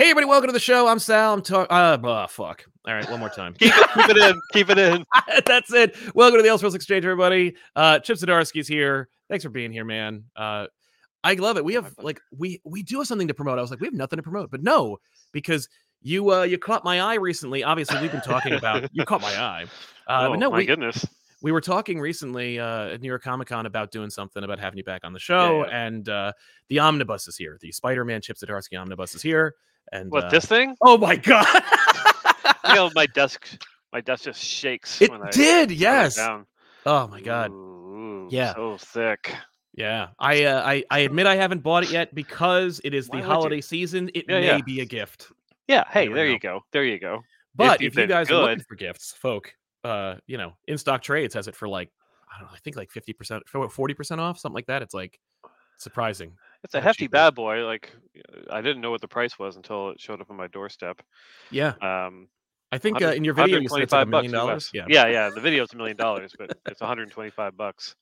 Hey, 0.00 0.06
everybody, 0.06 0.28
welcome 0.28 0.48
to 0.48 0.52
the 0.54 0.58
show. 0.58 0.86
I'm 0.86 0.98
Sal. 0.98 1.34
I'm 1.34 1.42
talking. 1.42 1.70
Uh, 1.70 1.98
oh, 2.02 2.26
fuck. 2.26 2.64
All 2.86 2.94
right, 2.94 3.10
one 3.10 3.20
more 3.20 3.28
time. 3.28 3.52
keep, 3.52 3.70
it, 3.76 3.90
keep 3.92 4.08
it 4.08 4.16
in. 4.16 4.40
Keep 4.54 4.70
it 4.70 4.78
in. 4.78 5.04
That's 5.44 5.70
it. 5.74 5.94
Welcome 6.14 6.38
to 6.38 6.42
the 6.42 6.48
Elseworlds 6.48 6.74
Exchange, 6.74 7.04
everybody. 7.04 7.54
Uh, 7.76 7.98
Chip 7.98 8.16
Zdarsky's 8.16 8.66
here. 8.66 9.10
Thanks 9.28 9.44
for 9.44 9.50
being 9.50 9.70
here, 9.70 9.84
man. 9.84 10.24
Uh, 10.34 10.68
I 11.22 11.34
love 11.34 11.58
it. 11.58 11.66
We 11.66 11.74
have 11.74 11.94
like 11.98 12.18
we 12.34 12.62
we 12.64 12.82
do 12.82 12.96
have 12.96 13.08
something 13.08 13.28
to 13.28 13.34
promote. 13.34 13.58
I 13.58 13.60
was 13.60 13.70
like, 13.70 13.80
we 13.80 13.88
have 13.88 13.92
nothing 13.92 14.16
to 14.16 14.22
promote, 14.22 14.50
but 14.50 14.62
no, 14.62 14.96
because 15.32 15.68
you 16.00 16.32
uh 16.32 16.44
you 16.44 16.56
caught 16.56 16.82
my 16.82 17.02
eye 17.02 17.16
recently. 17.16 17.62
Obviously, 17.62 18.00
we've 18.00 18.10
been 18.10 18.22
talking 18.22 18.54
about 18.54 18.88
you 18.94 19.04
caught 19.04 19.20
my 19.20 19.36
eye. 19.38 19.66
Uh, 20.06 20.28
oh 20.28 20.30
but 20.30 20.38
no, 20.38 20.50
my 20.50 20.56
we, 20.56 20.64
goodness. 20.64 21.04
we 21.42 21.52
were 21.52 21.60
talking 21.60 22.00
recently 22.00 22.58
uh, 22.58 22.86
at 22.86 23.02
New 23.02 23.08
York 23.08 23.22
Comic 23.22 23.48
Con 23.48 23.66
about 23.66 23.90
doing 23.90 24.08
something 24.08 24.44
about 24.44 24.60
having 24.60 24.78
you 24.78 24.84
back 24.84 25.02
on 25.04 25.12
the 25.12 25.20
show, 25.20 25.66
yeah. 25.66 25.86
and 25.86 26.08
uh, 26.08 26.32
the 26.68 26.78
omnibus 26.78 27.28
is 27.28 27.36
here. 27.36 27.58
The 27.60 27.70
Spider-Man 27.70 28.22
Chip 28.22 28.38
Zdarsky 28.38 28.80
omnibus 28.80 29.14
is 29.14 29.20
here, 29.20 29.56
and 29.92 30.10
What 30.10 30.24
uh, 30.24 30.28
this 30.30 30.46
thing? 30.46 30.76
Oh 30.80 30.96
my 30.98 31.16
god! 31.16 31.46
You 32.68 32.74
know, 32.74 32.90
my 32.94 33.06
desk. 33.14 33.46
My 33.92 34.00
desk 34.00 34.24
just 34.24 34.40
shakes. 34.42 35.00
it 35.02 35.10
when 35.10 35.22
I 35.22 35.30
did, 35.30 35.70
it 35.72 35.76
yes. 35.78 36.16
Down. 36.16 36.46
Oh 36.86 37.08
my 37.08 37.20
god. 37.20 37.50
Ooh, 37.50 38.28
Yeah. 38.30 38.54
So 38.54 38.76
thick. 38.78 39.34
Yeah, 39.74 40.08
I 40.18 40.44
uh, 40.44 40.62
I 40.64 40.84
I 40.90 40.98
admit 41.00 41.26
I 41.26 41.36
haven't 41.36 41.62
bought 41.62 41.84
it 41.84 41.90
yet 41.90 42.14
because 42.14 42.80
it 42.84 42.92
is 42.94 43.08
Why 43.08 43.16
the 43.20 43.22
would 43.22 43.28
you? 43.28 43.34
holiday 43.34 43.60
season. 43.60 44.10
It 44.14 44.26
Yeah, 44.28 44.40
may 44.40 44.46
yeah. 44.46 44.60
be 44.60 44.80
a 44.80 44.84
gift, 44.84 45.32
Yeah. 45.68 45.84
Hey, 45.90 46.06
there 46.06 46.26
know. 46.26 46.32
you 46.32 46.38
go. 46.38 46.60
There 46.72 46.84
you 46.84 46.98
go. 46.98 47.22
but 47.54 47.80
you 47.80 47.86
if, 47.88 47.94
you 47.96 48.02
did 48.02 48.08
guys 48.10 48.30
are 48.30 48.34
looking 48.42 48.64
for 48.68 48.74
gifts, 48.76 49.12
folk, 49.12 49.52
uh, 49.84 50.16
you 50.26 50.38
know, 50.38 50.52
InStockTrades 50.68 51.32
has 51.34 51.48
it 51.48 51.56
for 51.56 51.68
like 51.68 51.90
I 52.32 52.38
don't 52.38 52.48
know, 52.48 52.54
I 52.54 52.58
think 52.58 52.76
like 52.76 52.90
fifty 52.90 53.12
percent, 53.12 53.42
forty 53.48 53.94
percent 53.94 54.20
off, 54.20 54.38
something 54.38 54.54
like 54.54 54.66
that. 54.66 54.82
It's 54.82 54.94
like 54.94 55.18
surprising. 55.78 56.32
It's 56.64 56.74
a 56.74 56.80
hefty 56.80 57.06
bad 57.06 57.34
boy. 57.34 57.64
Like 57.66 57.90
I 58.50 58.60
didn't 58.60 58.82
know 58.82 58.90
what 58.90 59.00
the 59.00 59.08
price 59.08 59.38
was 59.38 59.56
until 59.56 59.90
it 59.90 60.00
showed 60.00 60.20
up 60.20 60.30
on 60.30 60.36
my 60.36 60.46
doorstep. 60.48 61.00
Yeah, 61.50 61.74
Um, 61.80 62.28
I 62.72 62.78
think 62.78 63.02
uh, 63.02 63.08
in 63.08 63.24
your 63.24 63.34
video 63.34 63.58
you 63.58 63.68
said 63.68 63.80
it's 63.82 63.92
like 63.92 64.06
a 64.06 64.08
125 64.08 64.08
million 64.08 64.32
bucks 64.32 64.70
dollars. 64.70 64.70
Yeah, 64.74 64.84
Yeah, 64.88 65.06
yeah. 65.10 65.30
The 65.34 65.40
video's 65.40 65.72
a 65.72 65.76
million 65.76 65.96
dollars, 65.96 66.32
but 66.38 66.56
it's 66.66 66.80
125 66.80 67.56
bucks 67.56 67.96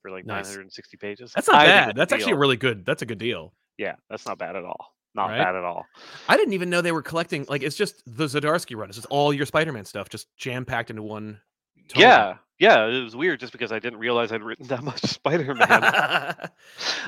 for 0.00 0.10
like 0.10 0.24
Nice. 0.26 0.46
960 0.46 0.96
pages. 0.96 1.32
that's 1.34 1.48
not 1.48 1.56
I 1.56 1.66
bad. 1.66 1.96
That's 1.96 2.12
actually 2.12 2.32
a 2.32 2.36
really 2.36 2.56
good. 2.56 2.84
That's 2.84 3.02
a 3.02 3.06
good 3.06 3.18
deal. 3.18 3.52
yeah. 3.78 3.94
That's 4.08 4.26
not 4.26 4.38
bad 4.38 4.56
at 4.56 4.64
all. 4.64 4.94
Not 5.16 5.26
Right? 5.30 5.38
bad 5.38 5.54
at 5.54 5.62
all. 5.64 5.84
I 6.28 6.36
didn't 6.36 6.54
even 6.54 6.70
know 6.70 6.80
they 6.80 6.90
were 6.92 7.02
collecting. 7.02 7.46
Like, 7.48 7.62
it's 7.62 7.76
just 7.76 8.02
the 8.04 8.24
Zdarsky 8.26 8.76
run. 8.76 8.88
It's 8.88 8.96
just 8.98 9.06
all 9.10 9.32
your 9.32 9.46
Spider-Man 9.46 9.84
stuff, 9.84 10.08
just 10.08 10.26
jam 10.36 10.64
packed 10.64 10.90
into 10.90 11.02
one. 11.02 11.40
Tome. 11.88 12.00
Yeah, 12.02 12.36
yeah, 12.58 12.86
it 12.86 13.02
was 13.02 13.14
weird 13.16 13.40
just 13.40 13.52
because 13.52 13.72
I 13.72 13.78
didn't 13.78 13.98
realize 13.98 14.32
I'd 14.32 14.42
written 14.42 14.66
that 14.68 14.82
much 14.82 15.00
Spider-Man. 15.00 15.66
yeah, 15.68 16.48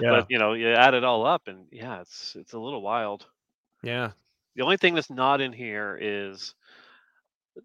But 0.00 0.26
you 0.30 0.38
know, 0.38 0.52
you 0.54 0.68
add 0.72 0.94
it 0.94 1.04
all 1.04 1.26
up, 1.26 1.48
and 1.48 1.66
yeah, 1.70 2.00
it's 2.00 2.36
it's 2.38 2.52
a 2.52 2.58
little 2.58 2.82
wild. 2.82 3.26
yeah. 3.82 4.10
The 4.56 4.62
only 4.62 4.78
thing 4.78 4.94
that's 4.94 5.10
not 5.10 5.42
in 5.42 5.52
here 5.52 5.98
is 6.00 6.54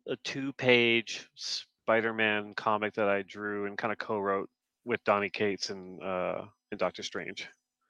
a 0.09 0.17
two-page 0.25 1.29
Spider-Man 1.35 2.53
comic 2.55 2.93
that 2.95 3.07
I 3.07 3.21
drew 3.21 3.65
and 3.65 3.77
kind 3.77 3.91
of 3.93 3.97
co-wrote 3.97 4.49
with 4.83 5.01
Donny 5.05 5.29
Cates 5.29 5.69
and 5.69 6.01
uh 6.03 6.41
and 6.71 6.79
Doctor 6.79 7.03
Strange. 7.03 7.47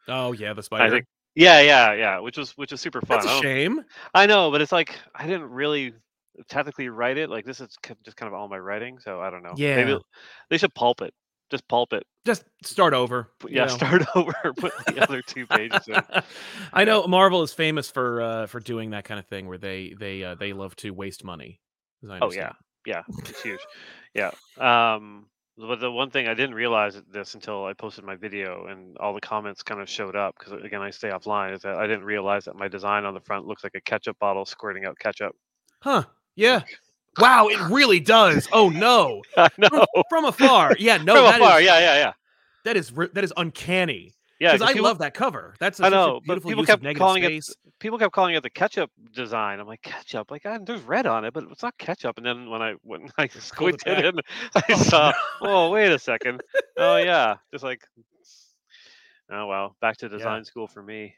Oh 0.08 0.34
yeah, 0.34 0.54
the 0.54 0.62
spider. 0.64 0.84
I 0.84 0.90
think. 0.90 1.06
Yeah, 1.36 1.62
yeah, 1.62 1.94
yeah. 1.94 2.20
Which 2.20 2.38
was 2.38 2.52
which 2.58 2.72
was 2.72 2.82
super 2.82 3.02
fun. 3.02 3.18
That's 3.20 3.26
I 3.28 3.32
a 3.32 3.34
don't- 3.36 3.42
shame. 3.44 3.86
I 4.14 4.26
know, 4.26 4.52
but 4.52 4.62
it's 4.62 4.72
like 4.72 4.96
I 5.16 5.26
didn't 5.26 5.50
really 5.50 5.94
technically 6.50 6.90
write 6.90 7.18
it. 7.18 7.30
Like 7.30 7.46
this 7.46 7.60
is 7.60 7.76
k- 7.82 7.96
just 8.06 8.18
kind 8.18 8.28
of 8.28 8.34
all 8.34 8.48
my 8.48 8.58
writing, 8.60 9.00
so 9.00 9.20
I 9.22 9.30
don't 9.30 9.44
know. 9.44 9.54
Maybe 9.58 9.92
Yeah. 9.92 9.98
they 10.50 10.58
should 10.58 10.74
pulp 10.74 11.02
it. 11.02 11.14
Just 11.50 11.68
pulp 11.68 11.92
it. 11.92 12.04
Just 12.26 12.46
start 12.64 12.94
over. 12.94 13.30
Put- 13.40 13.52
Yeah, 13.52 13.66
know. 13.66 13.76
start 13.76 14.04
over. 14.16 14.34
Put 14.58 14.72
the 14.88 15.02
other 15.04 15.22
two 15.22 15.46
pages 15.48 15.88
in. 15.88 15.98
I 16.74 16.86
know 16.86 17.06
Marvel 17.08 17.42
is 17.44 17.52
famous 17.54 17.92
for 17.92 18.22
uh, 18.22 18.46
for 18.48 18.60
doing 18.60 18.92
that 18.92 19.04
kind 19.04 19.20
of 19.20 19.26
thing 19.28 19.48
where 19.48 19.58
they 19.58 19.94
they 20.00 20.24
uh, 20.24 20.36
they 20.36 20.54
love 20.54 20.76
to 20.78 20.92
waste 20.92 21.24
money. 21.26 21.60
Oh 22.10 22.32
yeah, 22.32 22.54
yeah, 22.86 23.04
it's 23.20 23.42
huge. 23.44 23.60
Yeah. 24.14 24.32
Um, 24.58 25.28
but 25.58 25.80
the 25.82 25.92
one 25.92 26.10
thing 26.10 26.28
I 26.28 26.34
didn't 26.34 26.56
realize 26.56 27.00
this 27.12 27.36
until 27.36 27.66
I 27.66 27.74
posted 27.74 28.04
my 28.06 28.16
video 28.16 28.66
and 28.68 28.98
all 28.98 29.14
the 29.14 29.22
comments 29.22 29.62
kind 29.62 29.82
of 29.82 29.90
showed 29.90 30.16
up 30.16 30.36
because 30.40 30.54
again 30.64 30.82
I 30.82 30.90
stay 30.90 31.10
offline 31.10 31.54
is 31.54 31.62
that 31.64 31.76
I 31.76 31.86
didn't 31.86 32.06
realize 32.06 32.46
that 32.46 32.56
my 32.56 32.68
design 32.70 33.04
on 33.06 33.14
the 33.14 33.20
front 33.20 33.46
looks 33.46 33.64
like 33.64 33.76
a 33.76 33.82
ketchup 33.82 34.18
bottle 34.20 34.46
squirting 34.46 34.86
out 34.86 34.98
ketchup. 34.98 35.36
Huh? 35.84 36.04
Yeah. 36.36 36.62
Wow, 37.20 37.50
it 37.50 37.60
really 37.70 38.00
does. 38.00 38.48
Oh 38.54 38.70
no. 38.70 39.22
I 39.38 39.50
From, 39.50 39.70
know. 39.80 39.86
from 40.10 40.24
afar. 40.26 40.74
Yeah. 40.80 40.96
No. 41.04 41.16
From 41.16 41.24
that 41.26 41.42
afar, 41.42 41.60
is- 41.60 41.66
yeah, 41.66 41.80
yeah, 41.80 41.96
yeah. 41.96 42.14
That 42.64 42.78
is 42.78 42.90
that 43.14 43.24
is 43.26 43.34
uncanny. 43.36 44.14
Yeah, 44.40 44.54
Because 44.54 44.62
'cause 44.62 44.70
I 44.70 44.74
people, 44.74 44.86
love 44.88 44.98
that 45.00 45.14
cover. 45.14 45.54
That's 45.60 45.82
a, 45.82 45.84
I 45.84 45.86
such 45.88 45.92
a 45.94 45.96
know, 45.98 46.22
but 46.26 46.42
people 46.42 46.64
kept 46.64 46.84
calling 46.96 47.24
it 47.26 47.44
people 47.80 48.00
kept 48.00 48.14
calling 48.14 48.36
it 48.36 48.44
the 48.44 48.50
ketchup 48.50 48.90
design. 49.14 49.60
I'm 49.60 49.68
like 49.68 49.82
ketchup, 49.82 50.32
like 50.32 50.44
ah, 50.46 50.58
there's 50.66 50.82
red 50.84 51.06
on 51.06 51.26
it, 51.26 51.34
but 51.34 51.44
it's 51.52 51.62
not 51.62 51.78
ketchup. 51.78 52.16
And 52.16 52.26
then 52.26 52.50
when 52.50 52.62
I 52.62 52.76
when 52.82 53.10
I 53.18 53.28
pulled 53.28 53.36
it 53.36 53.42
squinted 53.44 54.06
in, 54.06 54.16
I 54.56 54.64
Oh, 54.70 54.76
saw. 54.82 55.14
no. 55.44 55.50
Oh 55.68 55.70
wait 55.70 55.92
a 55.92 56.00
second. 56.00 56.42
Oh 56.78 56.96
yeah, 56.96 57.36
just 57.52 57.66
like. 57.66 57.82
Oh 59.30 59.48
well, 59.48 59.76
back 59.82 59.98
to 59.98 60.08
design 60.08 60.46
school 60.46 60.68
for 60.68 60.82
me. 60.82 61.14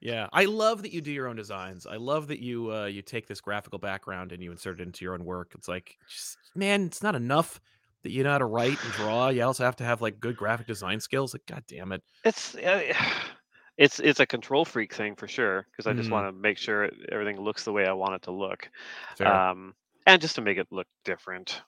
Yeah, 0.00 0.28
I 0.32 0.46
love 0.46 0.82
that 0.82 0.92
you 0.92 1.00
do 1.00 1.12
your 1.12 1.28
own 1.28 1.36
designs. 1.36 1.86
I 1.86 1.96
love 1.96 2.28
that 2.28 2.40
you 2.40 2.72
uh, 2.72 2.86
you 2.86 3.02
take 3.02 3.26
this 3.26 3.40
graphical 3.40 3.78
background 3.78 4.32
and 4.32 4.42
you 4.42 4.50
insert 4.52 4.80
it 4.80 4.82
into 4.84 5.04
your 5.04 5.14
own 5.14 5.24
work. 5.24 5.52
It's 5.54 5.68
like, 5.68 5.98
just, 6.06 6.38
man, 6.54 6.84
it's 6.86 7.02
not 7.02 7.14
enough 7.14 7.60
that 8.02 8.10
you 8.12 8.22
know 8.24 8.30
how 8.32 8.38
to 8.38 8.46
write 8.46 8.82
and 8.82 8.92
draw. 8.92 9.28
You 9.28 9.42
also 9.44 9.64
have 9.64 9.76
to 9.76 9.84
have 9.84 10.00
like 10.02 10.20
good 10.20 10.36
graphic 10.36 10.66
design 10.66 11.00
skills. 11.00 11.34
Like, 11.34 11.46
god 11.46 11.64
damn 11.66 11.92
it. 11.92 12.02
It's 12.24 12.54
uh, 12.56 12.92
it's 13.76 13.98
it's 14.00 14.20
a 14.20 14.26
control 14.26 14.64
freak 14.64 14.94
thing 14.94 15.16
for 15.16 15.28
sure 15.28 15.66
because 15.70 15.86
I 15.86 15.94
just 15.94 16.10
Mhm. 16.10 16.10
want 16.10 16.26
to 16.28 16.32
make 16.32 16.58
sure 16.58 16.90
everything 17.10 17.40
looks 17.40 17.64
the 17.64 17.72
way 17.72 17.86
I 17.86 17.92
want 17.92 18.14
it 18.14 18.22
to 18.22 18.32
look, 18.32 18.70
Fair. 19.16 19.44
um, 19.48 19.74
and 20.06 20.20
just 20.20 20.34
to 20.36 20.42
make 20.42 20.58
it 20.58 20.68
look 20.70 20.86
different. 21.04 21.62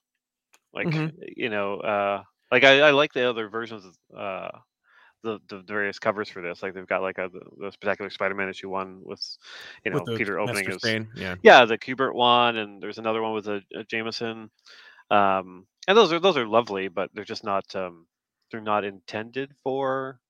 Like 0.74 0.90
Mhm. 0.90 1.12
you 1.36 1.50
know, 1.50 1.76
uh, 1.80 2.24
like 2.52 2.64
I, 2.64 2.80
I 2.88 2.90
like 2.92 3.12
the 3.14 3.28
other 3.28 3.48
versions 3.48 3.86
of 3.86 3.96
uh, 4.16 4.58
the 5.22 5.38
the 5.48 5.60
various 5.60 5.98
covers 5.98 6.28
for 6.28 6.42
this. 6.42 6.62
Like 6.62 6.74
they've 6.74 6.86
got 6.86 7.02
like 7.02 7.18
a 7.18 7.28
the, 7.32 7.40
the 7.58 7.72
spectacular 7.72 8.10
Spider-Man 8.10 8.48
issue 8.48 8.68
one 8.68 9.00
with 9.04 9.24
you 9.84 9.90
know 9.90 10.02
With 10.04 10.18
Peter 10.18 10.38
opening 10.38 10.68
his 10.68 10.84
yeah. 11.14 11.36
yeah 11.42 11.64
the 11.64 11.78
Kubert 11.78 12.14
one, 12.14 12.56
and 12.56 12.82
there's 12.82 12.98
another 12.98 13.22
one 13.22 13.32
with 13.32 13.48
a, 13.48 13.62
a 13.74 13.84
Jameson, 13.84 14.50
um, 15.10 15.66
and 15.88 15.96
those 15.96 16.12
are 16.12 16.20
those 16.20 16.36
are 16.36 16.46
lovely, 16.46 16.88
but 16.88 17.10
they're 17.14 17.24
just 17.24 17.44
not 17.44 17.74
um, 17.74 18.06
they're 18.50 18.60
not 18.60 18.84
intended 18.84 19.52
for 19.62 20.20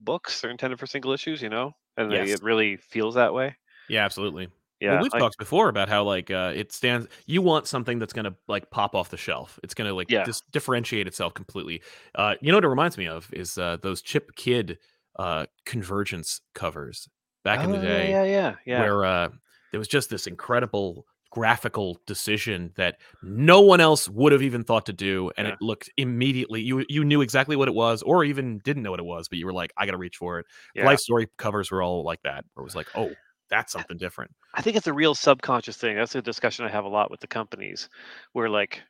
books. 0.00 0.40
They're 0.40 0.50
intended 0.50 0.78
for 0.78 0.86
single 0.86 1.12
issues, 1.12 1.42
you 1.42 1.48
know, 1.48 1.72
and 1.96 2.10
they, 2.10 2.30
it 2.30 2.42
really 2.42 2.76
feels 2.76 3.14
that 3.14 3.34
way. 3.34 3.56
Yeah, 3.88 4.04
absolutely. 4.04 4.48
Yeah, 4.80 4.92
well, 4.94 5.02
we've 5.04 5.12
like- 5.12 5.20
talked 5.20 5.38
before 5.38 5.68
about 5.68 5.88
how 5.88 6.04
like 6.04 6.30
uh, 6.30 6.52
it 6.54 6.70
stands. 6.72 7.06
You 7.26 7.40
want 7.42 7.66
something 7.66 7.98
that's 7.98 8.12
gonna 8.12 8.34
like 8.46 8.70
pop 8.70 8.94
off 8.94 9.08
the 9.10 9.16
shelf. 9.16 9.58
It's 9.62 9.72
gonna 9.74 9.94
like 9.94 10.10
Yeah. 10.10 10.24
dis- 10.24 10.42
differentiate 10.52 11.06
itself 11.06 11.32
completely. 11.34 11.82
Uh, 12.14 12.34
you 12.40 12.52
know 12.52 12.58
what 12.58 12.64
it 12.64 12.68
reminds 12.68 12.98
me 12.98 13.06
of 13.08 13.28
is 13.32 13.56
uh, 13.58 13.78
those 13.82 14.02
Chip 14.02 14.34
Kidd 14.36 14.78
uh, 15.18 15.46
convergence 15.64 16.40
covers 16.54 17.08
back 17.42 17.64
in 17.64 17.70
the 17.70 17.78
Oh, 17.78 17.82
day, 17.82 18.10
Yeah, 18.10 18.24
yeah, 18.24 18.30
yeah. 18.30 18.54
yeah. 18.66 18.80
where 18.80 19.04
uh, 19.04 19.28
there 19.72 19.78
was 19.78 19.88
just 19.88 20.10
this 20.10 20.26
incredible 20.26 21.06
graphical 21.30 21.98
decision 22.06 22.72
that 22.76 22.98
no 23.22 23.60
one 23.60 23.80
else 23.80 24.08
would 24.08 24.32
have 24.32 24.42
even 24.42 24.62
thought 24.64 24.86
to 24.86 24.92
do, 24.92 25.30
and 25.36 25.46
Yeah. 25.46 25.54
it 25.54 25.62
looked 25.62 25.90
immediately. 25.96 26.60
You 26.62 26.84
you 26.88 27.04
knew 27.04 27.20
exactly 27.22 27.56
what 27.56 27.68
it 27.68 27.74
was, 27.74 28.02
or 28.02 28.24
even 28.24 28.58
didn't 28.58 28.82
know 28.82 28.90
what 28.90 29.00
it 29.00 29.06
was, 29.06 29.28
but 29.28 29.38
you 29.38 29.46
were 29.46 29.52
like, 29.52 29.72
I 29.76 29.86
got 29.86 29.92
to 29.92 29.98
reach 29.98 30.16
for 30.18 30.38
it. 30.38 30.46
yeah. 30.74 30.84
Life 30.84 30.98
story 31.00 31.28
covers 31.38 31.70
were 31.70 31.82
all 31.82 32.04
like 32.04 32.20
that, 32.24 32.44
where 32.54 32.62
it 32.62 32.64
was 32.64 32.76
like, 32.76 32.88
oh, 32.94 33.10
that's 33.50 33.72
something 33.72 33.96
different. 33.98 34.32
I 34.54 34.62
think 34.62 34.76
it's 34.76 34.86
a 34.86 34.92
real 34.92 35.14
subconscious 35.14 35.76
thing. 35.76 35.96
That's 35.96 36.14
a 36.14 36.22
discussion 36.22 36.64
I 36.64 36.70
have 36.70 36.84
a 36.84 36.88
lot 36.88 37.10
with 37.10 37.20
the 37.20 37.26
companies 37.28 37.88
where 38.32 38.48
like 38.48 38.82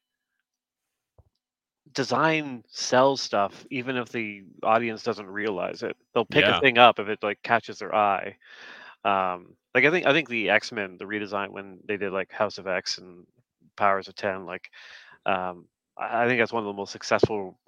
design 1.92 2.64
sells 2.68 3.20
stuff 3.20 3.66
even 3.70 3.96
if 3.96 4.08
the 4.10 4.42
audience 4.62 5.02
doesn't 5.02 5.26
realize 5.28 5.82
it. 5.82 5.96
They'll 6.14 6.24
pick 6.24 6.48
Yeah. 6.48 6.48
a 6.48 6.54
thing 6.54 6.78
up 6.78 6.98
if 6.98 7.08
it 7.08 7.22
like 7.22 7.42
catches 7.42 7.78
their 7.78 7.94
eye. 7.94 8.36
Um 9.04 9.54
like 9.74 9.84
I 9.84 9.90
think 9.90 10.06
I 10.06 10.12
think 10.12 10.28
the 10.28 10.50
X-Men, 10.50 10.96
the 10.98 11.04
redesign 11.04 11.50
when 11.50 11.78
they 11.86 11.96
did 11.96 12.12
like 12.12 12.32
House 12.32 12.58
of 12.58 12.66
X 12.66 12.98
and 12.98 13.26
Powers 13.76 14.08
of 14.08 14.14
10 14.14 14.46
like 14.46 14.70
um 15.26 15.66
I 15.98 16.24
I 16.24 16.28
think 16.28 16.40
that's 16.40 16.52
one 16.52 16.62
of 16.62 16.66
the 16.66 16.72
most 16.72 16.92
successful 16.92 17.58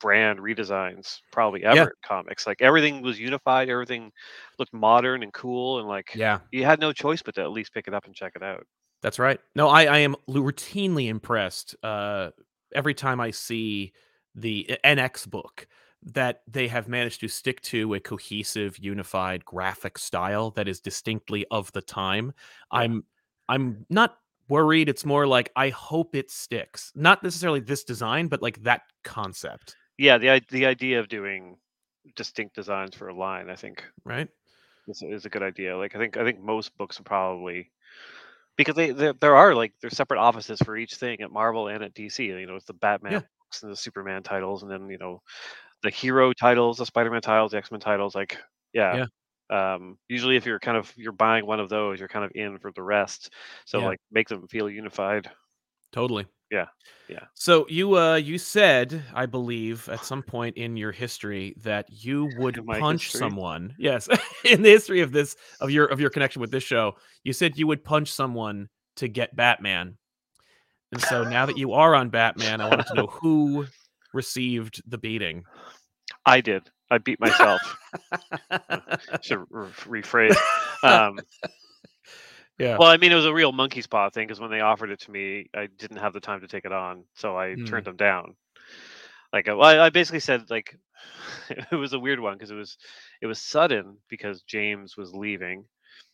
brand 0.00 0.38
redesigns 0.38 1.18
probably 1.32 1.62
ever 1.64 1.76
Yeah. 1.76 1.86
comics. 2.08 2.46
Like 2.46 2.60
everything 2.62 3.02
was 3.02 3.20
unified, 3.20 3.68
everything 3.68 4.10
looked 4.58 4.72
modern 4.72 5.22
and 5.22 5.32
cool 5.32 5.78
and 5.78 5.88
like 5.88 6.12
Yeah. 6.14 6.40
you 6.50 6.64
had 6.64 6.80
no 6.80 6.92
choice 6.92 7.22
but 7.22 7.34
to 7.36 7.42
at 7.42 7.50
least 7.52 7.72
pick 7.72 7.86
it 7.86 7.94
up 7.94 8.06
and 8.06 8.14
check 8.14 8.32
it 8.36 8.42
out. 8.42 8.66
That's 9.02 9.18
right. 9.18 9.40
No, 9.54 9.68
I, 9.68 9.84
I 9.84 9.98
am 9.98 10.14
routinely 10.28 11.08
impressed 11.08 11.74
uh, 11.82 12.30
every 12.74 12.94
time 12.94 13.20
I 13.20 13.30
see 13.30 13.92
the 14.34 14.66
uh, 14.70 14.76
NX 14.88 15.28
book 15.28 15.66
that 16.02 16.42
they 16.46 16.66
have 16.68 16.88
managed 16.88 17.20
to 17.20 17.28
stick 17.28 17.60
to 17.62 17.94
a 17.94 18.00
cohesive, 18.00 18.78
unified 18.78 19.44
graphic 19.44 19.98
style 19.98 20.50
that 20.52 20.68
is 20.68 20.80
distinctly 20.80 21.46
of 21.50 21.70
the 21.72 21.82
time. 21.82 22.32
I'm 22.70 23.04
I'm 23.48 23.84
not 23.90 24.18
worried. 24.48 24.88
It's 24.88 25.04
more 25.04 25.26
like 25.26 25.50
I 25.56 25.68
hope 25.70 26.14
it 26.14 26.30
sticks. 26.30 26.92
Not 26.94 27.22
necessarily 27.22 27.60
this 27.60 27.84
design, 27.84 28.28
but 28.28 28.42
like 28.42 28.62
that 28.62 28.82
concept, 29.04 29.76
Yeah, 30.00 30.18
the 30.18 30.40
the 30.48 30.66
idea 30.66 30.98
of 31.00 31.08
doing 31.08 31.58
distinct 32.16 32.54
designs 32.56 32.96
for 32.96 33.08
a 33.08 33.14
line, 33.14 33.50
I 33.50 33.56
think. 33.56 33.84
right? 34.04 34.28
is, 34.88 35.02
is 35.02 35.26
a 35.26 35.30
good 35.30 35.42
idea. 35.42 35.76
Like 35.76 35.94
I 35.94 35.98
think 35.98 36.16
I 36.16 36.24
think 36.24 36.40
most 36.40 36.76
books 36.76 37.00
are 37.00 37.04
probably 37.04 37.70
because 38.56 38.76
they 38.76 38.92
there, 38.92 39.14
there 39.14 39.36
are 39.36 39.54
like 39.54 39.74
there's 39.82 39.96
separate 39.96 40.20
offices 40.20 40.60
for 40.64 40.76
each 40.76 40.96
thing 40.96 41.20
at 41.22 41.32
Marvel 41.32 41.68
and 41.68 41.84
at 41.84 41.94
DC. 41.94 42.26
You 42.26 42.46
know, 42.46 42.56
it's 42.56 42.66
the 42.66 42.74
Batman 42.74 43.20
Yeah. 43.20 43.22
books 43.40 43.62
and 43.62 43.72
the 43.72 43.76
Superman 43.76 44.22
titles, 44.24 44.62
and 44.62 44.72
then 44.72 44.88
you 44.90 44.98
know 44.98 45.22
the 45.82 45.90
hero 45.90 46.32
titles, 46.34 46.78
the 46.78 46.86
Spider-Man 46.86 47.22
titles, 47.22 47.52
the 47.52 47.58
X-Men 47.58 47.80
titles. 47.80 48.14
Like 48.16 48.38
yeah. 48.74 48.98
Um, 49.50 49.98
usually, 50.08 50.36
if 50.36 50.46
you're 50.46 50.60
kind 50.60 50.78
of 50.78 50.92
you're 50.96 51.12
buying 51.12 51.46
one 51.46 51.60
of 51.60 51.70
those, 51.70 52.00
you're 52.00 52.08
kind 52.08 52.24
of 52.24 52.32
in 52.34 52.58
for 52.58 52.72
the 52.72 52.82
rest. 52.82 53.34
So 53.66 53.80
Yeah. 53.80 53.84
like 53.84 54.00
make 54.12 54.28
them 54.28 54.48
feel 54.48 54.70
unified. 54.70 55.30
Totally. 55.92 56.26
Yeah, 56.50 56.66
yeah. 57.08 57.24
So 57.34 57.66
you 57.68 57.96
uh 57.96 58.16
you 58.16 58.38
said, 58.38 59.02
I 59.14 59.26
believe, 59.26 59.88
at 59.88 60.04
some 60.04 60.22
point 60.22 60.56
in 60.56 60.76
your 60.76 60.92
history 60.92 61.54
that 61.62 61.86
you 61.90 62.30
would 62.38 62.58
In 62.58 62.66
my 62.66 62.80
punch 62.80 63.04
history? 63.04 63.20
someone. 63.20 63.74
Yes, 63.78 64.08
in 64.44 64.62
the 64.62 64.70
history 64.70 65.00
of 65.00 65.12
this 65.12 65.36
of 65.60 65.70
your 65.70 65.86
of 65.86 66.00
your 66.00 66.10
connection 66.10 66.40
with 66.40 66.50
this 66.50 66.64
show, 66.64 66.96
you 67.24 67.32
said 67.32 67.56
you 67.58 67.66
would 67.66 67.84
punch 67.84 68.12
someone 68.12 68.68
to 68.96 69.08
get 69.08 69.34
Batman. 69.36 69.96
And 70.92 71.00
so 71.00 71.24
now 71.24 71.46
that 71.46 71.56
you 71.58 71.72
are 71.72 71.94
on 71.94 72.10
Batman, 72.10 72.60
I 72.60 72.68
wanted 72.68 72.86
to 72.86 72.94
know 72.94 73.06
who 73.06 73.66
received 74.12 74.82
the 74.86 74.98
beating. 74.98 75.44
I 76.26 76.40
did. 76.40 76.68
I 76.90 76.98
beat 76.98 77.20
myself. 77.20 77.60
Should 79.22 79.44
re- 79.50 80.02
rephrase. 80.02 80.36
Um, 80.82 81.20
yeah. 82.60 82.78
Well, 82.78 82.88
I 82.88 82.96
mean, 82.98 83.12
it 83.12 83.16
was 83.16 83.26
a 83.26 83.34
real 83.34 83.52
monkey's 83.52 83.86
paw 83.86 84.10
thing 84.10 84.26
because 84.26 84.40
when 84.40 84.50
they 84.50 84.60
offered 84.60 84.90
it 84.90 85.00
to 85.00 85.10
me, 85.10 85.48
I 85.54 85.66
didn't 85.78 85.98
have 85.98 86.12
the 86.14 86.20
time 86.20 86.40
to 86.42 86.48
take 86.48 86.64
it 86.64 86.72
on, 86.72 87.04
so 87.14 87.36
I 87.36 87.56
Hmm. 87.56 87.66
turned 87.66 87.86
them 87.86 87.96
down. 87.96 88.36
Like, 89.32 89.48
uh, 89.48 89.56
well, 89.56 89.68
I, 89.80 89.86
I 89.86 89.90
basically 89.90 90.20
said 90.20 90.50
like 90.50 90.76
it 91.72 91.76
was 91.76 91.92
a 91.92 92.00
weird 92.00 92.20
one 92.20 92.34
because 92.34 92.50
it 92.50 92.56
was 92.56 92.76
it 93.22 93.26
was 93.26 93.40
sudden 93.40 93.98
because 94.08 94.42
James 94.42 94.96
was 94.96 95.14
leaving 95.14 95.64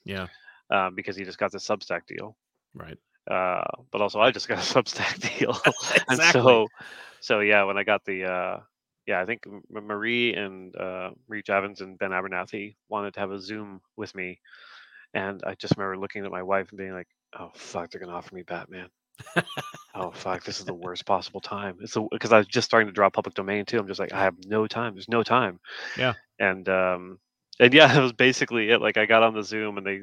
yeah. 0.04 0.28
um, 0.70 0.94
because 0.94 1.16
he 1.16 1.24
just 1.24 1.38
got 1.38 1.52
the 1.52 1.58
Substack 1.58 2.06
deal, 2.06 2.36
Right. 2.74 2.98
uh, 3.30 3.62
but 3.92 4.00
also 4.00 4.20
I 4.20 4.30
just 4.30 4.48
got 4.48 4.58
a 4.58 4.60
Substack 4.74 5.38
deal, 5.38 5.56
and 6.08 6.22
so 6.22 6.68
so 7.20 7.40
yeah, 7.40 7.64
when 7.64 7.78
I 7.78 7.84
got 7.84 8.04
the 8.04 8.24
uh, 8.24 8.60
yeah, 9.06 9.20
I 9.20 9.26
think 9.26 9.44
Marie 9.70 10.34
and 10.34 10.74
uh, 10.76 11.10
Marie 11.28 11.42
Javins 11.42 11.80
and 11.80 11.98
Ben 11.98 12.10
Abernathy 12.10 12.76
wanted 12.88 13.14
to 13.14 13.20
have 13.20 13.30
a 13.32 13.40
Zoom 13.40 13.80
with 13.96 14.14
me, 14.14 14.40
and 15.14 15.42
I 15.46 15.54
just 15.54 15.76
remember 15.76 15.98
looking 15.98 16.24
at 16.24 16.30
my 16.30 16.42
wife 16.42 16.68
and 16.70 16.78
being 16.78 16.92
like, 16.92 17.08
"Oh 17.38 17.50
fuck, 17.54 17.90
they're 17.90 18.00
gonna 18.00 18.16
offer 18.16 18.34
me 18.34 18.42
Batman." 18.42 18.88
oh 19.94 20.10
fuck, 20.10 20.44
this 20.44 20.58
is 20.58 20.66
the 20.66 20.74
worst 20.74 21.06
possible 21.06 21.40
time. 21.40 21.76
It's 21.80 21.96
because 22.10 22.32
I 22.32 22.38
was 22.38 22.46
just 22.46 22.66
starting 22.66 22.86
to 22.88 22.92
draw 22.92 23.08
public 23.10 23.34
domain 23.34 23.64
too. 23.64 23.78
I'm 23.78 23.86
just 23.86 24.00
like, 24.00 24.12
I 24.12 24.22
have 24.22 24.34
no 24.46 24.66
time. 24.66 24.94
There's 24.94 25.08
no 25.08 25.22
time. 25.22 25.58
Yeah. 25.96 26.14
And 26.38 26.68
um, 26.68 27.18
and 27.58 27.72
yeah, 27.72 27.86
that 27.92 28.02
was 28.02 28.12
basically 28.12 28.70
it. 28.70 28.80
Like 28.80 28.96
I 28.96 29.06
got 29.06 29.22
on 29.22 29.34
the 29.34 29.42
Zoom 29.42 29.78
and 29.78 29.86
they, 29.86 30.02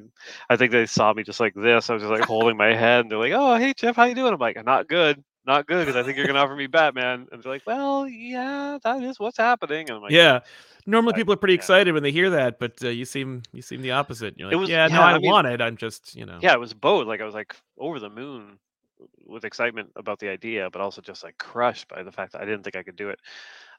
I 0.49 0.55
think 0.55 0.71
they 0.71 0.85
saw 0.85 1.13
me 1.13 1.23
just 1.23 1.39
like 1.39 1.53
this. 1.53 1.89
I 1.89 1.93
was 1.93 2.03
just 2.03 2.11
like 2.11 2.23
holding 2.23 2.57
my 2.57 2.73
head 2.73 3.01
and 3.01 3.11
they're 3.11 3.19
like, 3.19 3.33
"Oh, 3.33 3.55
hey 3.55 3.73
Jeff, 3.75 3.95
how 3.95 4.05
you 4.05 4.15
doing?" 4.15 4.33
I'm 4.33 4.39
like, 4.39 4.63
"Not 4.65 4.87
good." 4.87 5.23
Not 5.45 5.67
good 5.67 5.85
because 5.85 5.97
I 5.97 6.03
think 6.03 6.17
you're 6.17 6.25
gonna 6.27 6.39
offer 6.39 6.55
me 6.55 6.67
Batman, 6.67 7.27
and 7.31 7.43
they're 7.43 7.51
like, 7.51 7.63
"Well, 7.65 8.07
yeah, 8.07 8.77
that 8.83 9.03
is 9.03 9.19
what's 9.19 9.37
happening." 9.37 9.89
And 9.89 9.97
I'm 9.97 10.01
like, 10.01 10.11
yeah. 10.11 10.39
Normally 10.85 11.13
people 11.13 11.33
are 11.33 11.37
pretty 11.37 11.53
yeah. 11.53 11.59
excited 11.59 11.93
when 11.93 12.03
they 12.03 12.11
hear 12.11 12.29
that, 12.31 12.59
but 12.59 12.73
uh, 12.83 12.89
you 12.89 13.05
seem 13.05 13.41
you 13.53 13.61
seem 13.61 13.81
the 13.81 13.91
opposite. 13.91 14.37
You're 14.37 14.49
It 14.51 14.55
like, 14.55 14.61
was- 14.61 14.69
yeah, 14.69 14.87
no, 14.87 15.01
I, 15.01 15.11
I 15.13 15.17
mean- 15.17 15.29
want 15.31 15.47
it. 15.47 15.61
I'm 15.61 15.77
just, 15.77 16.13
you 16.15 16.25
know. 16.25 16.39
yeah, 16.41 16.53
it 16.53 16.59
was 16.59 16.73
both. 16.73 17.07
Like 17.07 17.21
I 17.21 17.25
was 17.25 17.33
like 17.33 17.55
over 17.77 17.99
the 17.99 18.09
moon 18.09 18.59
with 19.25 19.45
excitement 19.45 19.91
about 19.95 20.19
the 20.19 20.29
idea, 20.29 20.69
but 20.69 20.81
also 20.81 21.01
just 21.01 21.23
like 21.23 21.37
crushed 21.37 21.87
by 21.87 22.03
the 22.03 22.11
fact 22.11 22.33
that 22.33 22.41
I 22.41 22.45
didn't 22.45 22.63
think 22.63 22.75
I 22.75 22.83
could 22.83 22.95
do 22.97 23.09
it. 23.09 23.19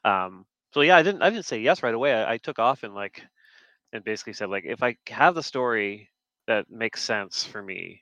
Um, 0.03 0.45
so 0.73 0.81
yeah, 0.81 0.97
I 0.97 1.03
didn't 1.03 1.21
I 1.21 1.29
didn't 1.29 1.45
say 1.45 1.59
yes 1.59 1.81
right 1.83 1.93
away. 1.93 2.13
I, 2.13 2.33
I 2.33 2.37
took 2.37 2.59
off 2.59 2.83
and 2.83 2.93
like 2.95 3.23
and 3.93 4.03
basically 4.03 4.33
said 4.33 4.49
like 4.49 4.65
if 4.65 4.83
I 4.83 4.97
have 5.07 5.35
the 5.35 5.43
story 5.43 6.09
that 6.47 6.69
makes 6.69 7.03
sense 7.03 7.43
for 7.43 7.61
me 7.61 8.01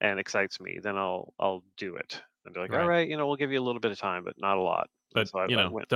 and 0.00 0.18
excites 0.18 0.60
me, 0.60 0.78
then 0.82 0.96
I'll 0.96 1.32
I'll 1.38 1.62
do 1.76 1.96
it. 1.96 2.20
And 2.48 2.54
they're 2.56 2.62
like, 2.64 2.72
Right. 2.72 2.82
all 2.82 2.88
right, 2.88 3.08
you 3.08 3.16
know, 3.16 3.26
we'll 3.26 3.36
give 3.36 3.52
you 3.52 3.60
a 3.60 3.64
little 3.64 3.80
bit 3.80 3.92
of 3.92 3.98
time, 3.98 4.24
but 4.24 4.34
not 4.38 4.56
a 4.58 4.60
lot. 4.62 4.88
But 5.14 5.28
so 5.28 5.40
I- 5.40 5.46
you 5.48 5.56
know, 5.56 5.80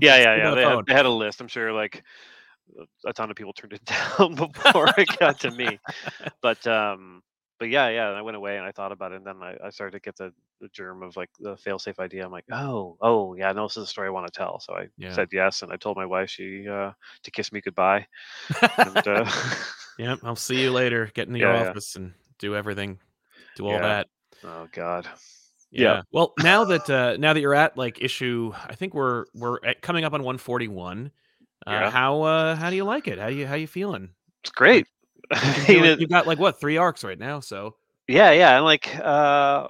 yeah, 0.00 0.16
yeah, 0.18 0.36
yeah. 0.36 0.50
the 0.50 0.56
They 0.56 0.62
had, 0.62 0.86
they 0.86 0.94
had 0.94 1.06
a 1.06 1.10
list. 1.10 1.40
I'm 1.40 1.48
sure 1.48 1.72
like 1.72 2.02
a 3.06 3.12
ton 3.12 3.30
of 3.30 3.36
people 3.36 3.52
turned 3.52 3.72
it 3.72 3.84
down 4.18 4.34
before 4.34 4.88
it 4.98 5.18
got 5.18 5.38
to 5.40 5.50
me. 5.50 5.78
But 6.42 6.66
um, 6.66 7.22
but 7.58 7.70
yeah, 7.70 7.88
yeah. 7.88 8.08
And 8.08 8.16
I 8.18 8.22
went 8.22 8.36
away 8.36 8.56
and 8.58 8.66
I 8.66 8.70
thought 8.72 8.92
about 8.92 9.12
it, 9.12 9.16
and 9.16 9.26
then 9.26 9.42
I, 9.42 9.56
I 9.64 9.70
started 9.70 9.92
to 9.92 10.00
get 10.00 10.16
the, 10.16 10.32
the 10.60 10.68
germ 10.68 11.02
of 11.02 11.16
like 11.16 11.30
the 11.40 11.54
failsafe 11.56 11.98
idea. 11.98 12.24
I'm 12.24 12.30
like, 12.30 12.44
oh, 12.52 12.96
oh, 13.00 13.34
yeah, 13.34 13.52
no, 13.52 13.66
this 13.66 13.76
is 13.78 13.84
a 13.84 13.86
story 13.86 14.08
I 14.08 14.10
want 14.10 14.26
to 14.26 14.36
tell. 14.38 14.60
So 14.60 14.74
I 14.74 14.88
Yeah. 14.98 15.12
said 15.12 15.28
yes, 15.32 15.62
and 15.62 15.72
I 15.72 15.76
told 15.76 15.96
my 15.96 16.06
wife 16.06 16.30
she 16.30 16.68
uh, 16.68 16.92
to 17.22 17.30
kiss 17.30 17.52
me 17.52 17.60
goodbye. 17.60 18.06
And, 18.84 19.08
uh, 19.08 19.24
Yep, 19.98 20.18
I'll 20.24 20.36
see 20.36 20.60
you 20.60 20.72
later. 20.72 21.10
Get 21.14 21.28
in 21.28 21.34
your 21.34 21.48
Yeah, 21.48 21.62
yeah. 21.64 21.70
office 21.70 21.96
and 21.96 22.12
do 22.38 22.54
everything. 22.54 22.98
Do 23.56 23.66
all 23.66 23.74
Yeah. 23.74 23.80
that. 23.80 24.08
oh 24.44 24.68
God, 24.72 25.08
Yeah. 25.76 25.96
Yeah. 25.96 26.02
Well, 26.12 26.32
now 26.38 26.64
that 26.64 26.88
uh 26.88 27.16
now 27.18 27.32
that 27.32 27.40
you're 27.40 27.54
at 27.54 27.76
like 27.76 28.00
issue, 28.00 28.52
I 28.54 28.74
think 28.74 28.94
we're 28.94 29.26
we're 29.34 29.58
at, 29.64 29.82
coming 29.82 30.04
up 30.04 30.12
on 30.14 30.22
141. 30.22 31.10
Uh, 31.66 31.82
Yeah. 31.82 31.90
How 31.90 32.22
uh 32.22 32.56
how 32.56 32.70
do 32.70 32.76
you 32.76 32.84
like 32.84 33.08
it? 33.08 33.18
How 33.18 33.26
you 33.28 33.46
how 33.46 33.54
you 33.54 33.66
feeling? 33.66 34.10
it's 34.42 34.50
great. 34.52 34.86
You 35.68 35.80
like 35.80 35.94
you've 35.96 36.10
got 36.10 36.26
like 36.26 36.38
what 36.38 36.60
three 36.60 36.76
arcs 36.76 37.02
right 37.04 37.18
now, 37.18 37.40
so 37.40 37.76
Yeah, 38.08 38.30
yeah, 38.32 38.56
and 38.56 38.64
like 38.64 38.94
uh 38.96 39.68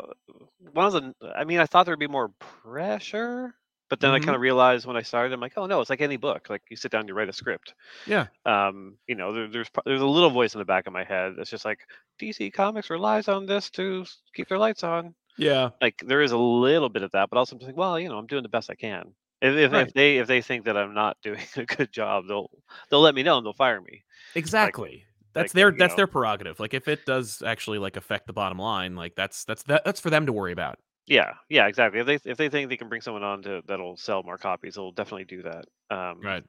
one 0.73 0.87
of 0.87 0.93
the 0.93 1.15
I 1.37 1.45
mean, 1.45 1.59
I 1.59 1.67
thought 1.67 1.87
there'd 1.87 1.99
be 1.99 2.07
more 2.07 2.29
pressure, 2.39 3.55
but 3.89 4.01
then 4.01 4.11
I 4.13 4.19
Mhm. 4.19 4.21
kind 4.21 4.35
of 4.37 4.43
realized 4.43 4.87
when 4.87 4.97
I 4.97 5.03
started, 5.03 5.33
I'm 5.33 5.41
like, 5.41 5.55
oh 5.57 5.67
no, 5.67 5.81
it's 5.81 5.89
like 5.91 6.01
any 6.03 6.17
book. 6.19 6.51
Like 6.51 6.63
you 6.71 6.77
sit 6.77 6.93
down, 6.93 7.09
you 7.09 7.15
write 7.15 7.29
a 7.31 7.33
script. 7.33 7.75
yeah, 8.07 8.29
Um, 8.47 8.99
you 9.09 9.17
know, 9.17 9.33
there, 9.35 9.49
there's 9.49 9.71
there's 9.87 10.03
a 10.03 10.07
little 10.07 10.31
voice 10.31 10.55
in 10.55 10.61
the 10.61 10.65
back 10.67 10.87
of 10.89 10.93
my 10.95 11.05
head 11.05 11.35
that's 11.39 11.51
just 11.51 11.65
like 11.67 11.81
DC 12.21 12.51
Comics 12.51 12.91
relies 12.91 13.29
on 13.29 13.47
this 13.47 13.71
to 13.73 14.05
keep 14.35 14.49
their 14.49 14.59
lights 14.59 14.85
on. 14.85 15.15
Yeah, 15.39 15.71
Like 15.81 16.03
there 16.05 16.23
is 16.23 16.33
a 16.33 16.39
little 16.39 16.89
bit 16.89 17.03
of 17.03 17.13
that, 17.13 17.31
but 17.31 17.37
also 17.39 17.55
I'm 17.57 17.61
just 17.61 17.69
like, 17.69 17.77
well, 17.77 17.99
you 18.01 18.09
know, 18.09 18.19
I'm 18.19 18.27
doing 18.27 18.43
the 18.43 18.49
best 18.49 18.71
I 18.71 18.75
can. 18.75 19.15
If 19.43 19.55
if, 19.57 19.73
Right. 19.73 19.87
if 19.87 19.93
they 19.95 20.17
if 20.19 20.27
they 20.27 20.41
think 20.43 20.65
that 20.65 20.77
I'm 20.77 20.95
not 20.95 21.17
doing 21.23 21.41
a 21.57 21.65
good 21.65 21.93
job, 21.93 22.25
they'll 22.27 22.51
they'll 22.91 23.01
let 23.03 23.15
me 23.15 23.23
know 23.23 23.37
and 23.37 23.45
they'll 23.47 23.53
fire 23.53 23.81
me. 23.81 24.03
exactly. 24.35 25.05
that's 25.35 25.51
like, 25.51 25.53
their 25.53 25.71
that's 25.73 25.93
know- 25.93 25.97
their 25.97 26.07
prerogative. 26.07 26.59
Like 26.61 26.75
if 26.75 26.89
it 26.89 27.05
does 27.05 27.43
actually 27.43 27.79
like 27.79 27.97
affect 27.97 28.27
the 28.27 28.33
bottom 28.33 28.59
line, 28.59 28.97
like 28.97 29.15
that's 29.15 29.45
that's 29.45 29.63
that, 29.65 29.85
that's 29.85 30.01
for 30.01 30.11
them 30.11 30.27
to 30.27 30.33
worry 30.33 30.53
about. 30.53 30.79
Yeah, 31.07 31.35
yeah, 31.49 31.67
exactly. 31.69 32.01
If 32.01 32.07
they 32.07 32.31
if 32.31 32.37
they 32.39 32.49
think 32.49 32.69
they 32.69 32.77
can 32.77 32.89
bring 32.89 33.01
someone 33.03 33.23
on 33.23 33.43
to 33.43 33.63
that'll 33.67 33.97
sell 33.97 34.23
more 34.23 34.39
copies, 34.39 34.75
they'll 34.75 34.91
definitely 34.93 35.25
do 35.27 35.43
that. 35.43 35.67
Um, 35.91 36.21
Right. 36.21 36.43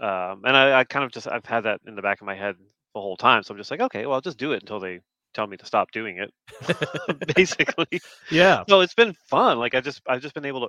Um, 0.00 0.42
and 0.46 0.56
I, 0.56 0.80
I 0.80 0.84
kind 0.84 1.04
of 1.04 1.12
just 1.12 1.28
I've 1.28 1.44
had 1.44 1.60
that 1.64 1.80
in 1.86 1.94
the 1.94 2.02
back 2.02 2.20
of 2.22 2.26
my 2.26 2.34
head 2.34 2.56
the 2.94 3.00
whole 3.00 3.16
time. 3.18 3.42
So 3.42 3.52
I'm 3.52 3.58
just 3.58 3.70
like, 3.70 3.80
okay, 3.82 4.06
well, 4.06 4.14
I'll 4.14 4.20
just 4.22 4.38
do 4.38 4.52
it 4.52 4.62
until 4.62 4.80
they 4.80 5.00
tell 5.34 5.46
me 5.46 5.56
to 5.56 5.66
stop 5.66 5.90
doing 5.92 6.18
it. 6.18 6.32
basically. 7.36 8.00
Yeah. 8.30 8.64
So 8.68 8.80
it's 8.80 8.94
been 8.94 9.14
fun. 9.28 9.58
Like 9.58 9.74
I 9.74 9.80
just 9.80 10.02
I've 10.08 10.22
just 10.22 10.34
been 10.34 10.44
able 10.46 10.62
to 10.62 10.68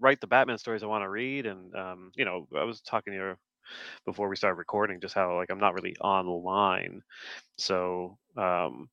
write 0.00 0.20
the 0.20 0.26
Batman 0.26 0.58
stories 0.58 0.82
I 0.82 0.86
want 0.86 1.04
to 1.04 1.08
read, 1.08 1.46
and 1.46 1.74
um, 1.74 2.12
you 2.16 2.24
know, 2.24 2.46
I 2.56 2.64
was 2.64 2.80
talking 2.82 3.12
to 3.12 3.18
you 3.18 3.34
before 4.06 4.28
we 4.28 4.36
started 4.36 4.56
recording 4.58 5.00
just 5.00 5.14
how 5.14 5.36
like 5.36 5.50
I'm 5.50 5.60
not 5.60 5.74
really 5.74 5.96
online, 5.98 7.02
so 7.58 8.18
um, 8.36 8.88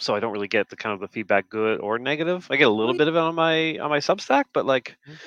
so 0.00 0.14
I 0.14 0.20
don't 0.20 0.32
really 0.32 0.48
get 0.48 0.68
the 0.70 0.76
kind 0.76 0.94
of 0.94 1.00
the 1.00 1.08
feedback, 1.08 1.48
good 1.50 1.80
or 1.80 1.98
negative. 1.98 2.48
I 2.50 2.56
get 2.56 2.68
a 2.68 2.72
little 2.72 2.94
bit 2.94 3.08
of 3.08 3.16
it 3.16 3.20
on 3.20 3.34
my 3.34 3.78
on 3.78 3.90
my 3.90 3.98
Substack, 3.98 4.44
but 4.54 4.66
like, 4.66 4.96
Mhm. 5.06 5.18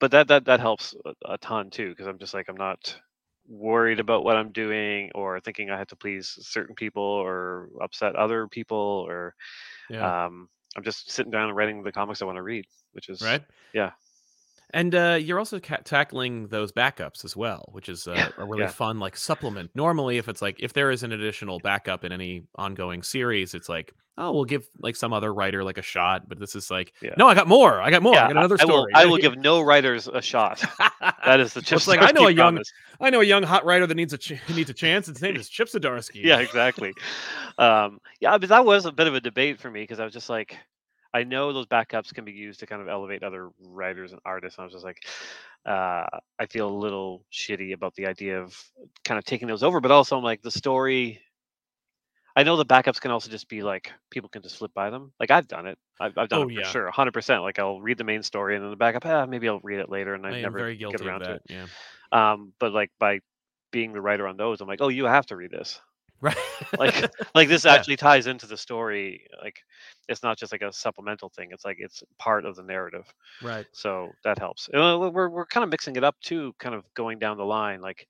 but 0.00 0.10
that 0.10 0.28
that 0.28 0.44
that 0.44 0.60
helps 0.60 0.94
a, 1.06 1.14
a 1.34 1.38
ton 1.38 1.70
too 1.70 1.90
because 1.90 2.06
I'm 2.06 2.18
just 2.18 2.34
like 2.34 2.48
I'm 2.48 2.56
not 2.56 2.98
worried 3.48 4.00
about 4.00 4.24
what 4.24 4.36
I'm 4.36 4.52
doing 4.52 5.10
or 5.14 5.40
thinking 5.40 5.70
I 5.70 5.78
have 5.78 5.88
to 5.88 5.96
please 5.96 6.38
certain 6.42 6.74
people 6.74 7.02
or 7.02 7.68
upset 7.82 8.16
other 8.16 8.48
people 8.48 9.04
or 9.08 9.34
Yeah. 9.88 10.12
um, 10.26 10.48
I'm 10.76 10.82
just 10.84 11.10
sitting 11.10 11.30
down 11.30 11.48
and 11.48 11.56
writing 11.56 11.82
the 11.82 11.92
comics 11.92 12.22
I 12.22 12.26
want 12.26 12.36
to 12.36 12.42
read, 12.42 12.66
which 12.92 13.08
is 13.08 13.22
right. 13.22 13.42
yeah. 13.72 13.90
And 14.74 14.94
uh, 14.94 15.18
you're 15.20 15.38
also 15.38 15.60
ca- 15.60 15.82
tackling 15.84 16.48
those 16.48 16.72
backups 16.72 17.24
as 17.26 17.36
well, 17.36 17.64
which 17.72 17.88
is 17.90 18.08
uh, 18.08 18.14
Yeah, 18.14 18.28
a 18.38 18.44
really 18.46 18.62
yeah. 18.62 18.68
fun 18.68 18.98
like 18.98 19.16
supplement. 19.18 19.70
Normally, 19.74 20.16
if 20.16 20.28
it's 20.28 20.40
like 20.40 20.56
if 20.60 20.72
there 20.72 20.90
is 20.90 21.02
an 21.02 21.12
additional 21.12 21.58
backup 21.58 22.04
in 22.04 22.12
any 22.12 22.44
ongoing 22.56 23.02
series, 23.02 23.54
it's 23.54 23.68
like 23.68 23.92
oh 24.18 24.30
we'll 24.30 24.44
give 24.44 24.66
like 24.80 24.94
some 24.96 25.12
other 25.12 25.32
writer 25.32 25.62
like 25.64 25.76
a 25.78 25.82
shot, 25.82 26.28
but 26.28 26.38
this 26.38 26.54
is 26.54 26.70
like 26.70 26.92
Yeah. 27.02 27.14
no, 27.18 27.28
I 27.28 27.34
got 27.34 27.48
more, 27.48 27.80
I 27.82 27.90
got 27.90 28.02
more, 28.02 28.14
I 28.14 28.28
got 28.28 28.30
another 28.32 28.56
I 28.60 28.64
will, 28.64 28.72
story. 28.72 28.92
I 28.94 29.04
will 29.06 29.16
give 29.18 29.36
no 29.38 29.60
writers 29.62 30.06
a 30.08 30.22
shot. 30.22 30.62
That 31.26 31.40
is 31.40 31.52
the 31.54 31.60
Chip 31.68 31.86
like, 31.86 32.00
I 32.00 32.10
know 32.12 32.26
a 32.26 32.30
young- 32.30 32.54
promise. 32.54 32.72
I 33.00 33.10
know 33.10 33.20
a 33.20 33.24
young 33.24 33.42
hot 33.42 33.64
writer 33.66 33.86
that 33.86 33.94
needs 33.94 34.12
a 34.14 34.18
ch- 34.18 34.40
needs 34.54 34.70
a 34.70 34.74
chance. 34.74 35.06
His 35.06 35.20
name 35.20 35.36
is 35.36 35.48
Chip 35.50 35.68
Zdarsky. 35.72 36.22
Yeah, 36.24 36.38
exactly. 36.38 36.94
um, 37.58 38.00
yeah, 38.20 38.38
but 38.38 38.48
that 38.48 38.64
was 38.64 38.86
a 38.86 38.92
bit 38.92 39.06
of 39.06 39.14
a 39.14 39.20
debate 39.20 39.58
for 39.60 39.70
me 39.70 39.82
because 39.82 40.00
I 40.00 40.04
was 40.04 40.12
just 40.14 40.30
like, 40.30 40.56
I 41.14 41.24
know 41.24 41.52
those 41.52 41.66
backups 41.66 42.14
can 42.14 42.24
be 42.24 42.32
used 42.32 42.60
to 42.60 42.66
kind 42.66 42.80
of 42.80 42.88
elevate 42.88 43.22
other 43.22 43.50
writers 43.60 44.12
and 44.12 44.20
artists. 44.24 44.58
And 44.58 44.62
I 44.62 44.66
was 44.66 44.72
just 44.72 44.84
like, 44.84 45.06
uh, 45.66 46.06
I 46.38 46.46
feel 46.50 46.68
a 46.68 46.74
little 46.74 47.24
shitty 47.32 47.74
about 47.74 47.94
the 47.94 48.06
idea 48.06 48.40
of 48.40 48.58
kind 49.04 49.18
of 49.18 49.24
taking 49.24 49.48
those 49.48 49.62
over, 49.62 49.80
but 49.80 49.90
also 49.90 50.16
I'm 50.16 50.24
like 50.24 50.42
the 50.42 50.50
story. 50.50 51.20
I 52.34 52.44
know 52.44 52.56
the 52.56 52.64
backups 52.64 53.00
can 53.00 53.10
also 53.10 53.30
just 53.30 53.46
be 53.48 53.62
like 53.62 53.92
people 54.10 54.30
can 54.30 54.42
just 54.42 54.56
flip 54.56 54.72
by 54.74 54.88
them. 54.88 55.12
Like 55.20 55.30
I've 55.30 55.48
done 55.48 55.66
it. 55.66 55.78
I've, 56.00 56.16
I've 56.16 56.28
done 56.30 56.40
Oh, 56.40 56.48
it 56.48 56.54
for 56.54 56.62
yeah. 56.62 56.72
sure, 56.72 56.90
hundred 56.90 57.12
percent. 57.12 57.42
Like 57.42 57.58
I'll 57.58 57.80
read 57.80 57.98
the 57.98 58.04
main 58.04 58.22
story 58.22 58.56
and 58.56 58.64
then 58.64 58.70
the 58.70 58.76
backup. 58.76 59.04
Ah, 59.04 59.26
maybe 59.26 59.48
I'll 59.48 59.60
read 59.62 59.80
it 59.80 59.90
later, 59.90 60.14
and 60.14 60.26
I, 60.26 60.30
I 60.30 60.42
never 60.42 60.58
very 60.58 60.76
get 60.76 61.02
around 61.02 61.20
to 61.20 61.34
it. 61.34 61.42
Yeah. 61.50 61.66
Um, 62.10 62.52
but 62.58 62.72
like 62.72 62.90
by 62.98 63.20
being 63.70 63.92
the 63.92 64.00
writer 64.00 64.26
on 64.26 64.38
those, 64.38 64.60
I'm 64.60 64.68
like, 64.68 64.80
oh, 64.80 64.88
you 64.88 65.04
have 65.04 65.26
to 65.26 65.36
read 65.36 65.50
this. 65.50 65.78
Right. 66.22 66.36
Like, 66.78 67.10
like 67.34 67.48
this 67.48 67.64
Yeah. 67.66 67.74
actually 67.74 67.96
ties 67.96 68.26
into 68.26 68.46
the 68.46 68.56
story. 68.56 69.26
Like, 69.42 69.56
it's 70.08 70.22
not 70.22 70.38
just 70.38 70.52
like 70.52 70.62
a 70.62 70.72
supplemental 70.72 71.28
thing. 71.28 71.50
It's 71.52 71.64
like 71.66 71.76
it's 71.80 72.02
part 72.18 72.46
of 72.46 72.56
the 72.56 72.62
narrative. 72.62 73.04
right. 73.42 73.66
So 73.72 74.08
that 74.24 74.38
helps. 74.38 74.68
And, 74.72 74.80
uh, 74.80 75.10
we're 75.12 75.28
we're 75.28 75.46
kind 75.46 75.64
of 75.64 75.70
mixing 75.70 75.96
it 75.96 76.04
up 76.04 76.16
too, 76.22 76.54
kind 76.58 76.74
of 76.74 76.84
going 76.94 77.18
down 77.18 77.36
the 77.36 77.44
line. 77.44 77.80
Like, 77.82 78.08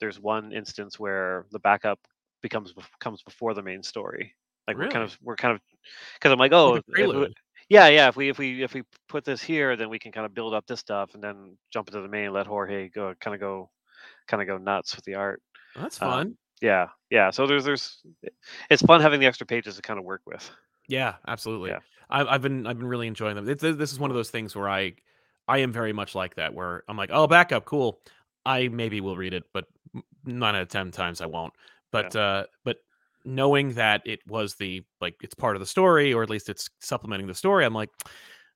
there's 0.00 0.18
one 0.20 0.52
instance 0.52 0.98
where 0.98 1.46
the 1.52 1.60
backup 1.60 2.00
becomes 2.42 2.74
comes 3.00 3.22
before 3.22 3.54
the 3.54 3.62
main 3.62 3.82
story. 3.82 4.34
Like 4.66 4.76
we're 4.78 4.88
kind 4.88 5.04
of 5.04 5.16
we're 5.22 5.36
kind 5.36 5.54
of 5.54 5.60
because 6.14 6.32
I'm 6.32 6.38
like, 6.38 6.52
oh, 6.52 6.72
Like 6.72 6.74
a 6.74 6.78
if 6.78 6.84
we- 6.88 6.94
prelude. 6.94 7.34
yeah, 7.68 7.88
yeah. 7.88 8.08
If 8.08 8.16
we 8.16 8.28
if 8.30 8.38
we 8.38 8.62
if 8.62 8.72
we 8.74 8.82
put 9.08 9.24
this 9.24 9.42
here, 9.42 9.76
then 9.76 9.88
we 9.90 9.98
can 9.98 10.10
kind 10.10 10.26
of 10.26 10.34
build 10.34 10.54
up 10.54 10.66
this 10.66 10.80
stuff 10.80 11.14
and 11.14 11.22
then 11.22 11.56
jump 11.72 11.88
into 11.88 12.00
the 12.00 12.08
main. 12.08 12.32
Let 12.32 12.46
Jorge 12.46 12.88
go, 12.88 13.14
kind 13.20 13.34
of 13.34 13.40
go, 13.40 13.70
kind 14.26 14.40
of 14.42 14.46
go 14.48 14.56
nuts 14.58 14.96
with 14.96 15.04
the 15.04 15.14
art. 15.16 15.42
That's 15.76 16.00
Um, 16.02 16.10
fun. 16.10 16.36
Yeah, 16.64 16.88
yeah. 17.10 17.28
So 17.28 17.46
there's 17.46 17.62
there's 17.62 17.98
it's 18.70 18.80
fun 18.80 19.02
having 19.02 19.20
the 19.20 19.26
extra 19.26 19.46
pages 19.46 19.76
to 19.76 19.82
kind 19.82 19.98
of 19.98 20.04
work 20.06 20.22
with. 20.24 20.50
Yeah, 20.88 21.16
absolutely. 21.28 21.70
Yeah. 21.70 21.80
I've 22.08 22.26
I've 22.26 22.42
been 22.42 22.66
I've 22.66 22.78
been 22.78 22.86
really 22.86 23.06
enjoying 23.06 23.36
them. 23.36 23.46
It's, 23.46 23.60
this 23.60 23.92
is 23.92 23.98
one 23.98 24.10
of 24.10 24.16
those 24.16 24.30
things 24.30 24.56
where 24.56 24.70
I 24.70 24.94
I 25.46 25.58
am 25.58 25.72
very 25.72 25.92
much 25.92 26.14
like 26.14 26.36
that, 26.36 26.54
where 26.54 26.82
I'm 26.88 26.96
like, 26.96 27.10
oh, 27.12 27.26
backup, 27.26 27.66
cool. 27.66 28.00
I 28.46 28.68
maybe 28.68 29.02
will 29.02 29.14
read 29.14 29.34
it, 29.34 29.44
but 29.52 29.66
nine 30.24 30.54
out 30.54 30.62
of 30.62 30.68
ten 30.68 30.90
times 30.90 31.20
I 31.20 31.26
won't. 31.26 31.52
But 31.92 32.16
uh, 32.16 32.44
but 32.64 32.78
knowing 33.26 33.74
that 33.74 34.00
it 34.06 34.20
was 34.26 34.54
the 34.54 34.82
like 35.02 35.16
it's 35.22 35.34
part 35.34 35.56
of 35.56 35.60
the 35.60 35.66
story, 35.66 36.14
or 36.14 36.22
at 36.22 36.30
least 36.30 36.48
it's 36.48 36.70
supplementing 36.80 37.26
the 37.26 37.34
story, 37.34 37.66
I'm 37.66 37.74
like, 37.74 37.90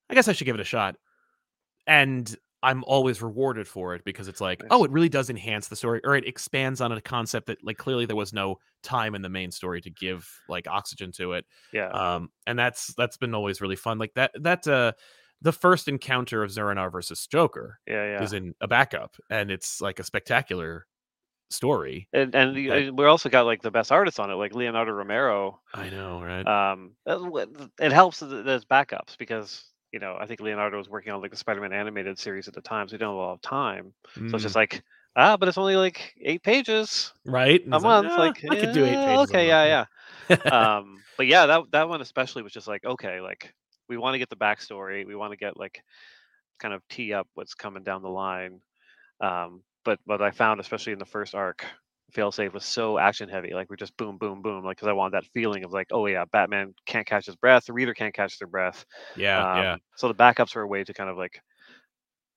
I 0.08 0.14
guess 0.14 0.28
I 0.28 0.32
should 0.32 0.46
give 0.46 0.54
it 0.54 0.62
a 0.62 0.64
shot. 0.64 0.96
And 1.86 2.34
I'm 2.62 2.82
always 2.84 3.22
rewarded 3.22 3.68
for 3.68 3.94
it 3.94 4.04
because 4.04 4.26
it's 4.26 4.40
like, 4.40 4.62
oh, 4.70 4.84
it 4.84 4.90
really 4.90 5.08
does 5.08 5.30
enhance 5.30 5.68
the 5.68 5.76
story, 5.76 6.00
or 6.04 6.16
it 6.16 6.26
expands 6.26 6.80
on 6.80 6.90
a 6.90 7.00
concept 7.00 7.46
that 7.46 7.64
like 7.64 7.78
clearly 7.78 8.04
there 8.06 8.16
was 8.16 8.32
no 8.32 8.56
time 8.82 9.14
in 9.14 9.22
the 9.22 9.28
main 9.28 9.50
story 9.50 9.80
to 9.82 9.90
give 9.90 10.28
like 10.48 10.66
oxygen 10.66 11.12
to 11.12 11.32
it 11.32 11.44
Yeah, 11.72 11.88
um 11.88 12.30
and 12.46 12.58
that's 12.58 12.94
that's 12.94 13.16
been 13.16 13.34
always 13.34 13.60
really 13.60 13.76
fun 13.76 13.98
like 13.98 14.14
that 14.14 14.32
that 14.40 14.66
uh 14.66 14.92
the 15.40 15.52
first 15.52 15.86
encounter 15.86 16.42
of 16.42 16.50
Zur-En-Arrh 16.50 16.90
versus 16.90 17.26
Joker 17.28 17.78
yeah, 17.86 18.04
yeah. 18.04 18.22
is 18.22 18.32
in 18.32 18.54
a 18.60 18.66
backup 18.66 19.14
and 19.30 19.50
it's 19.50 19.80
like 19.80 20.00
a 20.00 20.04
spectacular 20.04 20.86
story 21.50 22.08
And 22.12 22.34
and 22.34 22.56
the, 22.56 22.90
we 22.90 23.04
also 23.06 23.28
got 23.28 23.46
like 23.46 23.62
the 23.62 23.70
best 23.70 23.90
artists 23.90 24.18
on 24.18 24.30
it, 24.30 24.34
like 24.34 24.54
Leonardo 24.54 24.92
Romero. 24.92 25.60
i 25.74 25.88
know 25.90 26.20
right 26.22 26.46
Um, 26.46 26.92
it 27.06 27.92
helps 27.92 28.20
that 28.20 28.44
there's 28.44 28.64
backups 28.64 29.16
because 29.16 29.64
you 29.92 30.00
know 30.00 30.16
I 30.18 30.26
think 30.26 30.40
Leonardo 30.40 30.76
was 30.78 30.88
working 30.88 31.12
on 31.12 31.20
like 31.22 31.30
the 31.30 31.36
Spider-Man 31.36 31.72
animated 31.72 32.18
series 32.18 32.48
at 32.48 32.54
the 32.54 32.62
time, 32.62 32.88
so 32.88 32.92
he 32.92 32.98
didn't 32.98 33.08
have 33.10 33.16
a 33.16 33.18
lot 33.18 33.32
of 33.34 33.42
time. 33.42 33.94
So 34.26 34.36
it's 34.36 34.42
Mm, 34.42 34.44
just 34.44 34.56
like 34.56 34.82
ah, 35.16 35.36
but 35.36 35.48
it's 35.48 35.58
only 35.58 35.76
like 35.76 36.14
eight 36.22 36.42
pages 36.42 37.12
right 37.24 37.62
a 37.72 37.80
it's 37.80 37.84
like, 37.84 37.96
month. 37.96 38.12
"Ah, 38.12 38.18
Like 38.18 38.42
i 38.50 38.56
could 38.56 38.72
do 38.72 38.84
eight 38.84 39.02
pages 39.02 39.30
a 39.30 39.34
Okay, 39.34 39.46
month, 39.46 39.58
yeah, 39.64 39.84
yeah. 40.50 40.78
um, 40.78 41.04
but 41.16 41.26
yeah, 41.26 41.46
that 41.46 41.62
that 41.72 41.88
one 41.88 42.00
especially 42.00 42.42
was 42.42 42.52
just 42.52 42.68
like 42.68 42.84
okay, 42.84 43.20
like 43.20 43.54
we 43.88 43.96
want 43.96 44.14
to 44.14 44.18
get 44.18 44.28
the 44.30 44.36
backstory, 44.36 45.06
we 45.06 45.16
want 45.16 45.32
to 45.32 45.36
get 45.38 45.56
like 45.56 45.82
kind 46.60 46.74
of 46.74 46.82
tee 46.88 47.12
up 47.12 47.28
what's 47.34 47.54
coming 47.54 47.82
down 47.84 48.02
the 48.02 48.08
line. 48.08 48.60
Um, 49.20 49.62
but 49.84 50.00
what 50.04 50.22
I 50.22 50.30
found, 50.30 50.60
especially 50.60 50.92
in 50.92 50.98
the 50.98 51.06
first 51.06 51.34
arc, 51.34 51.64
failsafe 52.14 52.52
was 52.52 52.64
so 52.64 52.98
action 52.98 53.28
heavy. 53.28 53.52
Like 53.54 53.68
we're 53.70 53.76
just 53.76 53.96
boom, 53.96 54.18
boom, 54.18 54.42
boom. 54.42 54.64
Like 54.64 54.76
because 54.76 54.88
I 54.88 54.92
wanted 54.92 55.12
that 55.14 55.30
feeling 55.32 55.64
of 55.64 55.72
like, 55.72 55.88
oh 55.92 56.06
yeah, 56.06 56.24
Batman 56.26 56.74
can't 56.86 57.06
catch 57.06 57.26
his 57.26 57.36
breath, 57.36 57.66
the 57.66 57.72
reader 57.72 57.94
can't 57.94 58.14
catch 58.14 58.38
their 58.38 58.48
breath. 58.48 58.84
yeah 59.14 59.46
yeah 59.52 59.76
Um, 59.76 59.80
So 59.96 60.08
the 60.08 60.14
backups 60.14 60.56
are 60.56 60.62
a 60.62 60.66
way 60.68 60.84
to 60.84 60.94
kind 60.94 61.10
of 61.10 61.16
like 61.18 61.40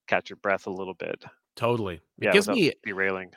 catch 0.06 0.30
your 0.30 0.36
breath 0.36 0.66
a 0.66 0.70
little 0.70 0.94
bit. 0.94 1.24
totally 1.56 2.00
it 2.20 2.26
Yeah, 2.26 2.32
gives 2.32 2.48
me 2.48 2.72
derailing. 2.84 3.32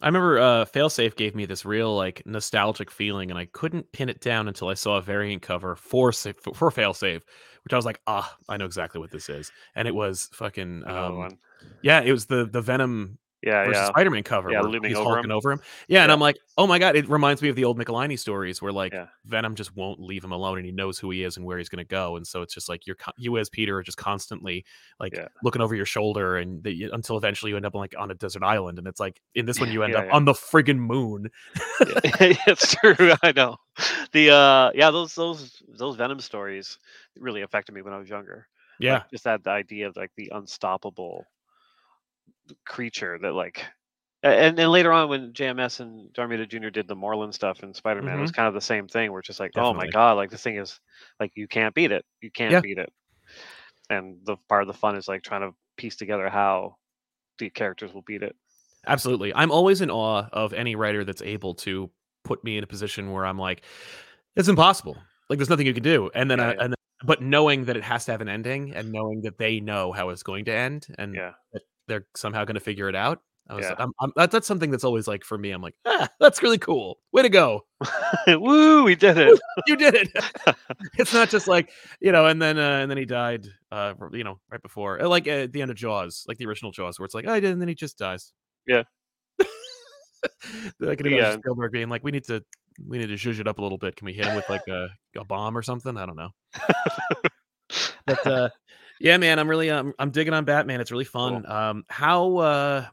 i 0.00 0.06
remember 0.06 0.38
uh 0.38 0.64
failsafe 0.64 1.16
gave 1.16 1.34
me 1.34 1.46
this 1.46 1.64
real 1.64 1.94
like 1.94 2.22
nostalgic 2.26 2.90
feeling 2.90 3.30
and 3.30 3.38
i 3.38 3.44
couldn't 3.46 3.90
pin 3.92 4.08
it 4.08 4.20
down 4.20 4.48
until 4.48 4.68
i 4.68 4.74
saw 4.74 4.96
a 4.96 5.02
variant 5.02 5.42
cover 5.42 5.76
for 5.76 6.12
for, 6.12 6.70
failsafe 6.70 7.22
which 7.64 7.72
i 7.72 7.76
was 7.76 7.84
like 7.84 8.00
ah 8.06 8.36
i 8.48 8.56
know 8.56 8.64
exactly 8.64 9.00
what 9.00 9.10
this 9.10 9.28
is 9.28 9.52
and 9.74 9.86
it 9.86 9.94
was 9.94 10.28
fucking 10.32 10.82
um 10.86 11.28
one. 11.28 11.38
yeah 11.82 12.00
it 12.00 12.12
was 12.12 12.26
the 12.26 12.46
the 12.46 12.62
venom 12.62 13.18
Yeah, 13.42 13.64
versus 13.64 13.80
yeah. 13.82 13.86
Spider-Man 13.88 14.22
cover 14.22 14.50
Yeah, 14.52 14.60
looming 14.60 14.90
he's 14.90 14.96
over 14.96 15.14
hulking 15.14 15.30
him. 15.30 15.36
over 15.36 15.50
him. 15.52 15.60
Yeah, 15.88 16.04
and 16.04 16.12
I'm 16.12 16.20
like, 16.20 16.36
oh 16.56 16.66
my 16.66 16.78
god, 16.78 16.94
it 16.94 17.08
reminds 17.08 17.42
me 17.42 17.48
of 17.48 17.56
the 17.56 17.64
old 17.64 17.76
Michelinie 17.78 18.18
stories 18.18 18.62
where 18.62 18.72
like 18.72 18.92
Yeah. 18.92 19.06
Venom 19.24 19.54
just 19.56 19.74
won't 19.74 19.98
leave 20.00 20.22
him 20.22 20.30
alone 20.32 20.58
and 20.58 20.66
he 20.66 20.70
knows 20.72 20.98
who 20.98 21.10
he 21.10 21.24
is 21.24 21.36
and 21.36 21.44
where 21.44 21.58
he's 21.58 21.68
going 21.68 21.84
to 21.84 21.88
go, 21.88 22.16
and 22.16 22.26
so 22.26 22.42
it's 22.42 22.54
just 22.54 22.68
like 22.68 22.86
you're 22.86 22.96
you 23.18 23.36
as 23.38 23.48
Peter 23.50 23.76
are 23.78 23.82
just 23.82 23.98
constantly 23.98 24.64
like 25.00 25.12
Yeah. 25.14 25.26
looking 25.42 25.60
over 25.60 25.74
your 25.74 25.86
shoulder 25.86 26.36
and 26.36 26.62
the, 26.62 26.90
until 26.92 27.16
eventually 27.16 27.50
you 27.50 27.56
end 27.56 27.66
up 27.66 27.74
like 27.74 27.94
on 27.98 28.10
a 28.10 28.14
desert 28.14 28.42
island, 28.44 28.78
and 28.78 28.86
it's 28.86 29.00
like 29.00 29.20
in 29.34 29.44
this 29.44 29.58
one 29.58 29.70
you 29.72 29.82
end 29.82 29.92
Yeah, 29.92 30.00
up 30.00 30.04
yeah. 30.06 30.12
on 30.14 30.24
the 30.24 30.34
friggin' 30.34 30.78
moon. 30.78 31.28
It's 32.46 32.74
true. 32.76 33.12
I 33.22 33.32
know. 33.32 33.56
The 34.12 34.30
uh, 34.30 34.70
yeah, 34.74 34.90
those 34.90 35.14
those 35.14 35.62
those 35.76 35.96
Venom 35.96 36.20
stories 36.20 36.78
really 37.18 37.42
affected 37.42 37.74
me 37.74 37.82
when 37.82 37.92
I 37.92 37.98
was 37.98 38.08
younger. 38.08 38.46
Yeah, 38.78 38.94
Like, 38.94 39.10
just 39.10 39.24
that 39.24 39.44
the 39.44 39.50
idea 39.50 39.88
of 39.88 39.96
like 39.96 40.10
the 40.16 40.30
unstoppable 40.34 41.24
creature 42.72 43.18
that 43.20 43.34
like 43.34 43.64
and 44.22 44.56
then 44.56 44.70
later 44.70 44.92
on 44.92 45.08
when 45.08 45.32
JMS 45.32 45.80
and 45.80 46.08
Romita 46.14 46.48
Jr. 46.48 46.70
did 46.70 46.86
the 46.86 46.94
Morlun 46.94 47.34
stuff 47.34 47.62
in 47.64 47.74
Spider-Man, 47.74 48.18
it 48.18 48.20
was 48.20 48.30
mm-hmm. 48.30 48.36
kind 48.36 48.48
of 48.48 48.54
the 48.54 48.60
same 48.60 48.86
thing 48.86 49.10
where 49.10 49.18
it's 49.18 49.26
just 49.26 49.40
like, 49.40 49.50
oh 49.56 49.74
my 49.74 49.88
god, 49.88 50.12
like 50.12 50.30
this 50.30 50.42
thing 50.42 50.56
is 50.56 50.78
like 51.18 51.32
you 51.34 51.48
can't 51.48 51.74
beat 51.74 51.90
it. 51.90 52.04
You 52.20 52.30
can't 52.30 52.52
Yeah. 52.52 52.60
beat 52.60 52.78
it. 52.78 52.90
And 53.90 54.18
the 54.24 54.36
part 54.48 54.62
of 54.62 54.68
the 54.68 54.74
fun 54.74 54.96
is 54.96 55.08
like 55.08 55.22
trying 55.22 55.40
to 55.40 55.50
piece 55.76 55.96
together 55.96 56.28
how 56.28 56.76
the 57.38 57.50
characters 57.50 57.92
will 57.92 58.02
beat 58.02 58.22
it. 58.22 58.34
absolutely. 58.86 59.34
I'm 59.34 59.50
always 59.50 59.80
in 59.80 59.90
awe 59.90 60.28
of 60.32 60.52
any 60.52 60.76
writer 60.76 61.04
that's 61.04 61.22
able 61.22 61.54
to 61.66 61.90
put 62.24 62.42
me 62.44 62.56
in 62.58 62.64
a 62.64 62.66
position 62.66 63.10
where 63.12 63.26
I'm 63.26 63.38
like, 63.38 63.62
it's 64.36 64.48
impossible. 64.48 64.96
Like 65.28 65.38
there's 65.38 65.50
nothing 65.50 65.66
you 65.66 65.74
can 65.74 65.82
do, 65.82 66.10
and 66.14 66.30
then 66.30 66.38
Yeah, 66.38 66.48
I, 66.48 66.52
yeah. 66.54 66.64
and 66.64 66.74
but 67.04 67.20
knowing 67.20 67.64
that 67.64 67.76
it 67.76 67.82
has 67.82 68.04
to 68.04 68.12
have 68.12 68.20
an 68.20 68.28
ending 68.28 68.72
and 68.74 68.92
knowing 68.92 69.22
that 69.22 69.36
they 69.38 69.58
know 69.58 69.90
how 69.90 70.10
it's 70.10 70.22
going 70.22 70.44
to 70.44 70.54
end 70.54 70.86
and 70.98 71.14
Yeah. 71.14 71.32
that 71.52 71.62
they're 71.88 72.06
somehow 72.16 72.44
going 72.44 72.54
to 72.54 72.60
figure 72.60 72.88
it 72.88 72.96
out. 72.96 73.20
I 73.48 73.54
was, 73.54 73.64
Yeah. 73.64 73.74
I'm, 73.78 73.92
I'm, 74.00 74.12
that, 74.16 74.30
that's 74.30 74.46
something 74.46 74.70
that's 74.70 74.84
always 74.84 75.08
like 75.08 75.24
for 75.24 75.36
me. 75.36 75.50
I'm 75.50 75.60
like, 75.62 75.74
ah, 75.84 76.08
that's 76.20 76.42
really 76.42 76.58
cool. 76.58 76.98
Way 77.12 77.22
to 77.22 77.28
go! 77.28 77.66
Woo, 78.28 78.84
we 78.84 78.94
did 78.94 79.18
it. 79.18 79.40
You 79.66 79.76
did 79.76 79.94
it. 79.94 80.08
it's 80.98 81.12
not 81.12 81.28
just 81.28 81.48
like 81.48 81.70
you 82.00 82.12
know, 82.12 82.26
and 82.26 82.40
then 82.40 82.58
uh, 82.58 82.78
and 82.78 82.90
then 82.90 82.98
he 82.98 83.04
died. 83.04 83.46
Uh, 83.72 83.94
you 84.12 84.22
know, 84.22 84.38
right 84.50 84.62
before, 84.62 85.02
uh, 85.02 85.08
like 85.08 85.26
at 85.26 85.52
the 85.52 85.60
end 85.60 85.70
of 85.70 85.76
Jaws, 85.76 86.24
like 86.28 86.38
the 86.38 86.46
original 86.46 86.70
Jaws, 86.70 86.98
where 87.00 87.04
it's 87.04 87.14
like, 87.14 87.24
oh, 87.26 87.32
I 87.32 87.40
did, 87.40 87.50
and 87.52 87.60
then 87.60 87.68
he 87.68 87.74
just 87.74 87.98
dies. 87.98 88.32
Yeah. 88.66 88.84
I 90.86 90.94
can 90.94 91.06
Yeah. 91.06 91.36
Spielberg 91.36 91.72
being 91.72 91.88
like, 91.88 92.04
we 92.04 92.10
need 92.12 92.24
to, 92.24 92.44
we 92.86 92.98
need 92.98 93.08
to 93.08 93.14
zhuzh 93.14 93.40
it 93.40 93.48
up 93.48 93.58
a 93.58 93.62
little 93.62 93.78
bit. 93.78 93.96
Can 93.96 94.04
we 94.06 94.12
hit 94.12 94.26
him 94.26 94.36
with 94.36 94.48
like 94.48 94.66
a, 94.68 94.88
a 95.16 95.24
bomb 95.24 95.56
or 95.56 95.62
something? 95.62 95.96
I 95.96 96.06
don't 96.06 96.16
know. 96.16 96.30
but 98.06 98.26
uh 98.26 98.48
yeah 99.02 99.16
man 99.16 99.38
i'm 99.38 99.48
really 99.48 99.68
um, 99.70 99.92
i'm 99.98 100.10
digging 100.10 100.32
on 100.32 100.44
batman 100.44 100.80
it's 100.80 100.90
really 100.92 101.04
fun 101.04 101.44
um 101.46 101.84
how 101.88 102.36
uh 102.38 102.86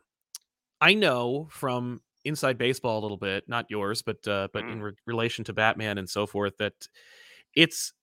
i 0.81 0.93
know 0.93 1.47
from 1.51 2.01
inside 2.25 2.57
baseball 2.57 2.99
a 2.99 3.01
little 3.01 3.17
bit 3.17 3.47
not 3.47 3.65
yours 3.69 4.01
but 4.01 4.27
uh 4.27 4.47
but 4.51 4.63
in 4.65 4.81
re- 4.81 4.93
relation 5.05 5.45
to 5.45 5.53
batman 5.53 5.97
and 5.97 6.09
so 6.09 6.25
forth 6.25 6.57
that 6.57 6.73
it's 7.55 7.93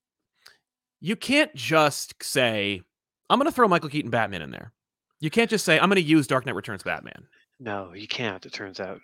you 0.99 1.15
can't 1.15 1.53
just 1.53 2.15
say 2.23 2.81
i'm 3.29 3.37
gonna 3.37 3.51
throw 3.51 3.67
michael 3.67 3.89
keaton 3.89 4.09
batman 4.09 4.41
in 4.41 4.51
there. 4.51 4.73
You 5.19 5.29
can't 5.29 5.49
just 5.49 5.65
say 5.65 5.79
i'm 5.79 5.89
gonna 5.89 5.99
use 5.99 6.27
dark 6.27 6.45
knight 6.45 6.55
returns 6.55 6.83
batman. 6.83 7.27
No, 7.59 7.91
you 7.93 8.07
can't, 8.07 8.45
it 8.45 8.53
turns 8.53 8.79
out. 8.79 9.01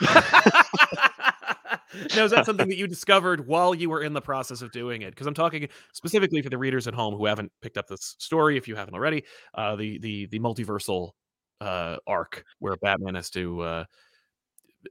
now, 2.16 2.24
is 2.24 2.30
that 2.30 2.46
something 2.46 2.68
that 2.68 2.76
you 2.76 2.86
discovered 2.86 3.46
while 3.46 3.74
you 3.74 3.90
were 3.90 4.02
in 4.02 4.12
the 4.12 4.20
process 4.20 4.62
of 4.62 4.72
doing 4.72 5.02
it? 5.02 5.10
Because 5.10 5.26
I'm 5.26 5.34
talking 5.34 5.68
specifically 5.92 6.42
for 6.42 6.50
the 6.50 6.58
readers 6.58 6.86
at 6.86 6.94
home 6.94 7.14
who 7.14 7.26
haven't 7.26 7.52
picked 7.62 7.78
up 7.78 7.86
this 7.86 8.16
story, 8.18 8.56
if 8.56 8.68
you 8.68 8.76
haven't 8.76 8.94
already, 8.94 9.24
uh, 9.54 9.76
the 9.76 9.98
the 9.98 10.26
the 10.26 10.38
multiversal 10.38 11.10
uh, 11.60 11.96
arc 12.06 12.44
where 12.58 12.76
Batman 12.76 13.14
has 13.14 13.30
to 13.30 13.60
uh, 13.60 13.84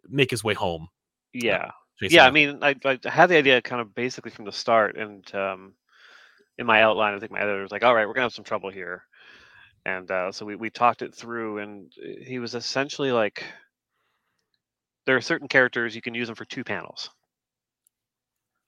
make 0.07 0.31
his 0.31 0.43
way 0.43 0.53
home. 0.53 0.87
Yeah. 1.33 1.71
chasing 1.99 2.15
Yeah, 2.15 2.25
I 2.25 2.31
mean, 2.31 2.59
I, 2.61 2.75
I 2.85 2.99
had 3.05 3.29
the 3.29 3.37
idea 3.37 3.61
kind 3.61 3.81
of 3.81 3.93
basically 3.95 4.31
from 4.31 4.45
the 4.45 4.51
start, 4.51 4.97
and 4.97 5.33
um, 5.35 5.73
in 6.57 6.65
my 6.65 6.83
outline, 6.83 7.13
I 7.13 7.19
think 7.19 7.31
my 7.31 7.39
editor 7.39 7.61
was 7.61 7.71
like, 7.71 7.83
"All 7.83 7.95
right, 7.95 8.07
we're 8.07 8.13
gonna 8.13 8.25
have 8.25 8.33
some 8.33 8.45
trouble 8.45 8.69
here," 8.69 9.03
and 9.85 10.09
uh, 10.09 10.31
so 10.31 10.45
we 10.45 10.55
we 10.55 10.69
talked 10.69 11.01
it 11.01 11.13
through, 11.13 11.59
and 11.59 11.91
uh, 12.01 12.23
he 12.25 12.39
was 12.39 12.55
essentially 12.55 13.11
like, 13.11 13.43
"There 15.05 15.15
are 15.15 15.21
certain 15.21 15.47
characters 15.47 15.95
you 15.95 16.01
can 16.01 16.13
use 16.13 16.27
them 16.27 16.35
for 16.35 16.45
two 16.45 16.63
panels." 16.63 17.09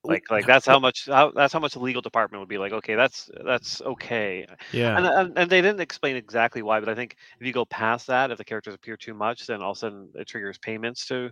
Like, 0.03 0.29
like 0.29 0.45
that's 0.45 0.67
how 0.67 0.77
much 0.77 1.07
how, 1.07 1.31
that's 1.31 1.51
how 1.51 1.59
much 1.59 1.73
the 1.73 1.79
legal 1.79 2.01
department 2.01 2.39
would 2.39 2.49
be 2.49 2.59
like. 2.59 2.71
Okay, 2.71 2.95
that's 2.95 3.29
that's 3.43 3.81
okay, 3.81 4.45
yeah, 4.71 4.97
and, 4.97 5.07
and 5.07 5.37
and 5.37 5.49
they 5.49 5.61
didn't 5.61 5.81
explain 5.81 6.15
exactly 6.15 6.61
why, 6.61 6.79
but 6.79 6.89
I 6.89 6.95
think 6.95 7.15
if 7.39 7.47
you 7.47 7.51
go 7.51 7.65
past 7.65 8.05
that, 8.07 8.29
if 8.29 8.37
the 8.37 8.45
characters 8.45 8.75
appear 8.75 8.97
too 8.97 9.15
much, 9.15 9.47
then 9.47 9.61
all 9.61 9.71
of 9.71 9.77
a 9.77 9.79
sudden 9.79 10.09
it 10.13 10.27
triggers 10.27 10.59
payments 10.59 11.07
to 11.07 11.31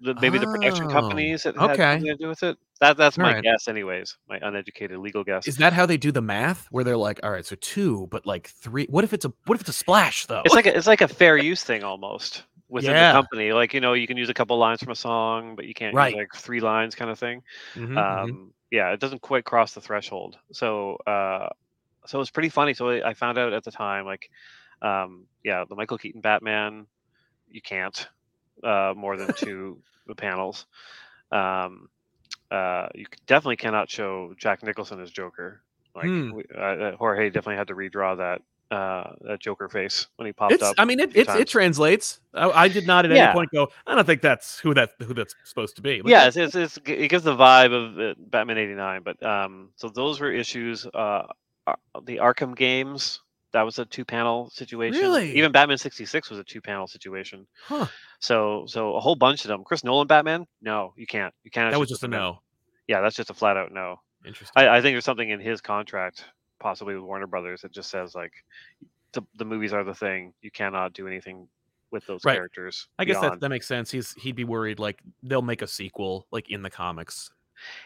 the, 0.00 0.14
maybe 0.20 0.38
the 0.38 0.46
production 0.46 0.86
Oh, 0.86 0.92
companies 0.92 1.42
that 1.44 1.56
had 1.56 1.70
okay. 1.70 1.92
something 1.92 2.06
to 2.06 2.16
do 2.16 2.28
with 2.28 2.42
it. 2.42 2.58
That 2.80 2.96
that's 2.96 3.16
my 3.16 3.30
Alright. 3.30 3.44
guess, 3.44 3.68
anyways. 3.68 4.16
My 4.28 4.38
uneducated 4.42 4.98
legal 4.98 5.24
guess. 5.24 5.46
is 5.46 5.56
that 5.56 5.72
how 5.72 5.86
they 5.86 5.96
do 5.96 6.12
the 6.12 6.20
math? 6.20 6.66
Where 6.70 6.84
they're 6.84 6.96
like, 6.96 7.20
all 7.22 7.30
right, 7.30 7.46
so 7.46 7.56
two, 7.56 8.06
but 8.10 8.26
like 8.26 8.48
three. 8.48 8.86
What 8.90 9.04
if 9.04 9.12
it's 9.12 9.24
a 9.24 9.32
what 9.46 9.54
if 9.54 9.62
it's 9.62 9.70
a 9.70 9.74
splash 9.74 10.26
though? 10.26 10.42
It's 10.44 10.54
like 10.54 10.66
a, 10.66 10.76
it's 10.76 10.86
like 10.86 11.00
a 11.00 11.08
fair 11.08 11.38
use 11.38 11.64
thing 11.64 11.84
almost. 11.84 12.42
Within 12.68 12.96
Yeah. 12.96 12.98
the 12.98 13.06
company. 13.06 13.52
Like 13.52 13.74
you 13.74 13.80
know, 13.80 13.94
you 13.94 14.06
can 14.06 14.16
use 14.16 14.28
a 14.30 14.34
couple 14.34 14.58
lines 14.58 14.82
from 14.82 14.92
a 14.92 14.96
song, 14.96 15.56
but 15.56 15.66
you 15.66 15.74
can't 15.74 15.96
Right. 15.96 16.12
use 16.12 16.12
like 16.12 16.28
three 16.36 16.60
lines, 16.60 16.94
kind 16.94 17.10
of 17.10 17.18
thing. 17.18 17.42
Mhm, 17.74 18.06
mhm. 18.08 18.36
Um, 18.36 18.52
yeah, 18.70 18.92
it 18.92 19.00
doesn't 19.00 19.22
quite 19.22 19.44
cross 19.44 19.74
the 19.74 19.80
threshold. 19.80 20.38
So 20.52 20.96
uh, 21.06 21.48
so 22.06 22.20
it's 22.20 22.30
pretty 22.30 22.48
funny. 22.50 22.74
So 22.74 22.90
I, 22.90 23.14
found 23.14 23.38
out 23.38 23.52
at 23.52 23.64
the 23.64 23.70
time, 23.72 24.06
like, 24.06 24.30
um, 24.82 25.26
yeah, 25.44 25.64
the 25.68 25.76
Michael 25.76 25.98
Keaton 25.98 26.20
Batman, 26.20 26.86
you 27.48 27.60
can't 27.62 28.08
uh, 28.64 28.94
more 28.96 29.16
than 29.16 29.34
two 29.34 29.82
panels. 30.16 30.66
Um, 31.32 31.88
uh, 32.50 32.88
you 32.94 33.06
definitely 33.26 33.56
cannot 33.56 33.90
show 33.90 34.34
Jack 34.38 34.62
Nicholson 34.62 35.00
as 35.00 35.10
Joker. 35.10 35.62
Like 35.94 36.12
Hmm. 36.12 36.30
we, 36.30 36.44
uh, 36.56 36.60
uh, 36.60 36.96
Jorge 36.96 37.30
definitely 37.30 37.56
had 37.56 37.68
to 37.68 37.74
redraw 37.74 38.16
that 38.18 38.42
uh, 38.70 39.12
that 39.22 39.40
Joker 39.40 39.68
face 39.68 40.06
when 40.16 40.26
he 40.26 40.32
popped 40.32 40.52
It's. 40.54 40.62
up. 40.62 40.74
I 40.78 40.84
mean, 40.84 41.00
a 41.00 41.04
it 41.04 41.28
it 41.28 41.48
translates. 41.48 42.20
I, 42.34 42.50
I 42.50 42.68
did 42.68 42.86
not 42.86 43.04
at 43.04 43.12
Yeah. 43.12 43.26
any 43.26 43.32
point 43.32 43.50
go. 43.52 43.68
I 43.86 43.94
don't 43.94 44.04
think 44.04 44.22
that's 44.22 44.58
who 44.58 44.74
that 44.74 44.90
who 45.00 45.14
that's 45.14 45.34
supposed 45.44 45.76
to 45.76 45.82
be. 45.82 46.02
Like, 46.02 46.10
yeah, 46.10 46.26
it's, 46.26 46.36
it's, 46.36 46.54
it's 46.54 46.78
it 46.86 47.08
gives 47.08 47.24
the 47.24 47.36
vibe 47.36 47.72
of 47.72 47.98
uh, 47.98 48.14
Batman 48.18 48.58
'89. 48.58 49.02
But 49.02 49.22
um, 49.22 49.70
so 49.76 49.88
those 49.88 50.20
were 50.20 50.32
issues. 50.32 50.86
Uh, 50.86 51.26
the 52.04 52.16
Arkham 52.18 52.56
games 52.56 53.20
that 53.52 53.62
was 53.62 53.78
a 53.78 53.84
two-panel 53.86 54.50
situation. 54.50 55.00
Really? 55.00 55.32
Even 55.36 55.50
Batman 55.52 55.78
'66 55.78 56.30
was 56.30 56.38
a 56.38 56.44
two-panel 56.44 56.86
situation. 56.86 57.46
Huh. 57.64 57.86
So 58.20 58.64
so 58.66 58.94
a 58.96 59.00
whole 59.00 59.16
bunch 59.16 59.44
of 59.44 59.48
them. 59.48 59.64
Chris 59.64 59.82
Nolan 59.84 60.06
Batman? 60.06 60.46
No, 60.60 60.92
you 60.96 61.06
can't. 61.06 61.32
You 61.44 61.50
can't. 61.50 61.70
That 61.70 61.80
was 61.80 61.88
just 61.88 62.02
a 62.02 62.08
no. 62.08 62.40
Yeah, 62.88 63.00
that's 63.00 63.16
just 63.16 63.30
a 63.30 63.34
flat 63.34 63.56
out 63.56 63.72
no. 63.72 64.00
Interesting. 64.26 64.52
I, 64.60 64.78
I 64.78 64.80
think 64.82 64.94
there's 64.94 65.04
something 65.04 65.30
in 65.30 65.40
his 65.40 65.60
contract, 65.60 66.24
possibly 66.60 66.94
with 66.94 67.04
Warner 67.04 67.26
Brothers, 67.26 67.62
that 67.62 67.72
just 67.72 67.90
says 67.90 68.14
like 68.14 68.32
the, 69.12 69.22
the 69.36 69.44
movies 69.44 69.72
are 69.72 69.84
the 69.84 69.94
thing. 69.94 70.32
You 70.42 70.50
cannot 70.50 70.92
do 70.92 71.06
anything 71.06 71.48
with 71.90 72.06
those 72.06 72.24
Right. 72.24 72.34
characters. 72.34 72.88
I 72.98 73.04
guess 73.04 73.16
that 73.16 73.20
beyond. 73.28 73.40
that 73.42 73.48
makes 73.48 73.66
sense. 73.66 73.90
He's 73.90 74.12
he'd 74.14 74.36
be 74.36 74.44
worried 74.44 74.78
like 74.78 75.00
they'll 75.22 75.42
make 75.42 75.62
a 75.62 75.66
sequel 75.66 76.26
like 76.30 76.50
in 76.50 76.62
the 76.62 76.70
comics. 76.70 77.30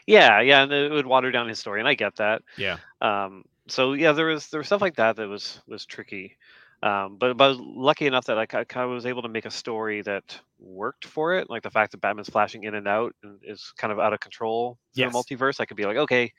Yeah, 0.07 0.41
yeah, 0.41 0.63
and 0.65 0.73
it 0.73 0.91
would 0.91 1.07
water 1.07 1.31
down 1.31 1.47
his 1.49 1.59
story, 1.59 1.79
and 1.81 1.89
I 1.89 1.95
get 1.95 2.17
that. 2.17 2.43
Yeah. 2.57 2.79
Um, 3.01 3.45
so 3.69 3.93
yeah, 3.93 4.13
there 4.13 4.27
was 4.27 4.49
there 4.49 4.59
was 4.59 4.67
stuff 4.67 4.81
like 4.81 4.97
that 4.97 5.17
that 5.17 5.29
was 5.29 5.61
was 5.69 5.87
tricky. 5.87 6.37
Um, 6.83 7.19
but 7.19 7.37
but 7.37 7.45
I 7.45 7.49
was 7.49 7.59
lucky 7.61 8.07
enough 8.07 8.25
that 8.25 8.39
I 8.39 8.47
kind 8.47 8.67
of 8.75 8.91
was 8.91 9.05
able 9.07 9.21
to 9.23 9.29
make 9.29 9.45
a 9.45 9.51
story 9.51 10.01
that 10.03 10.41
worked 10.59 11.05
for 11.07 11.35
it. 11.35 11.51
Like 11.51 11.63
the 11.63 11.71
fact 11.71 11.93
that 11.93 12.01
Batman's 12.01 12.31
flashing 12.31 12.65
in 12.65 12.75
and 12.75 12.89
out 12.89 13.15
and 13.23 13.39
is 13.45 13.73
kind 13.77 13.93
of 13.93 13.99
out 14.01 14.15
of 14.15 14.21
control 14.21 14.79
Yes. 14.95 15.13
the 15.13 15.19
multiverse. 15.19 15.61
I 15.61 15.67
could 15.67 15.77
be 15.77 15.85
like, 15.85 15.99
okay, 15.99 16.33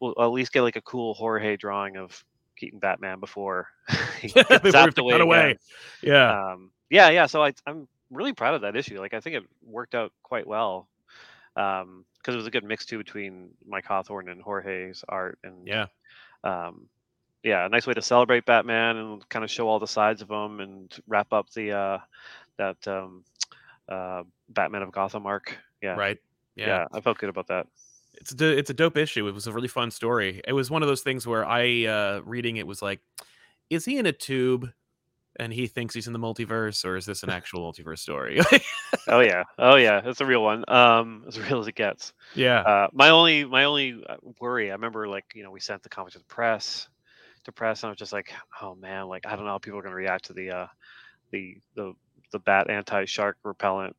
we'll 0.00 0.14
at 0.18 0.26
least 0.26 0.52
get 0.52 0.62
like 0.62 0.76
a 0.76 0.82
cool 0.82 1.14
Jorge 1.14 1.56
drawing 1.56 1.96
of 1.96 2.24
Keaton 2.56 2.78
Batman 2.78 3.20
before 3.20 3.68
he 4.20 4.28
gets 4.28 4.48
Before 4.48 4.60
we 4.62 4.70
have 4.72 4.94
zapped 4.94 4.98
away. 4.98 5.20
away. 5.20 5.58
Yeah. 6.02 6.52
Um, 6.52 6.70
yeah, 6.90 7.10
yeah. 7.10 7.26
So 7.26 7.42
I, 7.42 7.52
I'm 7.66 7.88
really 8.10 8.32
proud 8.32 8.54
of 8.54 8.62
that 8.62 8.76
issue. 8.76 8.98
Like 9.00 9.14
I 9.14 9.20
think 9.20 9.36
it 9.36 9.42
worked 9.64 9.94
out 9.94 10.12
quite 10.22 10.46
well 10.46 10.88
because 11.54 12.34
it 12.34 12.36
was 12.36 12.46
a 12.46 12.50
good 12.50 12.64
mix 12.64 12.84
too 12.86 12.98
between 12.98 13.50
Mike 13.66 13.84
Hawthorne 13.84 14.28
and 14.28 14.40
Jorge's 14.42 15.04
art 15.08 15.38
and 15.44 15.66
yeah. 15.66 15.86
um, 16.42 16.86
yeah, 17.42 17.66
a 17.66 17.68
nice 17.68 17.86
way 17.86 17.92
to 17.94 18.02
celebrate 18.02 18.46
Batman 18.46 18.96
and 18.96 19.28
kind 19.28 19.44
of 19.44 19.50
show 19.50 19.68
all 19.68 19.78
the 19.78 19.86
sides 19.86 20.22
of 20.22 20.30
him 20.30 20.60
and 20.60 20.92
wrap 21.06 21.32
up 21.32 21.50
the 21.50 21.72
uh, 21.72 21.98
that 22.56 22.88
um, 22.88 23.22
uh, 23.88 24.22
Batman 24.48 24.82
of 24.82 24.92
Gotham 24.92 25.26
arc. 25.26 25.56
Yeah, 25.82 25.94
Right. 25.94 26.18
yeah, 26.56 26.66
Yeah. 26.66 26.86
I 26.92 27.00
felt 27.02 27.18
good 27.18 27.28
about 27.28 27.48
that. 27.48 27.66
It's 28.20 28.34
a, 28.40 28.58
it's 28.58 28.70
a 28.70 28.74
dope 28.74 28.96
issue. 28.96 29.26
It 29.28 29.34
was 29.34 29.46
a 29.46 29.52
really 29.52 29.68
fun 29.68 29.90
story. 29.90 30.40
It 30.46 30.52
was 30.52 30.70
one 30.70 30.82
of 30.82 30.88
those 30.88 31.02
things 31.02 31.26
where 31.26 31.44
I 31.44 31.86
uh 31.86 32.20
reading 32.24 32.56
it 32.56 32.66
was 32.66 32.82
like, 32.82 33.00
is 33.70 33.84
he 33.84 33.98
in 33.98 34.06
a 34.06 34.12
tube 34.12 34.70
and 35.40 35.52
he 35.52 35.66
thinks 35.66 35.94
he's 35.94 36.06
in 36.06 36.12
the 36.12 36.18
multiverse, 36.18 36.84
or 36.84 36.96
is 36.96 37.06
this 37.06 37.22
an 37.22 37.30
actual 37.38 37.70
multiverse 37.72 37.98
story? 37.98 38.40
Oh 39.06 39.20
yeah, 39.20 39.42
oh 39.58 39.76
yeah, 39.76 40.00
it's 40.02 40.22
a 40.22 40.26
real 40.26 40.42
one. 40.42 40.64
Um, 40.66 41.24
as 41.28 41.38
real 41.38 41.60
as 41.60 41.66
it 41.66 41.74
gets. 41.74 42.14
yeah. 42.34 42.60
Uh, 42.60 42.88
my 42.92 43.10
only 43.10 43.44
my 43.44 43.64
only 43.64 44.02
uh, 44.08 44.16
worry, 44.40 44.70
I 44.70 44.74
remember 44.74 45.06
like 45.06 45.26
you 45.34 45.42
know 45.42 45.50
we 45.50 45.60
sent 45.60 45.82
the 45.82 45.90
comic 45.90 46.12
to 46.14 46.18
the 46.18 46.24
press, 46.24 46.88
to 47.44 47.52
press, 47.52 47.82
and 47.82 47.88
I 47.88 47.90
was 47.90 47.98
just 47.98 48.12
like, 48.14 48.32
oh 48.62 48.76
man, 48.76 49.08
like 49.08 49.26
I 49.26 49.36
don't 49.36 49.44
know 49.44 49.50
how 49.50 49.58
people 49.58 49.78
are 49.78 49.82
gonna 49.82 49.94
react 49.94 50.24
to 50.26 50.32
the 50.32 50.50
uh, 50.50 50.66
the 51.32 51.58
the 51.74 51.92
the 52.32 52.38
bat 52.38 52.70
anti 52.70 53.04
shark 53.04 53.36
repellent 53.44 53.94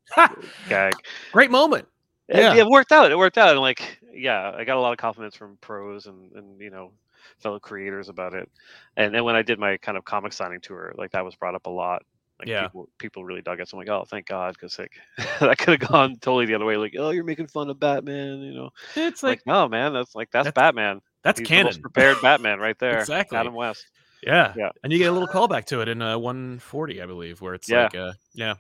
gag. 0.70 0.94
Great 1.32 1.52
moment. 1.52 1.88
It- 2.28 2.38
Yeah. 2.38 2.56
It, 2.56 2.68
worked 2.68 2.92
out. 2.92 3.12
It 3.12 3.18
worked 3.18 3.38
out. 3.38 3.52
And 3.52 3.60
like, 3.60 4.00
yeah, 4.12 4.52
I 4.56 4.64
got 4.64 4.78
a 4.78 4.82
lot 4.82 4.92
of 4.92 4.98
compliments 4.98 5.36
from 5.36 5.58
pros 5.62 6.06
and, 6.08 6.32
and 6.34 6.60
you 6.62 6.70
know, 6.70 6.92
fellow 7.40 7.60
creators 7.60 8.10
about 8.10 8.34
it. 8.34 8.50
And 8.98 9.14
then 9.14 9.24
when 9.24 9.36
I 9.36 9.42
did 9.42 9.60
my 9.60 9.78
kind 9.78 9.98
of 9.98 10.06
comic 10.06 10.34
signing 10.34 10.62
tour, 10.62 10.94
like 10.98 11.12
that 11.12 11.26
was 11.26 11.36
brought 11.36 11.56
up 11.56 11.66
a 11.66 11.70
lot. 11.70 12.04
Like 12.40 12.50
Yeah. 12.50 12.64
people 12.64 12.90
people 12.98 13.24
really 13.26 13.42
dug 13.42 13.60
it. 13.62 13.70
So 13.70 13.78
I'm 13.78 13.80
like, 13.80 13.90
oh, 13.90 14.06
thank 14.10 14.28
God, 14.28 14.54
because 14.54 14.78
like 14.78 14.92
that 15.40 15.58
could 15.58 15.80
have 15.82 15.90
gone 15.90 16.16
totally 16.18 16.46
the 16.46 16.56
other 16.56 16.66
way. 16.66 16.76
Like, 16.78 16.96
oh, 16.98 17.12
you're 17.12 17.24
making 17.24 17.48
fun 17.48 17.70
of 17.70 17.80
Batman, 17.80 18.40
you 18.42 18.54
know? 18.54 18.70
It's 18.96 19.24
Like, 19.24 19.40
like 19.40 19.46
no, 19.48 19.68
man, 19.70 19.94
that's 19.94 20.16
like 20.16 20.32
that's, 20.32 20.46
that's 20.46 20.56
Batman. 20.56 21.02
that's 21.24 21.40
He's 21.40 21.48
the 21.48 21.50
canon. 21.50 21.66
most 21.68 21.82
prepared 21.82 22.18
Batman 22.22 22.60
right 22.60 22.78
there. 22.80 23.00
Exactly. 23.00 23.38
Adam 23.38 23.54
West. 23.54 23.86
Yeah. 24.24 24.54
Yeah. 24.58 24.70
And 24.84 24.92
you 24.92 25.00
get 25.00 25.10
a 25.10 25.12
little 25.14 25.28
callback 25.28 25.66
to 25.66 25.82
it 25.82 25.88
in 25.88 26.02
uh, 26.02 26.18
140, 26.18 27.02
I 27.02 27.06
believe, 27.06 27.40
where 27.42 27.54
it's 27.54 27.70
Yeah. 27.70 27.84
like, 27.84 27.96
uh, 27.96 28.14
yeah. 28.34 28.56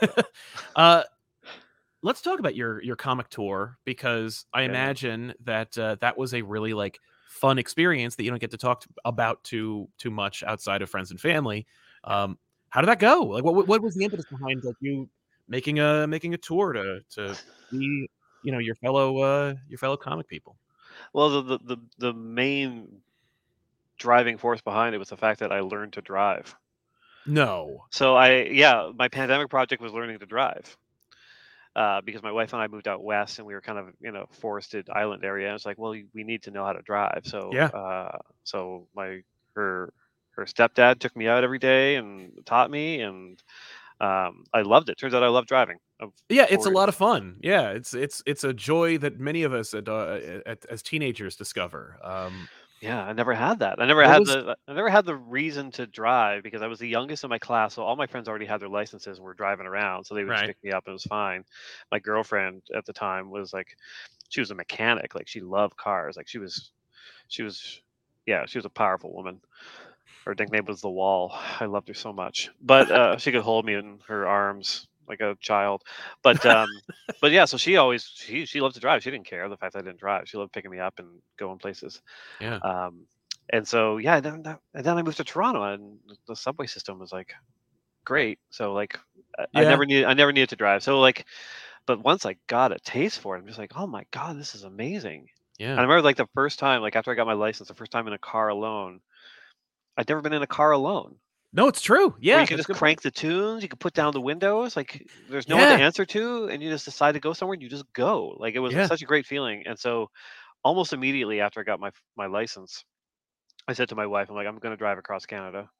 uh, 0.76 1.02
let's 2.02 2.20
talk 2.22 2.38
about 2.38 2.54
your 2.54 2.82
your 2.82 2.96
comic 2.96 3.28
tour 3.28 3.78
because 3.84 4.44
I 4.52 4.62
Yeah. 4.62 4.66
imagine 4.66 5.34
that 5.44 5.76
uh, 5.78 5.96
that 6.00 6.16
was 6.16 6.34
a 6.34 6.42
really 6.42 6.74
like 6.74 7.00
fun 7.26 7.58
experience 7.58 8.16
that 8.16 8.24
you 8.24 8.30
don't 8.30 8.40
get 8.40 8.50
to 8.52 8.56
talk 8.58 8.84
about 9.04 9.42
too 9.44 9.88
too 9.98 10.10
much 10.10 10.42
outside 10.44 10.82
of 10.82 10.90
friends 10.90 11.10
and 11.10 11.20
family. 11.20 11.66
Um, 12.04 12.38
how 12.70 12.80
did 12.80 12.88
that 12.88 12.98
go? 13.00 13.22
Like, 13.22 13.44
what 13.44 13.66
what 13.66 13.82
was 13.82 13.94
the 13.94 14.04
impetus 14.04 14.26
behind 14.26 14.62
like 14.64 14.76
you 14.80 15.08
making 15.48 15.80
a 15.80 16.06
making 16.06 16.34
a 16.34 16.38
tour 16.38 16.72
to 16.72 17.00
to 17.10 17.36
see 17.70 18.08
you 18.42 18.52
know 18.52 18.58
your 18.58 18.74
fellow 18.76 19.18
uh 19.18 19.54
your 19.68 19.78
fellow 19.78 19.96
comic 19.96 20.28
people? 20.28 20.56
Well, 21.12 21.42
the, 21.42 21.58
the 21.58 21.76
the 21.76 21.76
the 21.98 22.12
main 22.14 23.02
driving 23.98 24.38
force 24.38 24.60
behind 24.62 24.94
it 24.94 24.98
was 24.98 25.10
the 25.10 25.16
fact 25.16 25.40
that 25.40 25.52
I 25.52 25.60
learned 25.60 25.92
to 25.94 26.02
drive. 26.02 26.56
No. 27.26 27.84
So 27.90 28.16
I, 28.16 28.42
yeah, 28.44 28.90
my 28.96 29.08
pandemic 29.08 29.50
project 29.50 29.82
was 29.82 29.92
learning 29.92 30.18
to 30.20 30.26
drive. 30.26 30.76
Uh, 31.78 32.00
because 32.02 32.22
my 32.24 32.32
wife 32.32 32.52
and 32.54 32.62
I 32.62 32.66
moved 32.68 32.88
out 32.88 33.04
west 33.04 33.38
and 33.38 33.46
we 33.46 33.54
were 33.54 33.62
kind 33.62 33.78
of 33.78 33.94
in 34.02 34.16
a 34.16 34.26
forested 34.28 34.90
island 34.90 35.24
area. 35.24 35.48
And 35.48 35.54
it's 35.56 35.66
like, 35.66 35.78
well, 35.78 35.92
we 35.92 36.24
need 36.24 36.42
to 36.44 36.50
know 36.50 36.64
how 36.64 36.74
to 36.74 36.82
drive. 36.82 37.22
So, 37.24 37.40
Yeah. 37.50 37.70
uh, 37.72 38.18
so 38.44 38.88
my, 38.96 39.22
her, 39.56 39.94
her 40.36 40.44
stepdad 40.46 40.98
took 41.00 41.16
me 41.16 41.28
out 41.28 41.44
every 41.44 41.60
day 41.60 41.96
and 41.96 42.32
taught 42.46 42.70
me 42.70 43.02
and, 43.02 43.42
um, 44.00 44.44
I 44.54 44.62
loved 44.62 44.88
it. 44.90 44.98
Turns 44.98 45.14
out 45.14 45.22
I 45.24 45.28
love 45.28 45.46
driving. 45.46 45.78
Of 46.00 46.12
Yeah, 46.30 46.46
it's 46.50 46.66
a 46.66 46.70
lot 46.70 46.90
of 46.90 46.94
fun. 46.94 47.40
Yeah, 47.42 47.70
it's 47.70 47.94
it's 47.94 48.22
it's 48.26 48.44
a 48.44 48.52
joy 48.52 48.98
that 48.98 49.18
many 49.18 49.44
of 49.44 49.54
us 49.54 49.72
at, 49.72 49.88
uh, 49.88 50.20
at, 50.44 50.66
as 50.66 50.82
teenagers 50.82 51.36
discover. 51.36 51.98
Um, 52.04 52.50
Yeah, 52.80 53.02
I 53.04 53.12
never 53.12 53.34
had 53.34 53.58
that. 53.60 53.80
I 53.80 53.86
never 53.86 54.02
What 54.02 54.10
had 54.10 54.18
was- 54.20 54.28
the 54.28 54.56
I 54.68 54.72
never 54.74 54.88
had 54.90 55.04
the 55.04 55.16
reason 55.16 55.70
to 55.72 55.86
drive 55.86 56.42
because 56.44 56.62
I 56.62 56.66
was 56.68 56.78
the 56.78 56.88
youngest 56.88 57.24
in 57.24 57.30
my 57.30 57.38
class, 57.38 57.74
so 57.74 57.82
all 57.82 57.96
my 57.96 58.06
friends 58.06 58.28
already 58.28 58.46
had 58.46 58.60
their 58.60 58.68
licenses 58.68 59.18
and 59.18 59.24
were 59.24 59.34
driving 59.34 59.66
around, 59.66 60.04
so 60.04 60.14
they 60.14 60.24
would 60.24 60.30
Right. 60.30 60.46
pick 60.46 60.62
me 60.62 60.72
up 60.72 60.84
and 60.86 60.92
it 60.92 60.94
was 60.94 61.04
fine. 61.04 61.44
My 61.92 61.98
girlfriend 61.98 62.62
at 62.74 62.84
the 62.86 62.92
time 62.92 63.30
was 63.30 63.52
like 63.52 63.76
she 64.28 64.40
was 64.40 64.50
a 64.50 64.54
mechanic, 64.54 65.14
like 65.14 65.28
she 65.28 65.40
loved 65.40 65.76
cars. 65.76 66.16
Like 66.16 66.28
she 66.28 66.38
was 66.38 66.72
she 67.28 67.42
was 67.44 67.82
yeah, 68.26 68.46
she 68.46 68.58
was 68.58 68.66
a 68.66 68.70
powerful 68.70 69.12
woman. 69.14 69.40
Her 70.24 70.34
nickname 70.34 70.66
was 70.66 70.82
the 70.82 70.90
wall. 70.90 71.32
I 71.60 71.66
loved 71.66 71.88
her 71.88 71.94
so 71.94 72.12
much. 72.12 72.50
But 72.60 72.90
uh, 72.90 73.16
she 73.18 73.32
could 73.32 73.42
hold 73.42 73.64
me 73.64 73.74
in 73.74 74.00
her 74.08 74.26
arms 74.28 74.87
like 75.08 75.20
a 75.20 75.36
child. 75.40 75.82
But 76.22 76.44
um 76.46 76.68
but 77.20 77.32
yeah, 77.32 77.44
so 77.44 77.56
she 77.56 77.76
always 77.76 78.04
she 78.14 78.46
she 78.46 78.60
loved 78.60 78.74
to 78.74 78.80
drive. 78.80 79.02
She 79.02 79.10
didn't 79.10 79.26
care 79.26 79.48
the 79.48 79.56
fact 79.56 79.72
that 79.72 79.80
I 79.80 79.82
didn't 79.82 80.00
drive. 80.00 80.28
She 80.28 80.36
loved 80.36 80.52
picking 80.52 80.70
me 80.70 80.78
up 80.78 80.98
and 80.98 81.08
going 81.36 81.58
places. 81.58 82.00
yeah, 82.40 82.56
Um, 82.62 83.06
and 83.50 83.66
so 83.66 83.96
yeah, 83.98 84.16
and 84.16 84.24
then 84.24 84.42
that, 84.42 84.60
and 84.74 84.84
then 84.84 84.98
I 84.98 85.02
moved 85.02 85.16
to 85.18 85.24
Toronto, 85.24 85.62
and 85.62 85.98
the 86.26 86.36
subway 86.36 86.66
system 86.66 86.98
was 86.98 87.12
like 87.12 87.34
great. 88.04 88.38
So 88.50 88.72
like 88.72 88.98
I, 89.38 89.46
I 89.54 89.64
never 89.64 89.86
needed 89.86 90.04
I 90.04 90.14
never 90.14 90.32
needed 90.32 90.50
to 90.50 90.56
drive. 90.56 90.82
So 90.82 91.00
like, 91.00 91.26
but 91.86 92.02
once 92.02 92.26
I 92.26 92.36
got 92.46 92.72
a 92.72 92.78
taste 92.78 93.20
for 93.20 93.36
it, 93.36 93.40
I'm 93.40 93.46
just 93.46 93.58
like, 93.58 93.72
oh 93.76 93.86
my 93.86 94.04
god, 94.10 94.38
this 94.38 94.54
is 94.54 94.64
amazing. 94.64 95.28
Yeah. 95.58 95.70
And 95.70 95.80
I 95.80 95.82
remember 95.82 96.02
like 96.02 96.16
the 96.16 96.28
first 96.34 96.58
time, 96.58 96.82
like 96.82 96.96
after 96.96 97.10
I 97.10 97.14
got 97.14 97.26
my 97.26 97.32
license, 97.34 97.68
the 97.68 97.74
first 97.74 97.92
time 97.92 98.06
in 98.06 98.12
a 98.12 98.18
car 98.18 98.48
alone. 98.48 99.00
I'd 99.96 100.08
never 100.08 100.22
been 100.22 100.32
in 100.32 100.42
a 100.42 100.46
car 100.46 100.70
alone. 100.70 101.16
No, 101.52 101.68
it's 101.68 101.80
true. 101.82 102.16
where 102.30 102.40
Yeah, 102.40 102.42
you 102.42 102.48
can 102.48 102.56
just 102.56 102.70
crank 102.70 103.02
the 103.02 103.10
tunes. 103.10 103.62
You 103.62 103.68
can 103.68 103.78
put 103.78 103.94
down 103.94 104.12
the 104.12 104.20
windows. 104.20 104.76
Like 104.76 105.02
there's 105.28 105.48
no 105.48 105.58
one 105.58 105.68
to 105.68 105.76
answer 105.76 106.04
to, 106.06 106.48
and 106.48 106.62
you 106.62 106.70
just 106.70 106.84
decide 106.84 107.12
to 107.12 107.20
go 107.20 107.32
somewhere. 107.32 107.54
and 107.54 107.62
You 107.62 107.68
just 107.68 107.90
go. 107.92 108.28
Like 108.38 108.54
it 108.54 108.58
was 108.60 108.74
Yeah. 108.74 108.86
such 108.86 109.02
a 109.02 109.06
great 109.06 109.26
feeling. 109.26 109.62
And 109.66 109.78
so, 109.78 110.08
almost 110.64 110.92
immediately 110.94 111.40
after 111.40 111.60
I 111.60 111.64
got 111.64 111.80
my 111.80 111.90
my 112.16 112.26
license, 112.26 112.84
I 113.68 113.74
said 113.74 113.88
to 113.90 113.96
my 113.96 114.06
wife, 114.06 114.30
"I'm 114.30 114.36
like, 114.36 114.46
I'm 114.48 114.58
going 114.58 114.72
to 114.72 114.78
drive 114.78 114.98
across 114.98 115.26
Canada." 115.26 115.70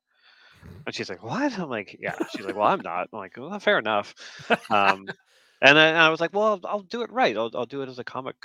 And 0.87 0.95
she's 0.95 1.11
like, 1.11 1.23
"What?" 1.23 1.59
I'm 1.59 1.69
like, 1.71 1.97
"Yeah." 2.01 2.17
She's 2.27 2.47
like, 2.47 2.57
"Well, 2.57 2.69
I'm 2.69 2.83
not." 2.83 3.09
I'm 3.13 3.19
like, 3.21 3.37
"Well, 3.37 3.59
fair 3.61 3.79
enough." 3.79 4.15
Um, 4.71 5.15
and 5.63 5.77
then 5.79 5.97
I 5.97 6.09
was 6.11 6.21
like, 6.21 6.33
"Well, 6.35 6.45
I'll, 6.45 6.61
I'll 6.67 6.83
do 6.83 7.03
it 7.03 7.13
right. 7.13 7.37
I'll 7.37 7.51
I'll 7.55 7.67
do 7.67 7.83
it 7.83 7.89
as 7.89 7.99
a 7.99 8.05
comic 8.05 8.37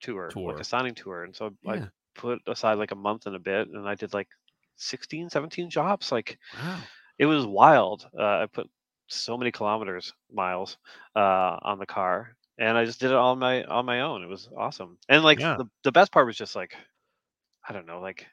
tour, 0.00 0.34
Tour. 0.34 0.44
like 0.44 0.60
a 0.60 0.64
signing 0.64 0.94
tour." 0.94 1.24
And 1.24 1.36
so 1.36 1.52
I 1.68 1.80
put 2.16 2.40
aside 2.48 2.74
like 2.78 2.92
a 2.92 2.96
month 2.96 3.26
and 3.26 3.36
a 3.36 3.40
bit, 3.40 3.68
and 3.68 3.88
I 3.88 3.94
did 3.96 4.14
like 4.14 4.28
16, 4.76 5.30
17 5.30 5.70
jobs. 5.70 6.12
Like 6.12 6.38
Wow. 6.52 6.88
it 7.18 7.26
was 7.26 7.46
wild. 7.46 8.08
Uh, 8.18 8.42
I 8.42 8.46
put 8.52 8.70
so 9.08 9.36
many 9.36 9.52
kilometers, 9.52 10.14
miles 10.32 10.78
uh, 11.16 11.58
on 11.62 11.78
the 11.78 11.86
car, 11.86 12.36
and 12.58 12.76
I 12.78 12.84
just 12.84 13.00
did 13.00 13.10
it 13.10 13.16
on 13.16 13.38
my 13.38 13.64
on 13.64 13.86
my 13.86 14.00
own. 14.02 14.22
It 14.22 14.28
was 14.28 14.48
awesome, 14.56 14.98
and 15.08 15.24
like 15.24 15.40
Yeah. 15.40 15.56
the 15.56 15.66
the 15.84 15.92
best 15.92 16.12
part 16.12 16.26
was 16.26 16.36
just 16.36 16.56
like 16.56 16.76
I 17.68 17.72
don't 17.72 17.86
know, 17.86 18.00
like 18.00 18.26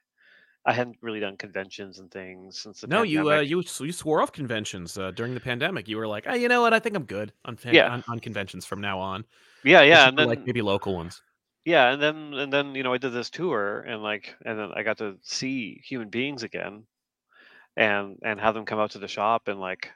I 0.65 0.73
hadn't 0.73 0.97
really 1.01 1.19
done 1.21 1.37
conventions 1.37 1.99
and 1.99 2.11
things 2.11 2.59
since 2.61 2.81
the 2.81 2.87
No, 2.87 3.03
you 3.03 3.29
uh, 3.31 3.39
you 3.41 3.63
you 3.79 3.91
swore 3.91 4.21
off 4.21 4.31
conventions 4.31 4.97
uh, 4.97 5.11
during 5.11 5.33
the 5.35 5.39
pandemic. 5.39 5.87
You 5.87 5.97
were 5.97 6.07
like, 6.07 6.25
oh, 6.27 6.33
you 6.33 6.47
know 6.47 6.61
what? 6.61 6.73
I 6.73 6.79
think 6.79 6.95
I'm 6.95 7.05
good 7.05 7.31
on, 7.45 7.55
fan- 7.55 7.77
Yeah, 7.77 7.87
on 7.87 8.03
on 8.07 8.19
conventions 8.19 8.65
from 8.65 8.81
now 8.81 8.99
on. 8.99 9.25
yeah, 9.63 9.81
yeah, 9.81 10.07
and 10.07 10.15
for 10.15 10.25
like 10.25 10.39
maybe 10.45 10.61
local 10.61 10.95
ones. 10.95 11.21
Yeah, 11.65 11.91
and 11.91 12.01
then 12.01 12.33
and 12.33 12.51
then 12.53 12.75
you 12.75 12.83
know 12.83 12.93
I 12.93 12.97
did 12.97 13.13
this 13.13 13.29
tour 13.29 13.81
and 13.81 14.01
like 14.03 14.35
and 14.45 14.57
then 14.59 14.71
I 14.75 14.83
got 14.83 14.97
to 14.99 15.17
see 15.23 15.81
human 15.85 16.09
beings 16.09 16.43
again 16.43 16.85
and 17.77 18.17
and 18.23 18.39
have 18.39 18.53
them 18.53 18.65
come 18.65 18.79
out 18.79 18.91
to 18.91 18.99
the 18.99 19.07
shop 19.07 19.47
and 19.47 19.59
like 19.59 19.91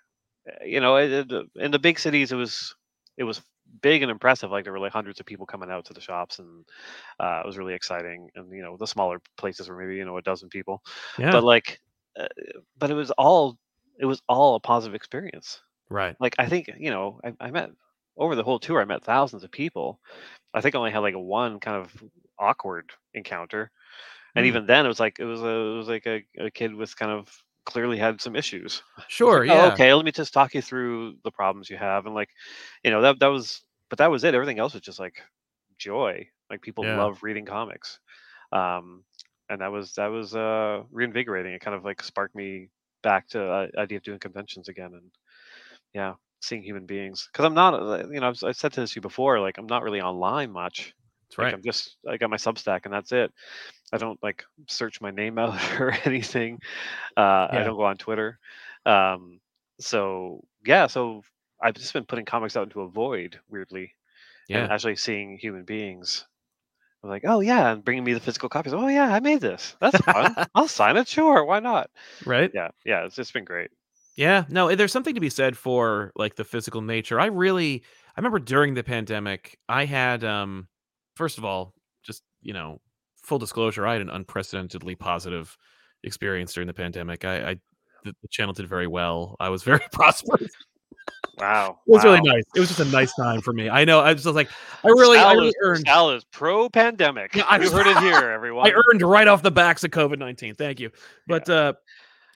uh, 0.49 0.63
you 0.65 0.79
know 0.79 0.97
it, 0.97 1.31
it- 1.31 1.49
in 1.55 1.71
the 1.71 1.79
big 1.79 1.99
cities 1.99 2.31
it 2.31 2.35
was 2.35 2.75
it 3.17 3.23
was 3.23 3.41
big 3.81 4.01
and 4.01 4.11
impressive 4.11 4.51
like 4.51 4.63
there 4.63 4.73
were 4.73 4.79
like 4.79 4.91
hundreds 4.93 5.19
of 5.19 5.25
people 5.25 5.45
coming 5.45 5.69
out 5.71 5.85
to 5.85 5.93
the 5.93 6.01
shops 6.01 6.39
and 6.39 6.65
uh, 7.19 7.41
it 7.43 7.45
was 7.45 7.57
really 7.57 7.73
exciting 7.73 8.29
and 8.35 8.51
you 8.53 8.61
know 8.61 8.77
the 8.77 8.87
smaller 8.87 9.19
places 9.37 9.69
were 9.69 9.77
maybe 9.77 9.95
you 9.95 10.05
know 10.05 10.17
a 10.17 10.21
dozen 10.21 10.49
people 10.49 10.81
Yeah. 11.17 11.31
but 11.31 11.43
like 11.43 11.79
uh, 12.19 12.27
but 12.77 12.89
it 12.91 12.95
was 12.95 13.11
all 13.11 13.57
it 13.99 14.05
was 14.05 14.21
all 14.27 14.55
a 14.55 14.59
positive 14.59 14.95
experience 14.95 15.61
Right. 15.89 16.17
like 16.19 16.35
i 16.39 16.45
think 16.47 16.69
you 16.77 16.89
know 16.91 17.19
I, 17.23 17.33
I 17.39 17.51
met 17.51 17.69
over 18.17 18.35
the 18.35 18.43
whole 18.43 18.59
tour 18.59 18.81
i 18.81 18.85
met 18.85 19.03
thousands 19.03 19.43
of 19.43 19.51
people 19.51 19.99
i 20.53 20.61
think 20.61 20.75
i 20.75 20.77
only 20.79 20.91
had 20.91 20.99
like 20.99 21.15
a 21.15 21.19
one 21.19 21.59
kind 21.59 21.77
of 21.77 22.03
awkward 22.39 22.91
encounter 23.13 23.71
and 24.35 24.45
Hmm. 24.45 24.47
even 24.47 24.65
then 24.65 24.85
it 24.85 24.89
was 24.89 24.99
like 24.99 25.19
it 25.19 25.25
was 25.25 25.41
a 25.41 25.47
it 25.47 25.77
was 25.77 25.87
like 25.87 26.05
a, 26.07 26.23
a 26.39 26.51
kid 26.51 26.73
with 26.73 26.95
kind 26.97 27.11
of 27.11 27.29
clearly 27.65 27.97
had 27.97 28.21
some 28.21 28.35
issues 28.35 28.83
Sure. 29.07 29.43
like, 29.47 29.47
oh 29.49 29.65
Yeah. 29.65 29.67
okay 29.67 29.93
let 29.93 30.05
me 30.05 30.11
just 30.11 30.33
talk 30.33 30.53
you 30.53 30.61
through 30.61 31.15
the 31.23 31.31
problems 31.31 31.69
you 31.69 31.77
have 31.77 32.05
and 32.05 32.15
like 32.15 32.29
you 32.83 32.91
know 32.91 33.01
that 33.01 33.19
that 33.19 33.27
was 33.27 33.61
but 33.89 33.99
that 33.99 34.11
was 34.11 34.23
it 34.23 34.35
everything 34.35 34.59
else 34.59 34.73
was 34.73 34.81
just 34.83 34.99
like 34.99 35.21
joy 35.77 36.25
like 36.49 36.61
people 36.61 36.93
Yeah. 36.93 36.95
love 36.95 37.23
reading 37.23 37.45
comics 37.45 37.99
um 38.51 39.03
and 39.49 39.61
that 39.61 39.71
was 39.71 39.93
that 39.95 40.07
was 40.07 40.35
uh 40.35 40.81
reinvigorating 40.91 41.53
it 41.53 41.61
kind 41.61 41.75
of 41.75 41.85
like 41.85 42.01
sparked 42.03 42.35
me 42.35 42.69
back 43.03 43.27
to 43.27 43.43
uh, 43.43 43.67
idea 43.77 43.97
of 43.97 44.03
doing 44.03 44.19
conventions 44.19 44.67
again 44.69 44.91
and 44.93 45.11
yeah 45.93 46.13
seeing 46.41 46.63
human 46.63 46.85
beings 46.85 47.29
because 47.31 47.45
i'm 47.45 47.53
not 47.53 47.73
uh, 47.73 48.07
you 48.09 48.19
know 48.19 48.29
I've, 48.29 48.43
I've 48.43 48.55
said 48.55 48.73
to 48.73 48.81
this 48.81 48.91
to 48.91 48.97
you 48.97 49.01
before 49.01 49.39
like 49.39 49.57
i'm 49.57 49.67
not 49.67 49.83
really 49.83 50.01
online 50.01 50.51
much 50.51 50.93
That's 51.29 51.37
like 51.37 51.45
right. 51.45 51.53
i'm 51.53 51.63
just 51.63 51.97
i 52.07 52.17
got 52.17 52.29
my 52.29 52.37
substack 52.37 52.81
and 52.85 52.93
that's 52.93 53.11
it 53.11 53.31
i 53.93 53.97
don't 53.97 54.21
like 54.23 54.43
search 54.67 55.01
my 55.01 55.11
name 55.11 55.39
out 55.39 55.59
or 55.79 55.91
anything 56.05 56.59
uh, 57.17 57.47
I 57.51 57.63
don't 57.63 57.77
go 57.77 57.85
on 57.85 57.97
Twitter. 57.97 58.39
Um, 58.85 59.39
so 59.79 60.43
yeah, 60.65 60.87
so 60.87 61.23
I've 61.61 61.75
just 61.75 61.93
been 61.93 62.05
putting 62.05 62.25
comics 62.25 62.55
out 62.57 62.63
into 62.63 62.81
a 62.81 62.89
void, 62.89 63.39
weirdly, 63.49 63.93
and 64.51 64.71
actually 64.71 64.95
seeing 64.95 65.37
human 65.37 65.63
beings. 65.63 66.25
I'm 67.03 67.09
like, 67.09 67.23
oh 67.25 67.39
yeah, 67.41 67.71
and 67.71 67.83
bringing 67.85 68.03
me 68.03 68.13
the 68.13 68.19
physical 68.19 68.49
copies. 68.49 68.73
Oh 68.73 68.87
yeah, 68.87 69.13
I 69.13 69.19
made 69.19 69.41
this. 69.41 69.75
That's 69.79 69.99
fun. 69.99 70.35
I'll 70.55 70.67
sign 70.67 70.97
it. 70.97 71.07
Sure, 71.07 71.45
why 71.45 71.59
not? 71.59 71.89
right. 72.25 72.51
Yeah, 72.53 72.69
yeah, 72.85 73.05
it's 73.05 73.15
just 73.15 73.33
been 73.33 73.45
great. 73.45 73.71
Yeah, 74.15 74.45
no, 74.49 74.73
there's 74.75 74.91
something 74.91 75.15
to 75.15 75.21
be 75.21 75.29
said 75.29 75.57
for 75.57 76.11
like 76.15 76.35
the 76.35 76.45
physical 76.45 76.81
nature. 76.81 77.19
I 77.19 77.25
really 77.25 77.83
I 78.15 78.19
remember 78.19 78.39
during 78.39 78.73
the 78.73 78.83
pandemic, 78.83 79.59
I 79.67 79.85
had 79.85 80.23
um 80.23 80.67
first 81.15 81.37
of 81.37 81.45
all, 81.45 81.73
just, 82.03 82.23
you 82.41 82.53
know, 82.53 82.79
full 83.23 83.39
disclosure, 83.39 83.85
I 83.85 83.93
had 83.93 84.01
an 84.01 84.09
unprecedentedly 84.09 84.95
positive 84.95 85.57
experience 86.03 86.53
during 86.53 86.67
the 86.67 86.73
pandemic. 86.73 87.25
I, 87.25 87.51
I 87.51 87.55
the, 88.03 88.13
the 88.21 88.27
channel 88.29 88.53
did 88.53 88.67
very 88.67 88.87
well. 88.87 89.35
I 89.39 89.49
was 89.49 89.63
very 89.71 89.85
prosperous. 89.91 90.51
Wow, 91.37 91.79
It 91.85 91.91
was 91.91 92.03
really 92.05 92.21
nice. 92.21 92.43
It 92.55 92.61
was 92.61 92.69
just 92.69 92.79
a 92.79 92.91
nice 92.91 93.13
time 93.15 93.41
for 93.41 93.51
me. 93.51 93.69
I 93.69 93.83
know. 93.83 93.99
I 93.99 94.13
was 94.13 94.23
just 94.23 94.35
like, 94.35 94.49
I 94.85 94.87
really, 94.87 95.17
I 95.17 95.33
really 95.33 95.49
is, 95.49 95.55
earned. 95.61 95.83
Sal 95.85 96.11
is 96.11 96.23
pro 96.23 96.69
pandemic. 96.69 97.35
Yeah, 97.35 97.43
I 97.49 97.57
you 97.57 97.69
heard 97.69 97.87
it 97.87 97.97
here, 97.99 98.31
everyone. 98.31 98.65
I 98.65 98.71
earned 98.71 99.01
right 99.01 99.27
off 99.27 99.43
the 99.43 99.51
backs 99.51 99.83
of 99.83 99.91
COVID 99.91 100.17
nineteen. 100.17 100.55
Thank 100.55 100.79
you. 100.79 100.91
But 101.27 101.49
uh 101.49 101.73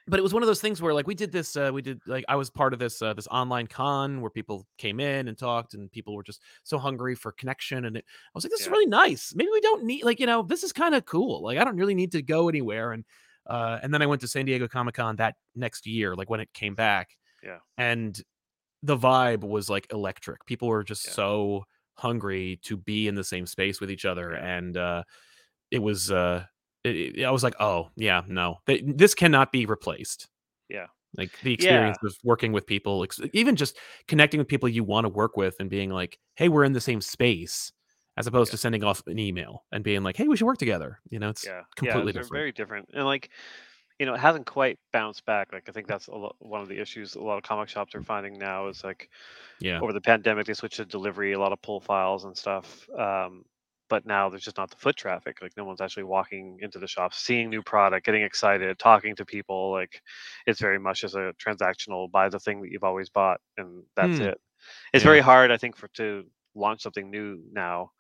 but 0.10 0.20
it 0.20 0.24
was 0.24 0.34
one 0.34 0.44
of 0.44 0.48
those 0.48 0.60
things 0.62 0.82
where 0.82 0.94
like 0.94 1.08
we 1.08 1.16
did 1.16 1.32
this 1.32 1.56
uh 1.56 1.70
we 1.74 1.82
did 1.82 2.02
like 2.08 2.26
I 2.28 2.36
was 2.36 2.50
part 2.50 2.74
of 2.74 2.80
this 2.80 3.02
uh 3.02 3.14
this 3.14 3.28
online 3.28 3.68
con 3.68 4.22
where 4.22 4.30
people 4.30 4.66
came 4.78 5.00
in 5.00 5.28
and 5.28 5.38
talked 5.38 5.74
and 5.76 5.92
people 5.92 6.16
were 6.16 6.24
just 6.24 6.42
so 6.64 6.78
hungry 6.78 7.16
for 7.16 7.32
connection 7.32 7.86
and 7.86 7.98
it, 7.98 8.06
I 8.08 8.32
was 8.34 8.44
like 8.44 8.52
this 8.52 8.62
is 8.62 8.70
really 8.70 8.88
nice. 8.88 9.34
Maybe 9.36 9.50
we 9.52 9.62
don't 9.62 9.84
need 9.84 10.04
like 10.04 10.20
you 10.20 10.26
know 10.26 10.42
this 10.44 10.64
is 10.64 10.74
kind 10.74 10.96
of 10.96 11.06
cool. 11.06 11.44
Like 11.44 11.58
I 11.58 11.64
don't 11.64 11.78
really 11.78 11.96
need 11.96 12.12
to 12.14 12.22
go 12.22 12.50
anywhere 12.50 12.92
and 12.94 13.06
uh 13.48 13.80
and 13.84 13.94
then 13.94 14.02
I 14.02 14.06
went 14.08 14.22
to 14.22 14.28
San 14.28 14.46
Diego 14.46 14.68
Comic-Con 14.68 15.16
that 15.18 15.36
next 15.56 15.86
year 15.88 16.16
like 16.16 16.30
when 16.30 16.40
it 16.40 16.52
came 16.54 16.76
back. 16.76 17.16
Yeah. 17.44 17.60
And 17.78 18.22
the 18.84 18.98
vibe 18.98 19.44
was 19.44 19.70
like 19.70 19.88
electric. 19.92 20.46
People 20.46 20.68
were 20.70 20.84
just 20.84 21.06
Yeah. 21.06 21.12
so 21.14 21.64
hungry 21.96 22.60
to 22.64 22.78
be 22.78 23.08
in 23.08 23.16
the 23.16 23.24
same 23.24 23.46
space 23.46 23.82
with 23.82 23.92
each 23.92 24.06
other 24.06 24.32
Yeah. 24.34 24.58
and 24.58 24.78
uh 24.78 25.04
it 25.72 25.80
was 25.80 26.12
uh 26.12 26.46
it, 26.84 27.18
it- 27.20 27.24
I 27.26 27.32
was 27.32 27.44
like, 27.44 27.56
oh 27.60 27.90
yeah, 27.96 28.22
no, 28.28 28.58
Th- 28.68 28.84
this 28.86 29.14
cannot 29.16 29.52
be 29.52 29.66
replaced. 29.66 30.28
Yeah. 30.70 30.88
Like 31.18 31.32
the 31.42 31.52
Yeah. 31.52 31.54
experience 31.56 31.98
of 32.04 32.16
working 32.24 32.52
with 32.52 32.68
people, 32.68 33.04
ex- 33.04 33.20
even 33.34 33.56
just 33.56 33.78
connecting 34.08 34.38
with 34.38 34.48
people 34.48 34.70
you 34.70 34.84
want 34.84 35.06
to 35.06 35.10
work 35.10 35.36
with, 35.38 35.56
and 35.60 35.70
being 35.70 35.90
like, 35.90 36.20
hey, 36.36 36.50
we're 36.50 36.64
in 36.64 36.74
the 36.74 36.82
same 36.82 37.02
space, 37.02 37.72
as 38.18 38.28
opposed 38.28 38.50
Yeah. 38.50 38.52
to 38.52 38.58
sending 38.58 38.84
off 38.84 39.02
an 39.08 39.18
email 39.18 39.66
and 39.72 39.84
being 39.84 40.04
like, 40.04 40.16
hey, 40.18 40.28
we 40.28 40.38
should 40.38 40.46
work 40.46 40.60
together. 40.60 41.00
You 41.10 41.18
know, 41.20 41.30
it's 41.30 41.46
yeah, 41.46 41.64
completely 41.76 42.12
yeah, 42.14 42.20
different. 42.20 42.32
very 42.34 42.52
different, 42.52 42.90
and 42.94 43.06
like 43.06 43.30
you 44.00 44.06
know, 44.06 44.14
it 44.14 44.20
hasn't 44.22 44.46
quite 44.46 44.80
bounced 44.94 45.26
back. 45.26 45.52
Like 45.52 45.68
I 45.68 45.74
think 45.74 45.86
that's 45.88 46.08
a 46.08 46.16
lo- 46.16 46.36
one 46.40 46.62
of 46.62 46.70
the 46.70 46.80
issues 46.80 47.16
a 47.16 47.22
lot 47.22 47.36
of 47.38 47.44
comic 47.44 47.68
shops 47.68 47.94
are 47.96 48.02
finding 48.04 48.38
now 48.38 48.68
is 48.68 48.82
like 48.84 49.10
yeah, 49.60 49.82
over 49.82 49.92
the 49.92 50.00
pandemic 50.00 50.46
they 50.46 50.54
switched 50.54 50.78
to 50.78 50.86
delivery, 50.86 51.34
a 51.34 51.40
lot 51.40 51.52
of 51.52 51.62
pull 51.62 51.82
files 51.82 52.24
and 52.24 52.38
stuff. 52.38 52.88
Um, 52.98 53.44
but 53.90 54.06
now 54.06 54.30
there's 54.30 54.44
just 54.44 54.58
not 54.58 54.70
the 54.70 54.78
foot 54.78 54.96
traffic. 54.96 55.42
Like 55.42 55.54
no 55.58 55.66
one's 55.66 55.82
actually 55.82 56.04
walking 56.04 56.60
into 56.62 56.80
the 56.80 56.88
shop, 56.88 57.14
seeing 57.14 57.50
new 57.50 57.64
product, 57.64 58.06
getting 58.06 58.24
excited, 58.24 58.78
talking 58.80 59.16
to 59.18 59.26
people. 59.26 59.72
Like 59.72 60.02
it's 60.48 60.60
very 60.62 60.80
much 60.80 61.04
as 61.04 61.16
a 61.16 61.34
transactional 61.44 62.12
buy 62.12 62.30
the 62.30 62.40
thing 62.40 62.62
that 62.62 62.72
you've 62.72 62.84
always 62.84 63.10
bought 63.10 63.42
and 63.58 63.84
that's 63.96 64.20
Hmm. 64.20 64.22
it. 64.22 64.40
It's 64.94 65.04
Yeah. 65.04 65.06
very 65.06 65.22
hard, 65.22 65.52
I 65.52 65.58
think, 65.58 65.76
for 65.78 65.88
to 65.90 66.26
launch 66.56 66.82
something 66.82 67.10
new 67.12 67.42
now 67.52 67.92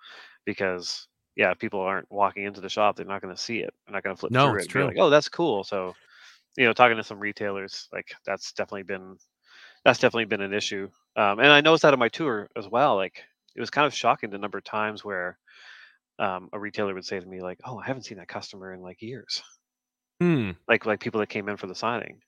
because 0.45 1.08
yeah, 1.36 1.54
people 1.54 1.80
aren't 1.82 2.12
walking 2.12 2.43
into 2.43 2.62
the 2.62 2.69
shop, 2.69 2.95
they're 2.95 3.06
not 3.06 3.21
going 3.21 3.36
to 3.36 3.41
see 3.41 3.60
it. 3.60 3.73
They're 3.86 3.93
not 3.93 4.04
going 4.04 4.15
to 4.15 4.19
flip 4.19 4.34
No, 4.34 4.39
through 4.39 4.56
it's 4.56 4.65
it 4.65 4.71
and 4.71 4.80
true. 4.80 4.86
like, 4.86 4.97
"Oh, 4.99 5.10
that's 5.10 5.30
cool." 5.30 5.63
So, 5.63 5.97
you 6.58 6.65
know, 6.65 6.73
talking 6.73 6.97
to 6.97 7.04
some 7.04 7.19
retailers, 7.19 7.88
like 7.93 8.13
that's 8.25 8.54
definitely 8.54 8.84
been 8.84 9.17
that's 9.86 9.99
definitely 9.99 10.25
been 10.25 10.41
an 10.41 10.54
issue. 10.54 10.89
Um, 11.15 11.39
and 11.39 11.49
I 11.52 11.62
noticed 11.62 11.84
that 11.84 11.93
on 11.93 11.99
my 11.99 12.10
tour 12.10 12.49
as 12.58 12.67
well. 12.67 12.95
Like 12.95 13.23
it 13.56 13.60
was 13.62 13.69
kind 13.71 13.88
of 13.88 13.93
shocking 13.93 14.30
the 14.30 14.38
number 14.38 14.58
of 14.58 14.63
times 14.63 15.04
where 15.06 15.38
um, 16.19 16.49
a 16.53 16.60
retailer 16.60 16.93
would 16.93 17.05
say 17.05 17.19
to 17.19 17.25
me, 17.25 17.41
like, 17.41 17.60
"Oh, 17.65 17.79
I 17.79 17.86
haven't 17.88 18.03
seen 18.03 18.17
that 18.19 18.27
customer 18.27 18.73
in 18.73 18.82
like 18.82 19.01
years." 19.01 19.41
Hmm. 20.21 20.51
Like 20.67 20.86
like 20.86 20.99
people 20.99 21.19
that 21.21 21.29
came 21.29 21.49
in 21.49 21.58
for 21.58 21.67
the 21.67 21.75
signing. 21.75 22.21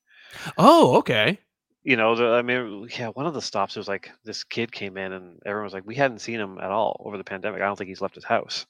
Oh, 0.58 0.97
okay. 0.97 1.39
You 1.84 1.97
know, 1.97 2.15
the, 2.15 2.27
I 2.27 2.41
mean, 2.43 2.88
yeah, 2.97 3.08
one 3.10 3.25
of 3.25 3.34
the 3.34 3.41
stops 3.41 3.75
was 3.75 3.88
like 3.88 4.12
this 4.23 4.43
kid 4.43 4.71
came 4.71 4.97
in 4.97 5.13
and 5.13 5.39
everyone 5.45 5.65
was 5.65 5.73
like, 5.73 5.86
"We 5.86 5.95
hadn't 5.95 6.19
seen 6.19 6.39
him 6.39 6.58
at 6.60 6.71
all 6.71 7.01
over 7.06 7.17
the 7.17 7.23
pandemic. 7.23 7.62
I 7.62 7.65
don't 7.65 7.75
think 7.77 7.89
he's 7.89 8.01
left 8.01 8.15
his 8.15 8.23
house." 8.25 8.65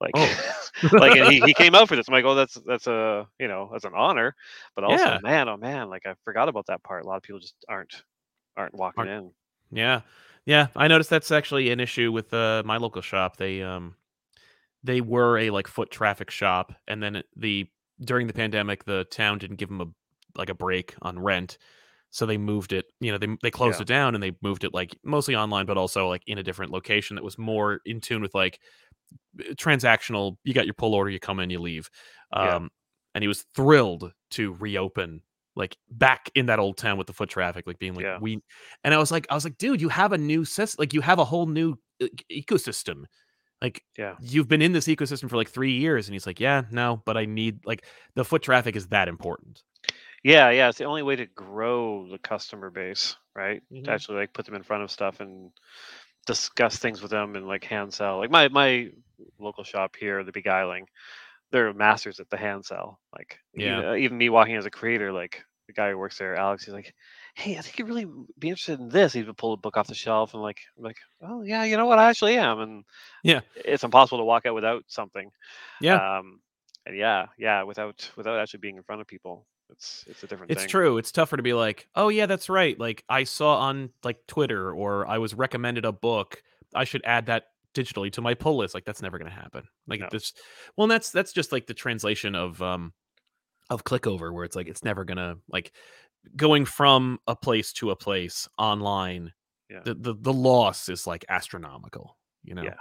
Like, 0.00 0.12
Oh. 0.16 0.52
like 0.92 1.12
he, 1.30 1.40
he 1.40 1.54
came 1.54 1.74
out 1.74 1.88
for 1.88 1.96
this. 1.96 2.08
I'm 2.08 2.14
like, 2.14 2.24
oh, 2.24 2.34
that's 2.34 2.54
that's 2.66 2.86
a 2.86 3.26
you 3.38 3.48
know 3.48 3.68
that's 3.72 3.84
an 3.84 3.92
honor, 3.94 4.34
but 4.74 4.84
also, 4.84 5.04
Yeah. 5.04 5.18
man, 5.22 5.48
oh 5.48 5.56
man, 5.56 5.90
like 5.90 6.06
I 6.06 6.14
forgot 6.24 6.48
about 6.48 6.66
that 6.66 6.82
part. 6.82 7.04
A 7.04 7.08
lot 7.08 7.16
of 7.16 7.22
people 7.22 7.40
just 7.40 7.54
aren't 7.68 8.02
aren't 8.56 8.74
walking 8.74 9.06
in. 9.06 9.30
Yeah. 9.70 10.00
Yeah. 10.44 10.68
I 10.76 10.88
noticed 10.88 11.10
that's 11.10 11.30
actually 11.30 11.70
an 11.70 11.78
issue 11.80 12.10
with 12.10 12.32
uh, 12.34 12.62
my 12.64 12.78
local 12.78 13.02
shop. 13.02 13.36
They 13.36 13.62
um 13.62 13.94
they 14.84 15.00
were 15.00 15.38
a 15.38 15.50
like 15.50 15.66
foot 15.68 15.90
traffic 15.90 16.30
shop 16.30 16.72
and 16.88 17.02
then 17.02 17.22
the 17.36 17.66
during 18.04 18.26
the 18.26 18.32
pandemic 18.32 18.84
the 18.84 19.04
town 19.10 19.38
didn't 19.38 19.56
give 19.56 19.68
them 19.68 19.80
a 19.80 19.86
like 20.38 20.48
a 20.48 20.54
break 20.54 20.94
on 21.02 21.18
rent. 21.18 21.58
So 22.10 22.26
they 22.26 22.36
moved 22.36 22.72
it, 22.74 22.86
you 23.00 23.10
know, 23.10 23.18
they 23.18 23.28
they 23.42 23.50
closed 23.50 23.78
Yeah. 23.78 23.82
it 23.82 23.88
down 23.88 24.14
and 24.14 24.22
they 24.22 24.32
moved 24.42 24.64
it 24.64 24.74
like 24.74 24.96
mostly 25.04 25.34
online 25.36 25.66
but 25.66 25.78
also 25.78 26.08
like 26.08 26.22
in 26.26 26.38
a 26.38 26.42
different 26.42 26.72
location 26.72 27.16
that 27.16 27.24
was 27.24 27.38
more 27.38 27.80
in 27.86 28.00
tune 28.00 28.20
with 28.22 28.34
like 28.34 28.58
transactional, 29.54 30.36
you 30.44 30.54
got 30.54 30.66
your 30.66 30.74
pull 30.74 30.94
order, 30.94 31.10
you 31.10 31.20
come 31.20 31.40
in, 31.40 31.50
you 31.50 31.58
leave. 31.60 31.90
Yeah. 32.34 32.56
Um 32.56 32.70
and 33.14 33.22
he 33.22 33.28
was 33.28 33.44
thrilled 33.54 34.12
to 34.30 34.54
reopen 34.54 35.22
like 35.54 35.76
back 35.90 36.30
in 36.34 36.46
that 36.46 36.58
old 36.58 36.78
town 36.78 36.96
with 36.96 37.06
the 37.06 37.12
foot 37.12 37.28
traffic 37.28 37.66
like 37.66 37.78
being 37.78 37.94
like 37.94 38.04
Yeah. 38.04 38.18
we 38.20 38.40
and 38.84 38.94
I 38.94 38.98
was 38.98 39.10
like, 39.10 39.26
I 39.30 39.34
was 39.34 39.44
like, 39.44 39.58
dude, 39.58 39.80
you 39.80 39.88
have 39.90 40.12
a 40.12 40.18
new 40.18 40.44
system. 40.44 40.82
Like 40.82 40.94
you 40.94 41.02
have 41.02 41.18
a 41.18 41.24
whole 41.24 41.46
new 41.46 41.78
ecosystem. 42.30 43.04
Like 43.62 43.84
Yeah, 43.98 44.16
you've 44.18 44.48
been 44.48 44.62
in 44.62 44.72
this 44.72 44.88
ecosystem 44.88 45.30
for 45.30 45.36
like 45.38 45.50
three 45.50 45.72
years, 45.74 46.08
and 46.08 46.14
he's 46.14 46.26
like, 46.26 46.40
yeah, 46.40 46.64
no, 46.72 47.02
but 47.06 47.16
I 47.18 47.26
need 47.26 47.66
like 47.66 47.86
the 48.16 48.24
foot 48.26 48.42
traffic 48.42 48.76
is 48.76 48.88
that 48.88 49.08
important. 49.08 49.62
yeah, 50.24 50.50
yeah. 50.50 50.68
It's 50.68 50.78
the 50.78 50.84
only 50.84 51.02
way 51.02 51.16
to 51.16 51.26
grow 51.26 52.06
the 52.08 52.18
customer 52.18 52.70
base, 52.70 53.16
right? 53.34 53.62
Mhm. 53.70 53.84
To 53.84 53.90
actually 53.92 54.18
like 54.18 54.32
put 54.32 54.46
them 54.46 54.54
in 54.54 54.62
front 54.62 54.82
of 54.82 54.90
stuff 54.90 55.20
and 55.20 55.50
discuss 56.26 56.78
things 56.78 57.02
with 57.02 57.12
them 57.12 57.36
and 57.36 57.48
like 57.48 57.64
hand 57.64 57.94
sell. 57.94 58.18
Like 58.18 58.30
my 58.30 58.48
my 58.48 58.90
local 59.40 59.64
shop 59.64 59.96
here, 59.98 60.24
the 60.24 60.32
Beguiling, 60.32 60.88
they're 61.52 61.74
masters 61.74 62.20
at 62.20 62.30
the 62.30 62.38
hand 62.38 62.66
sell. 62.66 63.00
Like 63.16 63.38
Yeah. 63.54 63.80
even, 63.80 63.96
even 63.98 64.18
me 64.18 64.30
walking 64.30 64.56
as 64.56 64.66
a 64.66 64.72
creator, 64.72 65.12
like 65.12 65.44
the 65.68 65.74
guy 65.74 65.90
who 65.90 65.98
works 65.98 66.18
there, 66.18 66.36
Alex, 66.36 66.64
he's 66.64 66.74
like, 66.74 66.94
"Hey, 67.34 67.56
I 67.56 67.62
think 67.62 67.78
you'd 67.78 67.88
really 67.88 68.04
be 68.38 68.48
interested 68.50 68.78
in 68.80 68.88
this." 68.88 69.12
He 69.12 69.22
would 69.22 69.36
pull 69.36 69.52
a 69.54 69.56
book 69.56 69.76
off 69.76 69.86
the 69.88 69.94
shelf 69.94 70.34
and 70.34 70.42
like, 70.42 70.60
like, 70.76 70.98
"Oh 71.20 71.42
yeah, 71.42 71.64
you 71.64 71.76
know 71.76 71.86
what? 71.86 71.98
I 71.98 72.08
actually 72.10 72.36
am." 72.36 72.60
And 72.60 72.84
Yeah. 73.22 73.42
it's 73.54 73.84
impossible 73.84 74.18
to 74.18 74.24
walk 74.24 74.46
out 74.46 74.54
without 74.54 74.84
something. 74.88 75.30
Yeah. 75.80 76.02
Um, 76.08 76.42
and 76.86 76.96
yeah, 76.96 77.28
yeah, 77.38 77.62
without 77.64 78.10
without 78.16 78.38
actually 78.40 78.60
being 78.60 78.76
in 78.78 78.84
front 78.84 79.00
of 79.02 79.08
people, 79.08 79.46
it's 79.70 80.04
it's 80.08 80.24
a 80.24 80.28
different 80.28 80.52
It's 80.52 80.64
thing. 80.64 80.66
true. 80.66 80.98
It's 80.98 81.12
tougher 81.12 81.36
to 81.36 81.42
be 81.42 81.52
like, 81.54 81.88
"Oh, 81.94 82.08
yeah, 82.08 82.26
that's 82.26 82.48
right. 82.48 82.78
Like, 82.78 83.04
I 83.08 83.24
saw 83.24 83.58
on, 83.58 83.90
like, 84.04 84.26
Twitter 84.26 84.72
or 84.72 85.06
I 85.06 85.18
was 85.18 85.34
recommended 85.34 85.84
a 85.84 85.92
book. 85.92 86.42
I 86.74 86.84
should 86.84 87.02
add 87.04 87.26
that 87.26 87.44
digitally 87.74 88.10
to 88.12 88.20
my 88.20 88.34
pull 88.34 88.56
list." 88.56 88.74
Like, 88.74 88.84
that's 88.84 89.02
never 89.02 89.18
gonna 89.18 89.30
happen. 89.30 89.68
Like, 89.86 90.00
No. 90.00 90.08
this 90.10 90.32
well, 90.76 90.88
that's 90.88 91.10
that's 91.10 91.32
just, 91.32 91.52
like, 91.52 91.66
the 91.66 91.74
translation 91.74 92.34
of, 92.34 92.60
um 92.62 92.92
of 93.70 93.84
clickover 93.84 94.32
where 94.34 94.44
it's 94.44 94.56
like, 94.56 94.68
it's 94.68 94.84
never 94.84 95.04
gonna 95.04 95.36
like, 95.48 95.72
going 96.36 96.64
from 96.66 97.18
a 97.26 97.36
place 97.36 97.72
to 97.74 97.90
a 97.90 97.96
place 97.96 98.48
online, 98.58 99.32
Yeah. 99.68 99.82
the 99.84 99.94
the 99.94 100.14
the 100.14 100.32
loss 100.32 100.88
is, 100.88 101.06
like, 101.06 101.24
astronomical, 101.28 102.18
you 102.44 102.54
know? 102.54 102.68
Yeah. 102.68 102.74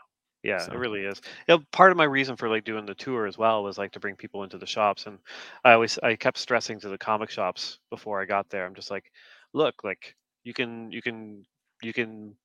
Yeah, 0.43 0.65
it 0.71 0.75
really 0.77 1.01
is. 1.05 1.21
You 1.47 1.57
know, 1.57 1.63
part 1.71 1.91
of 1.91 1.97
my 1.97 2.03
reason 2.05 2.35
for 2.35 2.49
like 2.49 2.63
doing 2.63 2.85
the 2.87 2.95
tour 2.95 3.27
as 3.27 3.37
well 3.37 3.63
was 3.63 3.77
like 3.77 3.91
to 3.91 3.99
bring 3.99 4.15
people 4.15 4.43
into 4.43 4.57
the 4.57 4.65
shops, 4.65 5.05
and 5.05 5.19
I 5.63 5.73
always 5.73 5.99
I 5.99 6.15
kept 6.15 6.37
stressing 6.39 6.79
to 6.79 6.89
the 6.89 6.97
comic 6.97 7.29
shops 7.29 7.79
before 7.91 8.19
I 8.21 8.25
got 8.25 8.49
there. 8.49 8.65
I'm 8.65 8.73
just 8.73 8.89
like, 8.89 9.11
look, 9.53 9.83
like 9.83 10.15
you 10.43 10.53
can 10.53 10.91
you 10.91 11.01
can 11.03 11.45
you 11.83 11.93
can 11.93 12.35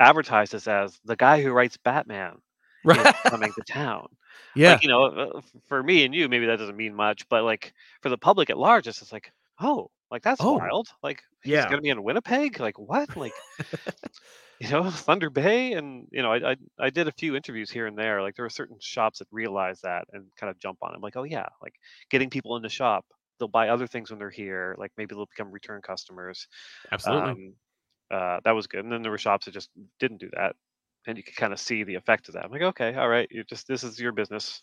advertise 0.00 0.50
this 0.50 0.68
as 0.68 1.00
the 1.04 1.16
guy 1.16 1.42
who 1.42 1.52
writes 1.52 1.76
Batman 1.78 2.38
Right. 2.84 3.08
coming 3.28 3.52
to 3.54 3.62
town. 3.64 4.08
Yeah. 4.54 4.74
Like 4.74 4.82
you 4.82 4.88
know, 4.88 5.04
uh, 5.06 5.40
for 5.68 5.82
me 5.82 6.04
and 6.04 6.14
you, 6.14 6.28
maybe 6.28 6.46
that 6.46 6.58
doesn't 6.58 6.76
mean 6.76 6.94
much, 6.94 7.28
but 7.28 7.44
like 7.44 7.74
for 8.02 8.10
the 8.10 8.18
public 8.18 8.50
at 8.50 8.58
large, 8.58 8.86
it's 8.88 9.00
just 9.00 9.12
like, 9.12 9.32
oh, 9.60 9.90
like 10.10 10.22
that's 10.22 10.40
Oh, 10.40 10.70
wild. 10.70 10.88
Like 11.02 11.22
he's 11.42 11.64
yeah. 11.64 11.66
gonna 11.66 11.82
be 11.82 11.90
in 11.90 12.02
Winnipeg. 12.02 12.60
Like 12.60 12.78
what? 12.78 13.16
Like 13.16 13.42
you 14.60 14.68
know 14.70 14.90
Thunder 14.90 15.30
Bay, 15.30 15.72
and 15.72 16.08
you 16.10 16.22
know 16.22 16.32
I, 16.32 16.52
I 16.52 16.56
I 16.78 16.90
did 16.90 17.08
a 17.08 17.12
few 17.12 17.36
interviews 17.36 17.70
here 17.70 17.86
and 17.86 17.96
there. 17.98 18.22
Like 18.22 18.34
there 18.36 18.44
were 18.44 18.50
certain 18.50 18.78
shops 18.80 19.18
that 19.20 19.28
realized 19.30 19.82
that 19.82 20.06
and 20.12 20.30
kind 20.36 20.50
of 20.50 20.58
jump 20.58 20.78
on 20.82 20.92
it. 20.92 20.96
I'm 20.96 21.02
like, 21.02 21.16
oh 21.16 21.24
yeah, 21.24 21.46
like 21.62 21.74
getting 22.10 22.30
people 22.30 22.56
in 22.56 22.62
the 22.62 22.68
shop, 22.68 23.06
they'll 23.38 23.48
buy 23.48 23.68
other 23.68 23.86
things 23.86 24.10
when 24.10 24.18
they're 24.18 24.30
here. 24.30 24.74
Like 24.78 24.92
maybe 24.96 25.14
they'll 25.14 25.26
become 25.26 25.50
return 25.52 25.80
customers. 25.82 26.46
Absolutely. 26.92 27.38
Um, 27.38 27.54
uh, 28.10 28.40
that 28.44 28.52
was 28.52 28.66
good. 28.68 28.84
And 28.84 28.92
then 28.92 29.02
there 29.02 29.12
were 29.12 29.18
shops 29.18 29.46
that 29.46 29.52
just 29.52 29.70
didn't 30.00 30.18
do 30.18 30.30
that, 30.34 30.56
and 31.06 31.16
you 31.18 31.24
could 31.24 31.36
kind 31.36 31.52
of 31.52 31.60
see 31.60 31.84
the 31.84 31.96
effect 31.96 32.28
of 32.28 32.34
that. 32.34 32.44
I'm 32.46 32.52
like, 32.52 32.62
okay, 32.62 32.94
all 32.96 33.08
right, 33.08 33.28
you 33.30 33.44
just 33.44 33.68
this 33.68 33.84
is 33.84 34.00
your 34.00 34.12
business. 34.12 34.62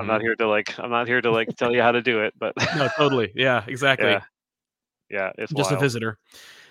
I'm 0.00 0.06
not 0.08 0.20
Mhm. 0.20 0.22
here 0.22 0.36
to 0.36 0.48
like 0.48 0.78
I'm 0.80 0.90
not 0.90 1.08
here 1.08 1.20
to 1.22 1.32
like 1.32 1.50
tell 1.56 1.74
you 1.74 1.82
how 1.82 1.92
to 1.92 2.02
do 2.02 2.22
it, 2.24 2.34
but 2.38 2.54
No, 2.72 2.88
totally. 2.88 3.32
Yeah, 3.34 3.64
exactly. 3.68 4.18
yeah, 4.18 4.22
yeah, 5.10 5.32
it's 5.38 5.52
Just 5.52 5.72
a 5.72 5.76
visitor. 5.78 6.18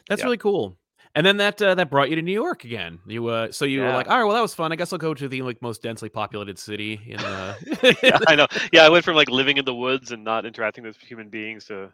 That's 0.08 0.20
Yeah, 0.20 0.26
really 0.26 0.38
cool. 0.38 0.78
And 1.16 1.26
then 1.26 1.38
that, 1.38 1.60
uh, 1.62 1.74
that 1.76 1.90
brought 1.90 2.10
you 2.12 2.16
to 2.18 2.22
New 2.22 2.32
York 2.34 2.66
again. 2.66 3.00
You, 3.08 3.28
uh 3.28 3.52
so 3.52 3.66
you 3.66 3.82
were 3.82 3.92
like, 3.92 4.08
"Alright, 4.08 4.26
well, 4.26 4.36
that 4.36 4.42
was 4.42 4.54
fun. 4.54 4.72
I 4.72 4.76
guess 4.76 4.94
I'll 4.94 5.00
go 5.00 5.14
to 5.14 5.28
the, 5.28 5.42
like, 5.42 5.60
most 5.62 5.82
densely 5.82 6.08
populated 6.10 6.60
city 6.60 7.02
in, 7.08 7.20
uh" 7.20 7.56
Yeah, 8.04 8.20
I 8.28 8.36
know. 8.36 8.48
Yeah, 8.74 8.86
I 8.86 8.90
went 8.90 9.04
from 9.06 9.16
like 9.16 9.30
living 9.30 9.58
in 9.58 9.66
the 9.66 9.74
woods 9.74 10.12
and 10.12 10.24
not 10.24 10.46
interacting 10.46 10.84
with 10.84 10.98
human 10.98 11.30
beings 11.30 11.66
to 11.66 11.92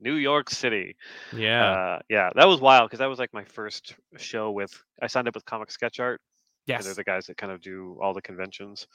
New 0.00 0.14
York 0.14 0.48
City. 0.50 0.96
Yeah. 1.36 1.70
Uh, 1.72 1.98
yeah, 2.08 2.30
that 2.36 2.46
was 2.46 2.60
wild 2.60 2.88
because 2.88 2.98
that 3.00 3.06
was 3.08 3.18
like 3.18 3.32
my 3.32 3.44
first 3.44 3.96
show 4.16 4.50
with. 4.52 4.72
I 5.00 5.06
signed 5.08 5.28
up 5.28 5.34
with 5.34 5.44
Comic 5.44 5.70
Sketch 5.70 6.00
Art, 6.00 6.20
and 6.78 6.86
they're 6.86 6.94
the 6.94 7.04
guys 7.04 7.26
that 7.26 7.36
kind 7.36 7.52
of 7.52 7.60
do 7.60 7.98
all 8.00 8.14
the 8.14 8.22
conventions. 8.22 8.86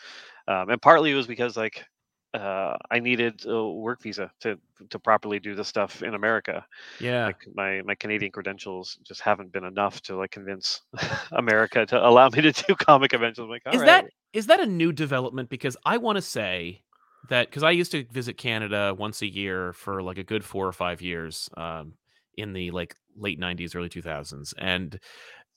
Um, 0.47 0.69
and 0.69 0.81
partly 0.81 1.11
it 1.11 1.15
was 1.15 1.27
because 1.27 1.57
like 1.57 1.85
uh, 2.33 2.77
I 2.91 2.99
needed 2.99 3.45
a 3.45 3.67
work 3.69 4.01
visa 4.01 4.31
to 4.41 4.59
to 4.89 4.99
properly 4.99 5.39
do 5.39 5.55
the 5.55 5.63
stuff 5.65 6.03
in 6.03 6.13
America. 6.13 6.65
Yeah. 6.99 7.25
Like 7.27 7.45
my 7.53 7.81
my 7.83 7.95
Canadian 7.95 8.31
credentials 8.31 8.97
just 9.03 9.21
haven't 9.21 9.51
been 9.51 9.63
enough 9.63 10.01
to 10.03 10.15
like 10.17 10.31
convince 10.31 10.81
America 11.31 11.85
to 11.87 12.05
allow 12.05 12.29
me 12.29 12.41
to 12.41 12.51
do 12.51 12.75
comic 12.75 13.11
conventions. 13.11 13.49
Like, 13.49 13.63
Is 13.71 13.81
right, 13.81 13.85
that 13.85 14.11
is 14.33 14.47
that 14.47 14.59
a 14.59 14.65
new 14.65 14.91
development? 14.91 15.49
Because 15.49 15.75
I 15.85 15.97
wanna 15.97 16.21
say 16.21 16.83
that 17.29 17.49
because 17.49 17.63
I 17.63 17.71
used 17.71 17.91
to 17.91 18.05
visit 18.05 18.37
Canada 18.37 18.93
once 18.97 19.21
a 19.21 19.27
year 19.27 19.73
for, 19.73 20.01
like, 20.01 20.17
a 20.17 20.23
good 20.23 20.45
4 20.45 20.67
or 20.67 20.71
5 20.71 21.01
years, 21.01 21.49
um, 21.57 21.95
in 22.35 22.53
the, 22.53 22.71
like, 22.71 22.95
late 23.15 23.39
'90s, 23.39 23.75
early 23.75 23.89
2000s, 23.89 24.53
and 24.57 24.99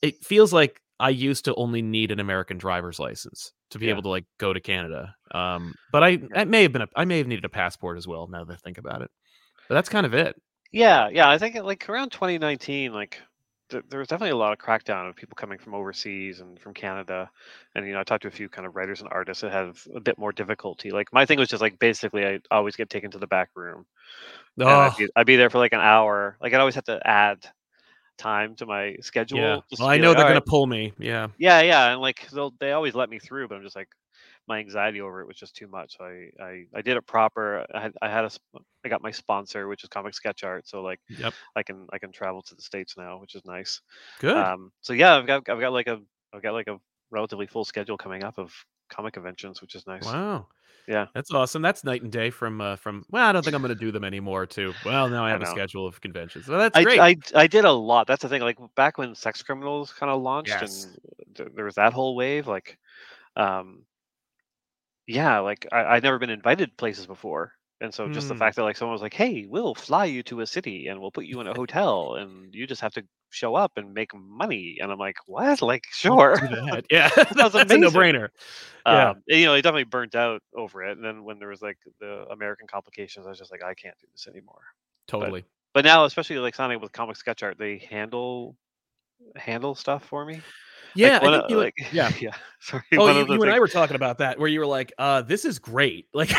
it 0.01 0.23
feels 0.25 0.51
like 0.53 0.81
I 1.01 1.09
used 1.11 1.45
to 1.45 1.55
only 1.55 1.81
need 1.83 2.11
an 2.11 2.19
American 2.21 2.57
driver's 2.59 2.99
license 2.99 3.53
to 3.71 3.79
be 3.79 3.89
yeah. 3.89 3.91
able 3.91 4.03
to, 4.03 4.09
like, 4.09 4.25
go 4.39 4.53
to 4.53 4.61
Canada, 4.61 5.15
um, 5.33 5.75
but 5.91 6.03
I 6.03 6.17
that 6.35 6.47
may 6.49 6.63
have 6.63 6.73
been 6.73 6.83
a 6.83 6.89
I 6.95 7.05
may 7.05 7.19
have 7.19 7.27
needed 7.27 7.45
a 7.45 7.49
passport 7.49 7.97
as 7.97 8.07
well 8.07 8.27
now 8.27 8.45
that 8.45 8.53
I 8.53 8.57
think 8.57 8.77
about 8.79 9.01
it, 9.03 9.11
but 9.69 9.75
that's 9.75 9.89
kind 9.89 10.05
of 10.05 10.13
it. 10.15 10.41
Yeah, 10.71 11.09
yeah, 11.09 11.29
I 11.29 11.37
think, 11.37 11.55
like, 11.55 11.87
around 11.89 12.11
2019, 12.11 12.93
like, 12.93 13.21
th 13.69 13.83
there 13.89 13.99
was 13.99 14.07
definitely 14.07 14.31
a 14.31 14.35
lot 14.37 14.53
of 14.53 14.59
crackdown 14.59 15.09
of 15.09 15.15
people 15.15 15.35
coming 15.35 15.57
from 15.59 15.73
overseas 15.73 16.39
and 16.39 16.59
from 16.59 16.73
Canada, 16.73 17.29
and, 17.75 17.85
you 17.85 17.93
know, 17.93 17.99
I 17.99 18.03
talked 18.03 18.21
to 18.23 18.27
a 18.29 18.31
few 18.31 18.47
kind 18.49 18.65
of 18.65 18.75
writers 18.75 19.01
and 19.01 19.09
artists 19.11 19.41
that 19.41 19.51
have 19.51 19.85
a 19.95 19.99
bit 19.99 20.17
more 20.17 20.31
difficulty, 20.31 20.91
like, 20.91 21.11
my 21.13 21.25
thing 21.25 21.39
was 21.39 21.49
just, 21.49 21.61
like, 21.61 21.77
basically, 21.79 22.25
i 22.25 22.39
always 22.51 22.75
get 22.77 22.89
taken 22.89 23.11
to 23.11 23.17
the 23.19 23.27
back 23.27 23.49
room, 23.55 23.85
and 24.67 24.81
I'd 24.81 24.93
Oh, 24.93 24.97
be 24.97 25.09
I'd 25.15 25.27
be 25.27 25.37
there 25.37 25.49
for, 25.51 25.59
like, 25.59 25.73
an 25.73 25.81
hour, 25.81 26.37
like, 26.41 26.53
I'd 26.53 26.59
always 26.61 26.75
have 26.75 26.85
to 26.85 27.01
add 27.07 27.45
time 28.21 28.55
to 28.57 28.65
my 28.65 28.95
yeah. 29.29 29.57
schedule 29.57 29.65
just 29.69 29.83
Well, 29.83 29.89
I 29.89 29.97
know 29.97 30.13
like, 30.13 30.13
they're 30.13 30.25
gonna 30.25 30.41
"Alright" 30.41 30.45
pull 30.45 30.67
me. 30.67 30.93
Yeah. 30.99 31.27
Yeah, 31.37 31.61
yeah, 31.61 31.93
and, 31.93 32.01
like, 32.01 32.29
they'll 32.29 32.51
they 32.59 32.71
always 32.73 32.95
let 32.95 33.09
me 33.09 33.19
through, 33.19 33.47
but 33.47 33.55
I'm 33.57 33.63
just 33.63 33.75
like 33.75 33.89
my 34.47 34.59
anxiety 34.59 35.01
over 35.01 35.21
it 35.21 35.27
was 35.27 35.37
just 35.37 35.55
too 35.55 35.67
much, 35.67 35.97
so 35.97 36.05
I 36.05 36.29
I 36.43 36.65
I 36.75 36.81
did 36.83 36.97
it 36.97 37.07
proper, 37.07 37.65
I 37.73 37.81
had 37.81 37.93
I 38.01 38.09
had 38.09 38.25
a 38.25 38.31
I 38.85 38.89
got 38.89 39.01
my 39.03 39.11
sponsor, 39.11 39.67
which 39.67 39.83
is 39.83 39.89
Comic 39.89 40.13
Sketch 40.15 40.43
Art, 40.43 40.67
so, 40.67 40.81
like, 40.83 40.99
Yep. 41.09 41.35
I 41.55 41.63
can 41.63 41.87
I 41.93 41.99
can 41.99 42.11
travel 42.11 42.41
to 42.43 42.55
the 42.55 42.61
States 42.63 42.97
now, 42.97 43.19
which 43.19 43.35
is 43.35 43.43
nice. 43.45 43.81
Good. 44.19 44.51
Um, 44.53 44.71
so 44.81 44.93
yeah, 44.93 45.15
I've 45.17 45.27
got 45.27 45.49
I've 45.49 45.59
got 45.61 45.73
like 45.73 45.87
a 45.87 46.01
I've 46.33 46.43
got 46.43 46.53
like 46.53 46.67
a 46.67 46.79
relatively 47.11 47.47
full 47.47 47.65
schedule 47.65 47.97
coming 47.97 48.23
up 48.23 48.37
of 48.39 48.53
comic 48.89 49.13
conventions, 49.15 49.61
which 49.61 49.75
is 49.75 49.87
nice. 49.87 50.15
Wow. 50.15 50.47
Yeah, 50.91 51.07
That's 51.13 51.31
awesome. 51.31 51.61
That's 51.61 51.85
night 51.85 52.01
and 52.01 52.11
day 52.11 52.29
from, 52.29 52.59
uh, 52.59 52.75
from 52.75 53.05
well, 53.09 53.25
I 53.25 53.31
don't 53.31 53.43
think 53.45 53.55
I'm 53.55 53.61
gonna 53.61 53.75
do 53.75 53.91
them 53.93 54.03
anymore 54.03 54.45
too. 54.45 54.73
Well, 54.83 55.07
now 55.09 55.23
I 55.23 55.29
I 55.29 55.31
have 55.31 55.41
a 55.41 55.45
schedule 55.45 55.87
of 55.87 56.01
conventions. 56.01 56.47
Well, 56.49 56.59
that's 56.59 56.77
I 56.77 56.83
great. 56.83 56.99
I 56.99 57.15
I 57.33 57.47
did 57.47 57.63
a 57.63 57.71
lot. 57.71 58.07
That's 58.07 58.21
the 58.21 58.27
thing. 58.29 58.41
Like 58.41 58.57
back 58.75 58.97
when 58.97 59.15
Sex 59.15 59.41
Criminals 59.41 59.93
kind 59.93 60.11
of 60.11 60.21
launched, 60.21 60.49
Yes. 60.49 60.83
and 60.85 61.35
th- 61.35 61.49
there 61.55 61.63
was 61.65 61.75
that 61.75 61.93
whole 61.93 62.15
wave. 62.15 62.45
Like, 62.47 62.77
um, 63.37 63.85
yeah, 65.07 65.39
like 65.39 65.65
I, 65.71 65.85
I'd 65.95 66.03
never 66.03 66.19
been 66.19 66.29
invited 66.29 66.75
places 66.77 67.07
before. 67.07 67.53
And 67.81 67.93
so 67.93 68.09
just 68.09 68.29
the 68.29 68.35
Hmm. 68.35 68.37
fact 68.37 68.55
that 68.57 68.63
like 68.63 68.77
someone 68.77 68.93
was 68.93 69.01
like, 69.01 69.13
"Hey, 69.15 69.45
we'll 69.47 69.75
fly 69.75 70.05
you 70.05 70.23
to 70.23 70.41
a 70.41 70.47
city 70.47 70.87
and 70.87 71.01
we'll 71.01 71.11
put 71.11 71.25
you 71.25 71.41
in 71.41 71.47
a 71.47 71.53
hotel 71.55 72.15
and 72.15 72.53
you 72.55 72.67
just 72.67 72.81
have 72.81 72.93
to 72.95 73.05
show 73.31 73.55
up 73.55 73.73
and 73.77 73.93
make 73.93 74.13
money." 74.15 74.77
And 74.81 74.91
I'm 74.91 74.99
like, 74.99 75.17
"What? 75.27 75.61
Like, 75.63 75.85
sure." 75.91 76.37
do 76.39 76.47
that. 76.47 76.85
Yeah. 76.91 77.09
Sounds 77.37 77.55
That's 77.55 77.73
a 77.73 77.77
no-brainer. 77.77 78.29
Yeah. 78.89 79.13
Um, 79.13 79.23
you 79.27 79.45
know, 79.45 79.53
it 79.53 79.61
definitely 79.61 79.83
burnt 79.85 80.15
out 80.15 80.41
over 80.55 80.83
it. 80.83 80.93
And 80.97 81.05
then 81.05 81.23
when 81.23 81.39
there 81.39 81.49
was 81.49 81.61
like 81.61 81.77
the 81.99 82.25
American 82.31 82.67
complications, 82.67 83.25
I 83.25 83.29
was 83.29 83.39
just 83.39 83.51
like, 83.51 83.63
I 83.63 83.73
can't 83.75 83.97
do 83.99 84.07
this 84.11 84.27
anymore. 84.27 84.63
But 85.19 85.35
Totally. 85.35 85.45
but 85.73 85.85
now, 85.85 86.05
especially 86.05 86.37
like 86.39 86.55
signing 86.55 86.81
with 86.81 86.91
Comic 86.91 87.15
Sketch 87.17 87.43
Art, 87.43 87.57
they 87.57 87.77
handle 87.79 88.57
handle 89.37 89.75
stuff 89.75 90.05
for 90.05 90.25
me. 90.25 90.45
Yeah, 90.93 91.17
Like 91.17 91.21
I 91.21 91.21
one 91.21 91.33
think 91.33 91.45
of 91.45 91.49
you 91.49 91.57
like 91.57 91.75
yeah. 91.91 92.11
yeah, 92.21 92.35
sorry, 92.59 92.83
Oh, 92.97 93.07
you 93.07 93.25
you 93.27 93.41
and 93.43 93.51
I 93.51 93.59
were 93.59 93.67
talking 93.69 93.95
about 93.95 94.17
that 94.19 94.37
where 94.39 94.49
you 94.49 94.59
were 94.59 94.67
like, 94.67 94.91
uh, 94.97 95.21
"This 95.21 95.45
is 95.45 95.59
great." 95.59 96.07
Like 96.13 96.31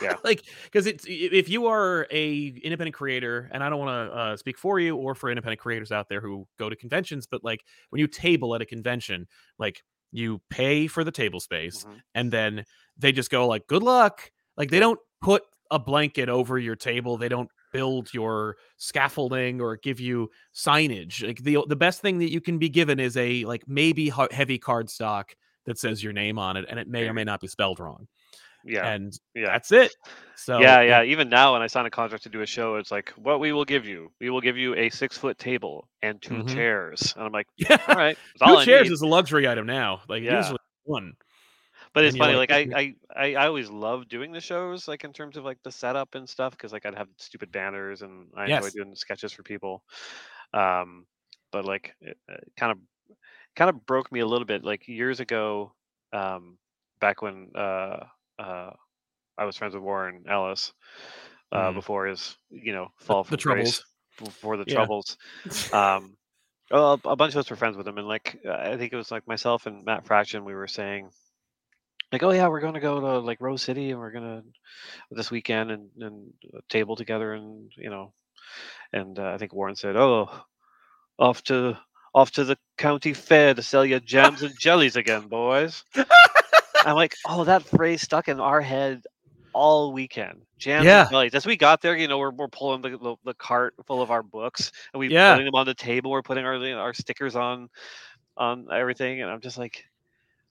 yeah, 0.00 0.16
like 0.24 0.44
because 0.64 0.86
it's 0.86 1.04
if 1.08 1.48
you 1.48 1.66
are 1.66 2.06
a 2.10 2.48
independent 2.48 2.94
creator, 2.94 3.48
and 3.52 3.64
I 3.64 3.70
don't 3.70 3.78
wanna, 3.78 4.12
uh, 4.12 4.36
speak 4.36 4.58
for 4.58 4.78
you 4.80 4.96
or 4.96 5.14
for 5.14 5.30
independent 5.30 5.60
creators 5.60 5.90
out 5.92 6.08
there 6.08 6.20
who 6.20 6.46
go 6.58 6.68
to 6.68 6.76
conventions, 6.76 7.26
but, 7.26 7.42
like, 7.44 7.64
when 7.90 8.00
you 8.00 8.06
table 8.06 8.54
at 8.54 8.60
a 8.62 8.66
convention, 8.66 9.26
like, 9.58 9.82
you 10.12 10.40
pay 10.50 10.86
for 10.86 11.04
the 11.04 11.12
table 11.12 11.40
space, 11.40 11.84
hmm 11.84 11.98
and 12.14 12.32
then 12.32 12.64
they 12.96 13.12
just 13.12 13.30
go 13.30 13.46
like, 13.48 13.66
"Good 13.66 13.82
luck." 13.82 14.30
Like, 14.56 14.70
they 14.70 14.80
don't 14.80 15.00
put 15.22 15.42
a 15.70 15.78
blanket 15.78 16.28
over 16.28 16.58
your 16.58 16.76
table, 16.76 17.16
they 17.18 17.28
don't 17.28 17.50
build 17.72 18.12
your 18.12 18.56
scaffolding 18.76 19.60
or 19.60 19.76
give 19.76 20.00
you 20.00 20.30
signage. 20.54 21.26
Like, 21.26 21.42
the 21.42 21.58
the 21.68 21.76
best 21.76 22.00
thing 22.00 22.18
that 22.18 22.30
you 22.30 22.40
can 22.40 22.58
be 22.58 22.68
given 22.68 23.00
is 23.00 23.16
a, 23.16 23.44
like, 23.44 23.62
maybe 23.66 24.12
heavy 24.30 24.58
cardstock 24.58 25.24
that 25.66 25.78
says 25.78 26.02
your 26.02 26.12
name 26.12 26.38
on 26.38 26.56
it, 26.56 26.64
and 26.68 26.78
it 26.78 26.88
may 26.88 27.08
or 27.08 27.12
may 27.14 27.24
not 27.24 27.40
be 27.40 27.46
spelled 27.46 27.78
wrong, 27.78 28.08
yeah, 28.64 28.88
and 28.88 29.12
yeah. 29.34 29.46
that's 29.46 29.72
it. 29.72 29.94
So, 30.36 30.60
Yeah, 30.60 30.80
yeah. 30.82 31.02
Even 31.02 31.28
now, 31.28 31.52
when 31.52 31.62
I 31.62 31.66
sign 31.66 31.86
a 31.86 31.90
contract 31.90 32.22
to 32.24 32.28
do 32.28 32.42
a 32.42 32.46
show, 32.46 32.76
it's 32.76 32.90
like, 32.90 33.10
what 33.16 33.40
we 33.40 33.52
will 33.52 33.64
give 33.64 33.86
you. 33.86 34.10
We 34.20 34.30
will 34.30 34.40
give 34.40 34.56
you 34.56 34.74
a 34.76 34.88
six 34.88 35.18
foot 35.18 35.38
table 35.38 35.88
and 36.02 36.20
two 36.22 36.42
mhm. 36.42 36.54
chairs. 36.54 37.12
And 37.16 37.24
I'm 37.26 37.32
like, 37.32 37.46
Yeah, 37.56 37.78
all 37.88 37.96
right, 37.96 38.16
2 38.38 38.44
all 38.44 38.64
chairs 38.64 38.90
is 38.90 39.00
a 39.02 39.06
luxury 39.06 39.48
item 39.48 39.66
now, 39.66 40.00
like, 40.08 40.22
Yeah. 40.22 40.38
usually 40.38 40.58
1, 40.84 41.12
But 41.94 42.04
it's 42.04 42.16
funny, 42.16 42.34
like, 42.34 42.50
like 42.50 42.70
I, 42.74 42.94
I, 43.16 43.34
I, 43.34 43.46
always 43.46 43.70
love 43.70 44.08
doing 44.08 44.32
the 44.32 44.40
shows, 44.40 44.86
like 44.88 45.04
in 45.04 45.12
terms 45.12 45.36
of 45.36 45.44
like 45.44 45.58
the 45.62 45.72
setup 45.72 46.14
and 46.14 46.28
stuff, 46.28 46.52
because 46.52 46.72
like 46.72 46.86
I'd 46.86 46.94
have 46.94 47.08
stupid 47.16 47.50
banners 47.50 48.02
and 48.02 48.28
I 48.36 48.46
enjoy 48.46 48.70
doing 48.70 48.94
sketches 48.94 49.32
for 49.32 49.42
people. 49.42 49.82
Um, 50.52 51.06
but 51.50 51.64
like 51.64 51.94
it, 52.00 52.16
it 52.28 52.52
kind 52.56 52.72
of 52.72 52.78
kind 53.56 53.70
of 53.70 53.86
broke 53.86 54.12
me 54.12 54.20
a 54.20 54.26
little 54.26 54.46
bit. 54.46 54.64
Like 54.64 54.86
years 54.86 55.20
ago, 55.20 55.72
um, 56.12 56.58
back 57.00 57.22
when 57.22 57.50
uh, 57.54 58.04
uh, 58.38 58.70
I 59.36 59.44
was 59.44 59.56
friends 59.56 59.74
with 59.74 59.82
Warren 59.82 60.24
Ellis, 60.28 60.72
uh, 61.52 61.70
Mm. 61.70 61.74
before 61.74 62.06
his 62.06 62.36
you 62.50 62.72
know 62.72 62.88
fall 62.96 63.24
the 63.24 63.30
from 63.30 63.38
grace. 63.38 63.82
troubles. 63.82 63.84
before 64.18 64.56
the 64.56 64.64
Yeah. 64.66 64.74
troubles. 64.74 65.16
Um, 65.72 66.16
well, 66.70 67.00
a 67.04 67.16
bunch 67.16 67.34
of 67.34 67.38
us 67.38 67.50
were 67.50 67.56
friends 67.56 67.76
with 67.76 67.88
him, 67.88 67.98
and 67.98 68.08
like 68.08 68.38
uh, 68.46 68.52
I 68.52 68.76
think 68.76 68.92
it 68.92 68.96
was 68.96 69.10
like 69.10 69.26
myself 69.26 69.66
and 69.66 69.84
Matt 69.84 70.06
Fraction. 70.06 70.44
We 70.44 70.54
were 70.54 70.66
saying, 70.66 71.10
like, 72.12 72.22
oh 72.22 72.30
yeah, 72.30 72.48
we're 72.48 72.60
going 72.60 72.74
to 72.74 72.80
go 72.80 73.00
to 73.00 73.18
like 73.18 73.40
Rose 73.40 73.62
City, 73.62 73.90
and 73.90 74.00
we're 74.00 74.10
gonna 74.12 74.42
this 75.10 75.30
weekend 75.30 75.70
and 75.70 75.88
and 76.00 76.32
table 76.68 76.96
together, 76.96 77.34
and 77.34 77.70
you 77.76 77.90
know, 77.90 78.12
and 78.92 79.18
uh, 79.18 79.32
I 79.34 79.38
think 79.38 79.52
Warren 79.52 79.76
said, 79.76 79.96
oh, 79.96 80.30
off 81.18 81.42
to 81.44 81.76
off 82.14 82.30
to 82.32 82.44
the 82.44 82.56
county 82.78 83.12
fair 83.12 83.54
to 83.54 83.62
sell 83.62 83.84
your 83.84 84.00
jams 84.00 84.42
and 84.42 84.58
jellies 84.58 84.96
again, 84.96 85.28
boys. 85.28 85.84
I'm 86.84 86.94
like, 86.96 87.14
oh, 87.26 87.44
that 87.44 87.64
phrase 87.64 88.02
stuck 88.02 88.28
in 88.28 88.40
our 88.40 88.60
head 88.60 89.02
all 89.52 89.92
weekend. 89.92 90.42
Jams 90.58 90.86
Yeah. 90.86 91.02
and 91.02 91.10
jellies. 91.10 91.34
As 91.34 91.46
we 91.46 91.56
got 91.56 91.82
there, 91.82 91.96
you 91.96 92.08
know, 92.08 92.18
we're, 92.18 92.30
we're 92.30 92.48
pulling 92.48 92.82
the, 92.82 92.90
the, 92.90 93.16
the 93.24 93.34
cart 93.34 93.74
full 93.86 94.00
of 94.00 94.10
our 94.10 94.22
books 94.22 94.72
and 94.92 95.00
we're 95.00 95.10
Yeah. 95.10 95.32
putting 95.32 95.46
them 95.46 95.54
on 95.54 95.66
the 95.66 95.74
table. 95.74 96.10
We're 96.10 96.22
putting 96.22 96.44
our 96.44 96.54
our 96.78 96.94
stickers 96.94 97.36
on 97.36 97.68
on 98.36 98.68
everything, 98.72 99.20
and 99.20 99.30
I'm 99.30 99.40
just 99.40 99.58
like. 99.58 99.84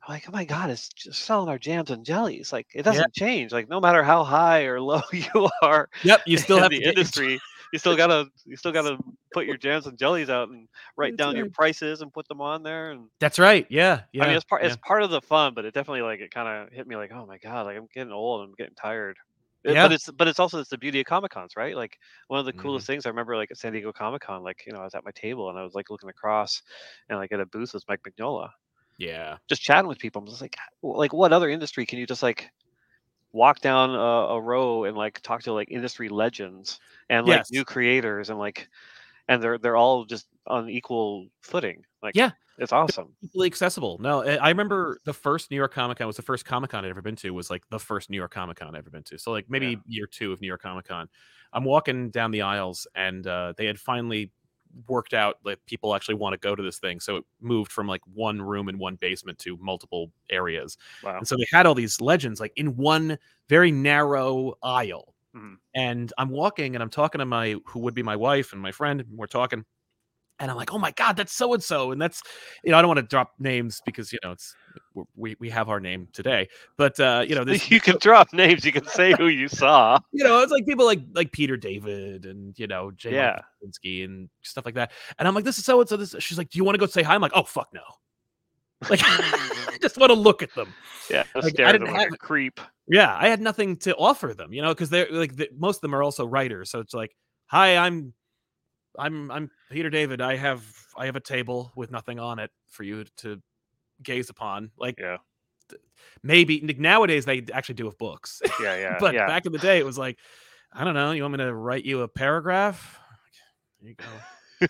I'm 0.08 0.14
like, 0.14 0.26
oh 0.28 0.32
my 0.32 0.46
god, 0.46 0.70
it's 0.70 0.88
just 0.90 1.24
selling 1.24 1.50
our 1.50 1.58
jams 1.58 1.92
and 1.92 2.06
jellies. 2.06 2.54
Like 2.54 2.68
it 2.74 2.84
doesn't 2.84 3.14
change. 3.14 3.52
Like 3.52 3.68
no 3.68 3.82
matter 3.82 4.04
how 4.04 4.24
high 4.24 4.64
or 4.64 4.80
low 4.82 5.02
you 5.12 5.50
are 5.62 5.90
Yep, 6.04 6.22
you 6.26 6.38
still 6.38 6.58
in 6.58 6.64
have 6.64 6.72
the 6.72 6.84
industry, 6.84 7.40
you 7.74 7.80
still 7.80 7.98
gotta 7.98 8.28
you 8.46 8.56
still 8.56 8.72
gotta 8.74 8.98
put 9.34 9.46
your 9.46 9.58
jams 9.58 9.86
and 9.86 9.98
jellies 9.98 10.30
out 10.30 10.50
and 10.50 10.68
write 10.96 11.18
That's 11.18 11.28
down 11.28 11.36
your 11.36 11.50
prices 11.50 12.02
and 12.02 12.14
put 12.14 12.28
them 12.30 12.40
on 12.40 12.64
there. 12.64 12.92
And 12.92 13.08
That's 13.20 13.38
right. 13.38 13.68
Yeah, 13.70 14.02
yeah. 14.14 14.24
I 14.24 14.28
mean, 14.28 14.38
it's 14.38 14.46
part 14.46 14.62
yeah. 14.62 14.68
it's 14.68 14.78
part 14.78 15.04
of 15.04 15.10
the 15.10 15.22
fun, 15.22 15.54
but 15.54 15.66
it 15.66 15.74
definitely 15.74 16.04
like 16.04 16.22
it 16.22 16.32
kind 16.32 16.48
of 16.48 16.74
hit 16.74 16.88
me 16.88 16.96
like, 16.96 17.12
oh 17.12 17.26
my 17.26 17.38
god, 17.38 17.66
like 17.66 17.78
I'm 17.78 17.88
getting 17.94 18.14
old, 18.14 18.48
I'm 18.48 18.54
getting 18.58 18.76
tired. 18.76 19.18
Uh, 19.68 19.74
Yeah. 19.74 19.84
But 19.86 19.92
it's 19.92 20.10
but 20.10 20.28
it's 20.30 20.40
also 20.40 20.62
it's 20.62 20.70
the 20.70 20.78
beauty 20.78 21.02
of 21.02 21.06
Comic 21.06 21.32
Cons, 21.32 21.58
right? 21.58 21.76
Like 21.76 21.98
one 22.28 22.40
of 22.40 22.46
the 22.46 22.54
coolest 22.54 22.88
things 22.88 23.06
I 23.06 23.10
remember, 23.10 23.36
like 23.36 23.52
at 23.52 23.58
San 23.58 23.74
Diego 23.74 23.92
Comic 23.92 24.22
Con, 24.22 24.42
like 24.42 24.64
you 24.66 24.72
know 24.72 24.80
I 24.80 24.86
was 24.86 24.96
at 24.96 25.04
my 25.04 25.12
table 25.12 25.50
and 25.50 25.60
I 25.60 25.64
was 25.64 25.74
like 25.74 25.90
looking 25.90 26.10
across, 26.10 26.62
and 27.10 27.20
like 27.20 27.34
at 27.34 27.42
a 27.42 27.46
booth 27.46 27.74
was 27.74 27.84
Mike 27.90 28.00
Mignola, 28.08 28.50
yeah. 28.98 29.38
just 29.50 29.62
chatting 29.62 29.88
with 29.88 30.00
people. 30.00 30.22
I'm 30.22 30.28
just 30.28 30.42
like, 30.42 30.56
like 30.82 31.14
what 31.14 31.34
other 31.34 31.50
industry 31.50 31.86
can 31.86 32.00
you 32.00 32.06
just 32.08 32.24
like 32.24 32.50
walk 33.34 33.60
down 33.60 33.92
a, 33.92 34.34
a 34.36 34.42
row 34.42 34.86
and 34.86 34.98
like 34.98 35.22
talk 35.22 35.44
to 35.44 35.54
like 35.54 35.70
industry 35.72 36.10
legends 36.10 36.80
and 37.10 37.28
like 37.28 37.40
Yes. 37.40 37.52
new 37.52 37.66
creators 37.66 38.30
and 38.30 38.40
like 38.40 38.70
and 39.28 39.44
they're 39.44 39.58
they're 39.58 39.76
all 39.78 40.06
just 40.06 40.28
on 40.48 40.70
equal 40.70 41.28
footing. 41.42 41.84
Like 42.02 42.16
Yeah. 42.16 42.32
it's 42.58 42.72
awesome. 42.72 43.14
Equally 43.22 43.48
accessible. 43.48 43.98
No, 44.00 44.24
I 44.24 44.36
I 44.38 44.50
remember 44.50 45.00
the 45.06 45.14
first 45.14 45.52
New 45.52 45.58
York 45.58 45.74
Comic 45.74 45.98
Con 46.00 46.08
was 46.08 46.16
the 46.16 46.22
first 46.24 46.46
Comic 46.46 46.72
Con 46.72 46.86
I'd 46.86 46.90
ever 46.90 47.02
been 47.02 47.18
to. 47.18 47.32
Was 47.32 47.50
like 47.50 47.64
the 47.70 47.80
first 47.80 48.10
New 48.10 48.18
York 48.18 48.34
Comic 48.34 48.58
Con 48.58 48.74
I'd 48.74 48.80
ever 48.80 48.90
been 48.90 49.04
to. 49.04 49.20
So 49.20 49.32
like 49.32 49.46
maybe 49.50 49.80
year 49.86 50.08
two 50.08 50.32
of 50.32 50.42
New 50.42 50.48
York 50.48 50.62
Comic 50.62 50.88
Con. 50.88 51.08
I'm 51.54 51.64
walking 51.64 52.10
down 52.10 52.32
the 52.32 52.42
aisles, 52.42 52.88
and 52.96 53.26
uh, 53.26 53.54
they 53.58 53.66
had 53.68 53.80
finally 53.80 54.32
worked 54.88 55.14
out 55.14 55.38
like 55.44 55.60
people 55.66 55.96
actually 55.96 56.16
want 56.16 56.34
to 56.34 56.38
go 56.38 56.56
to 56.56 56.64
this 56.64 56.80
thing. 56.80 57.00
So 57.00 57.18
it 57.18 57.26
moved 57.42 57.72
from 57.72 57.88
like 57.88 58.02
one 58.14 58.42
room 58.42 58.70
in 58.70 58.78
one 58.78 58.96
basement 58.96 59.40
to 59.40 59.58
multiple 59.58 60.12
areas. 60.30 60.78
Wow. 61.04 61.18
And 61.18 61.28
so 61.28 61.36
they 61.38 61.48
had 61.52 61.66
all 61.66 61.76
these 61.76 62.02
legends 62.02 62.40
like 62.40 62.54
in 62.56 62.76
one 62.78 63.18
very 63.50 63.72
narrow 63.72 64.56
aisle. 64.64 65.14
Mhm. 65.36 65.58
And 65.76 66.14
I'm 66.18 66.30
walking 66.30 66.76
and 66.76 66.84
I'm 66.84 66.90
talking 66.90 67.20
to 67.20 67.26
my 67.26 67.56
who 67.66 67.80
would 67.82 67.94
be 67.94 68.04
my 68.04 68.16
wife 68.16 68.54
and 68.54 68.62
my 68.62 68.72
friend. 68.72 69.02
And 69.02 69.18
we're 69.18 69.28
talking, 69.28 69.66
and 70.40 70.52
I'm 70.52 70.58
like, 70.58 70.74
"Oh 70.74 70.78
my 70.78 70.92
god, 70.92 71.18
that's 71.18 71.34
so 71.34 71.54
and 71.54 71.64
so." 71.64 71.92
And 71.92 72.02
that's 72.02 72.22
you 72.64 72.72
know 72.72 72.78
I 72.78 72.82
don't 72.82 72.90
want 72.90 73.00
to 73.00 73.04
drop 73.04 73.34
names 73.40 73.82
because 73.86 74.12
you 74.14 74.20
know 74.24 74.32
it's 74.32 74.56
we 75.16 75.36
we 75.40 75.50
have 75.50 75.70
our 75.70 75.80
name 75.80 76.08
today, 76.14 76.48
but 76.78 77.00
uh, 77.00 77.24
you 77.28 77.36
know 77.36 77.44
this 77.46 77.70
you 77.72 77.80
can 77.80 77.98
drop 78.00 78.32
names. 78.34 78.66
You 78.66 78.72
can 78.72 78.86
say 78.88 79.14
who 79.18 79.28
you 79.28 79.48
saw. 79.48 80.00
you 80.12 80.24
know, 80.24 80.42
it's 80.42 80.52
like 80.52 80.66
people 80.66 80.86
like 80.86 81.02
like 81.14 81.32
Peter 81.32 81.58
David 81.58 82.26
and 82.26 82.58
you 82.60 82.68
know 82.68 82.92
Jay 82.92 83.14
Yeah. 83.14 83.40
Straczynski 83.64 84.06
and 84.06 84.30
stuff 84.44 84.66
like 84.66 84.76
that. 84.76 84.92
And 85.20 85.28
I'm 85.28 85.34
like, 85.36 85.44
this 85.46 85.58
is 85.58 85.66
so 85.66 85.80
and 85.80 85.90
so. 85.90 85.98
This 85.98 86.16
she's 86.20 86.38
like, 86.38 86.50
do 86.50 86.58
you 86.58 86.64
want 86.64 86.76
to 86.76 86.80
go 86.80 86.86
say 86.86 87.04
hi? 87.04 87.16
I'm 87.16 87.22
like, 87.22 87.34
oh 87.36 87.44
fuck 87.44 87.70
no. 87.74 87.82
Like, 88.92 89.02
I 89.04 89.78
just 89.82 89.98
want 89.98 90.12
to 90.12 90.14
look 90.16 90.44
at 90.44 90.54
them. 90.54 90.72
Yeah, 91.10 91.24
Like, 91.34 91.46
stare 91.54 91.66
at 91.68 91.80
them 91.80 91.92
like 91.92 92.12
a 92.14 92.18
creep. 92.18 92.62
Yeah, 92.88 93.16
I 93.20 93.28
had 93.28 93.42
nothing 93.42 93.78
to 93.78 93.96
offer 93.96 94.36
them, 94.36 94.54
you 94.54 94.62
know, 94.62 94.70
because 94.70 94.90
they're 94.92 95.08
like 95.10 95.36
the, 95.36 95.50
most 95.58 95.78
of 95.78 95.82
them 95.82 95.96
are 95.96 96.04
also 96.04 96.28
writers. 96.28 96.70
So 96.70 96.80
it's 96.80 96.94
like, 96.94 97.16
hi, 97.48 97.76
I'm, 97.76 98.14
I'm, 98.98 99.30
I'm 99.32 99.52
Peter 99.70 99.90
David. 99.90 100.22
I 100.22 100.36
have, 100.38 100.64
I 100.98 101.06
have 101.06 101.16
a 101.16 101.20
table 101.22 101.72
with 101.76 101.92
nothing 101.92 102.20
on 102.20 102.40
it 102.40 102.52
for 102.70 102.84
you 102.84 103.06
to 103.18 103.42
gaze 104.04 104.30
upon. 104.30 104.72
Like, 104.78 104.96
Yeah. 105.00 105.18
maybe 106.24 106.62
nowadays 106.78 107.26
they 107.26 107.46
actually 107.54 107.76
do 107.76 107.86
with 107.86 107.98
books, 107.98 108.42
Yeah, 108.62 108.76
yeah, 108.80 108.98
but 109.00 109.14
yeah. 109.14 109.28
back 109.28 109.46
in 109.46 109.52
the 109.52 109.60
day 109.60 109.80
it 109.80 109.86
was 109.86 109.98
like, 109.98 110.18
I 110.74 110.84
don't 110.84 110.94
know. 110.94 111.12
You 111.12 111.22
want 111.24 111.34
me 111.34 111.38
to 111.46 111.54
write 111.54 111.86
you 111.86 112.02
a 112.02 112.08
paragraph? 112.08 113.00
There 113.82 113.90
you 113.90 113.96
go. 113.96 114.68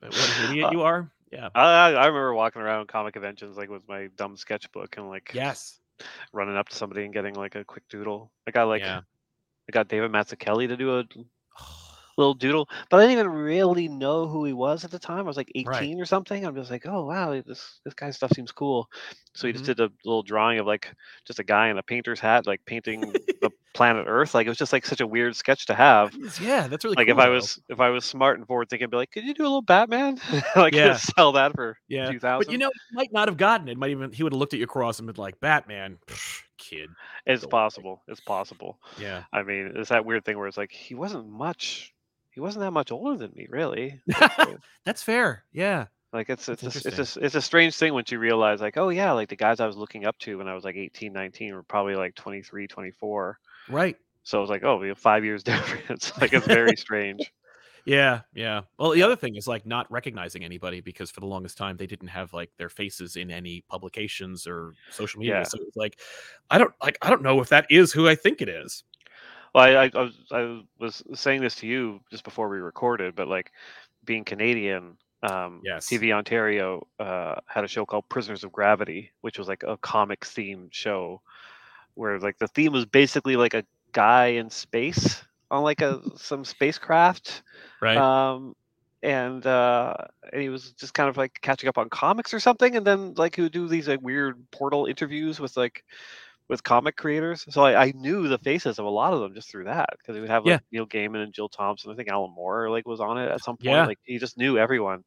what 0.00 0.38
an 0.38 0.44
idiot 0.50 0.66
uh, 0.66 0.70
you 0.70 0.82
are. 0.82 1.10
Yeah. 1.32 1.48
I, 1.54 1.60
I 1.62 1.90
I 1.90 2.06
remember 2.06 2.32
walking 2.34 2.62
around 2.62 2.86
comic 2.88 3.12
conventions 3.12 3.56
like 3.58 3.68
with 3.68 3.82
my 3.88 4.08
dumb 4.16 4.36
sketchbook 4.36 4.96
and 4.96 5.08
like 5.08 5.30
Yes. 5.34 5.80
running 6.32 6.56
up 6.56 6.68
to 6.70 6.76
somebody 6.76 7.04
and 7.04 7.12
getting 7.12 7.34
like 7.34 7.54
a 7.56 7.64
quick 7.64 7.82
doodle. 7.90 8.32
I 8.46 8.50
got 8.50 8.68
like 8.68 8.80
Yeah. 8.80 9.00
I 9.68 9.72
got 9.72 9.88
David 9.88 10.10
Mazzucchelli 10.12 10.68
to 10.68 10.76
do 10.76 10.98
a 10.98 11.04
little 12.18 12.34
doodle, 12.34 12.68
but 12.90 12.98
I 13.00 13.04
didn't 13.06 13.20
even 13.20 13.32
really 13.32 13.88
know 13.88 14.28
who 14.28 14.44
he 14.44 14.52
was 14.52 14.84
at 14.84 14.90
the 14.90 14.98
time. 14.98 15.20
I 15.20 15.22
was 15.22 15.36
like 15.38 15.52
18 15.54 15.62
Right. 15.64 15.98
or 16.00 16.04
something. 16.06 16.44
I'm 16.44 16.54
just 16.56 16.70
like, 16.70 16.86
oh 16.86 17.06
wow, 17.06 17.32
this 17.46 17.80
this 17.84 17.94
guy's 17.94 18.16
stuff 18.16 18.32
seems 18.34 18.52
cool. 18.52 18.88
So 19.34 19.46
he 19.46 19.52
just 19.52 19.64
Mhm. 19.64 19.66
did 19.66 19.80
a 19.80 19.90
little 20.04 20.22
drawing 20.24 20.58
of 20.58 20.66
like 20.66 20.92
just 21.26 21.38
a 21.40 21.44
guy 21.44 21.68
in 21.68 21.78
a 21.78 21.82
painter's 21.82 22.20
hat, 22.20 22.46
like 22.46 22.60
painting 22.66 23.18
the 23.40 23.50
planet 23.74 24.06
Earth. 24.08 24.34
Like 24.34 24.46
it 24.46 24.50
was 24.50 24.58
just 24.58 24.72
like 24.72 24.86
such 24.86 25.00
a 25.00 25.06
weird 25.06 25.36
sketch 25.36 25.66
to 25.66 25.74
have. 25.74 26.18
Yeah, 26.38 26.68
that's 26.68 26.84
really 26.84 26.96
cool. 26.96 27.06
Like 27.06 27.08
cool, 27.08 27.16
if 27.16 27.18
I 27.18 27.28
though. 27.28 27.30
was 27.30 27.60
if 27.68 27.80
I 27.80 27.90
was 27.90 28.04
smart 28.04 28.38
and 28.38 28.46
forward 28.46 28.68
thinking, 28.70 28.86
I'd 28.86 28.90
be 28.90 28.96
like, 28.98 29.12
could 29.12 29.24
you 29.24 29.34
do 29.34 29.42
a 29.44 29.44
little 29.44 29.62
Batman? 29.62 30.18
like 30.56 30.74
Yeah. 30.74 30.96
sell 30.96 31.32
that 31.32 31.54
for 31.54 31.78
Yeah, 31.88 32.12
two 32.12 32.18
thousand. 32.20 32.48
but 32.48 32.50
you 32.50 32.58
know, 32.58 32.70
he 32.90 32.96
might 32.96 33.12
not 33.12 33.28
have 33.28 33.36
gotten 33.38 33.68
it. 33.68 33.78
Might 33.78 33.90
even 33.90 34.12
he 34.12 34.22
would 34.22 34.32
have 34.32 34.38
looked 34.40 34.54
at 34.54 34.58
your 34.58 34.68
cross 34.68 34.98
and 34.98 35.06
been 35.06 35.16
like, 35.16 35.40
"Batman, 35.40 35.98
kid." 36.58 36.96
it's 37.26 37.46
possible. 37.46 38.02
It's 38.08 38.20
possible. 38.20 38.80
Yeah, 38.96 39.24
I 39.32 39.42
mean, 39.42 39.72
it's 39.76 39.90
that 39.90 40.04
weird 40.04 40.24
thing 40.24 40.38
where 40.38 40.46
it's 40.48 40.56
like 40.56 40.72
he 40.72 40.94
wasn't 40.94 41.28
much. 41.28 41.94
He 42.38 42.40
wasn't 42.40 42.60
that 42.60 42.70
much 42.70 42.92
older 42.92 43.16
than 43.16 43.32
me, 43.34 43.48
really. 43.50 44.00
that's 44.84 45.02
fair. 45.02 45.42
Yeah, 45.50 45.86
Like 46.12 46.30
it's 46.30 46.48
it's 46.48 46.62
a, 46.62 46.68
it's 46.68 47.16
a, 47.16 47.24
it's 47.24 47.34
a 47.34 47.42
strange 47.42 47.76
thing 47.76 47.92
once 47.92 48.12
you 48.12 48.20
realize 48.20 48.60
like 48.60 48.76
oh 48.76 48.90
yeah 48.90 49.10
like 49.10 49.28
the 49.28 49.34
guys 49.34 49.58
I 49.58 49.66
was 49.66 49.76
looking 49.76 50.06
up 50.06 50.16
to 50.20 50.38
when 50.38 50.46
I 50.46 50.54
was 50.54 50.62
like 50.62 50.76
18 50.76 51.12
19 51.12 51.52
were 51.52 51.64
probably 51.64 51.96
like 51.96 52.14
23 52.14 52.68
24 52.68 53.38
right. 53.70 53.96
so 54.22 54.38
it 54.38 54.40
was 54.40 54.50
like 54.50 54.62
oh 54.62 54.76
we 54.76 54.86
have 54.86 54.98
5 54.98 55.24
years 55.24 55.42
difference 55.44 56.12
like 56.20 56.32
it's 56.32 56.46
very 56.46 56.76
strange 56.76 57.32
Yeah, 57.84 58.20
yeah. 58.34 58.62
Well, 58.78 58.90
the 58.90 59.02
other 59.02 59.16
thing 59.16 59.36
is 59.36 59.48
like 59.48 59.64
not 59.64 59.90
recognizing 59.90 60.44
anybody 60.44 60.82
because 60.82 61.10
for 61.10 61.20
the 61.20 61.26
longest 61.26 61.56
time 61.56 61.78
they 61.78 61.86
didn't 61.86 62.08
have 62.08 62.34
like 62.34 62.50
their 62.58 62.68
faces 62.68 63.16
in 63.16 63.30
any 63.30 63.64
publications 63.68 64.46
or 64.46 64.74
social 64.90 65.20
media. 65.20 65.38
Yeah. 65.38 65.42
So 65.44 65.58
it's 65.66 65.76
like, 65.76 65.98
I 66.50 66.58
don't 66.58 66.74
like 66.82 66.98
I 67.00 67.08
don't 67.08 67.22
know 67.22 67.40
if 67.40 67.48
that 67.48 67.66
is 67.70 67.92
who 67.92 68.06
I 68.06 68.14
think 68.14 68.42
it 68.42 68.48
is. 68.48 68.84
Well 69.54 69.64
I, 69.64 69.84
I, 69.84 69.90
I 69.94 70.02
was 70.02 70.14
I 70.32 70.60
was 70.78 71.02
saying 71.14 71.40
this 71.40 71.56
to 71.56 71.66
you 71.66 72.00
just 72.10 72.24
before 72.24 72.48
we 72.48 72.58
recorded 72.58 73.14
but 73.14 73.28
like 73.28 73.52
being 74.04 74.24
Canadian 74.24 74.96
um 75.22 75.60
Yes. 75.64 75.86
TV 75.88 76.12
Ontario 76.12 76.86
uh 77.00 77.36
had 77.46 77.64
a 77.64 77.68
show 77.68 77.84
called 77.84 78.08
Prisoners 78.08 78.44
of 78.44 78.52
Gravity 78.52 79.10
which 79.20 79.38
was 79.38 79.48
like 79.48 79.62
a 79.66 79.76
comic 79.78 80.24
theme 80.24 80.68
show 80.70 81.20
where 81.94 82.18
like 82.18 82.38
the 82.38 82.48
theme 82.48 82.72
was 82.72 82.86
basically 82.86 83.36
like 83.36 83.54
a 83.54 83.64
guy 83.92 84.26
in 84.26 84.50
space 84.50 85.22
on 85.50 85.62
like 85.62 85.80
a 85.80 86.00
some 86.16 86.44
spacecraft 86.44 87.42
Right. 87.80 87.96
um 87.96 88.54
and 89.02 89.46
uh 89.46 89.94
and 90.32 90.42
he 90.42 90.48
was 90.48 90.72
just 90.72 90.94
kind 90.94 91.08
of 91.08 91.16
like 91.16 91.38
catching 91.40 91.68
up 91.68 91.78
on 91.78 91.88
comics 91.88 92.32
or 92.34 92.40
something 92.40 92.76
and 92.76 92.86
then 92.86 93.14
like 93.16 93.36
he 93.36 93.42
would 93.42 93.52
do 93.52 93.68
these 93.68 93.88
like 93.88 94.00
weird 94.02 94.36
portal 94.50 94.86
interviews 94.86 95.40
with 95.40 95.56
like 95.56 95.84
with 96.48 96.62
comic 96.62 96.96
creators 96.96 97.44
so 97.50 97.62
i, 97.62 97.86
I 97.86 97.92
knew 97.94 98.28
the 98.28 98.38
faces 98.38 98.78
of 98.78 98.84
a 98.86 98.90
lot 98.90 99.12
of 99.12 99.20
them 99.20 99.34
just 99.34 99.50
through 99.50 99.64
that 99.64 99.88
because 99.98 100.14
he 100.16 100.20
would 100.20 100.30
have 100.30 100.44
like 100.44 100.52
Yeah. 100.52 100.58
neil 100.72 100.86
gaiman 100.86 101.22
and 101.22 101.32
jill 101.32 101.48
thompson 101.48 101.90
i 101.90 101.94
think 101.94 102.08
alan 102.08 102.32
moore 102.34 102.70
like 102.70 102.86
was 102.86 103.00
on 103.00 103.18
it 103.18 103.30
at 103.30 103.42
some 103.42 103.56
point 103.56 103.66
Yeah. 103.66 103.86
like 103.86 103.98
he 104.04 104.18
just 104.18 104.36
knew 104.38 104.58
everyone 104.58 105.04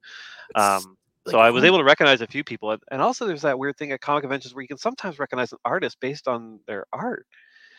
um 0.56 0.96
like, 1.26 1.32
so 1.32 1.40
i 1.40 1.50
was 1.50 1.64
able 1.64 1.78
to 1.78 1.84
recognize 1.84 2.22
a 2.22 2.28
few 2.28 2.44
people 2.44 2.72
and- 2.72 2.84
and 2.92 3.02
also 3.02 3.26
there's 3.26 3.42
that 3.44 3.58
weird 3.60 3.78
thing 3.78 3.92
at 3.92 4.02
comic 4.02 4.22
conventions 4.22 4.54
where 4.54 4.62
you 4.62 4.68
can 4.68 4.78
sometimes 4.78 5.20
recognize 5.20 5.52
an 5.52 5.60
artist 5.66 6.00
based 6.00 6.28
on 6.28 6.60
their 6.68 6.86
art 6.94 7.26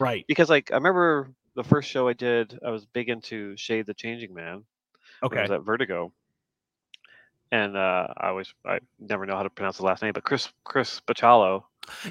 right. 0.00 0.24
because 0.28 0.48
like 0.50 0.70
i 0.72 0.74
remember 0.74 1.30
the 1.54 1.64
first 1.64 1.88
show 1.88 2.08
i 2.08 2.12
did 2.12 2.58
i 2.66 2.70
was 2.70 2.84
big 2.86 3.08
into 3.08 3.56
shade 3.56 3.86
the 3.86 3.94
changing 3.94 4.32
man 4.34 4.64
Okay. 5.24 5.40
was 5.42 5.52
at 5.52 5.62
Vertigo. 5.62 6.12
And 7.52 7.76
uh, 7.76 8.08
I 8.16 8.28
always 8.28 8.52
I 8.66 8.78
never 8.98 9.26
know 9.26 9.36
how 9.36 9.42
to 9.44 9.50
pronounce 9.50 9.76
the 9.76 9.84
last 9.84 10.02
name, 10.02 10.12
but 10.14 10.24
Chris 10.24 10.50
Chris 10.64 11.00
Bachalo. 11.06 11.62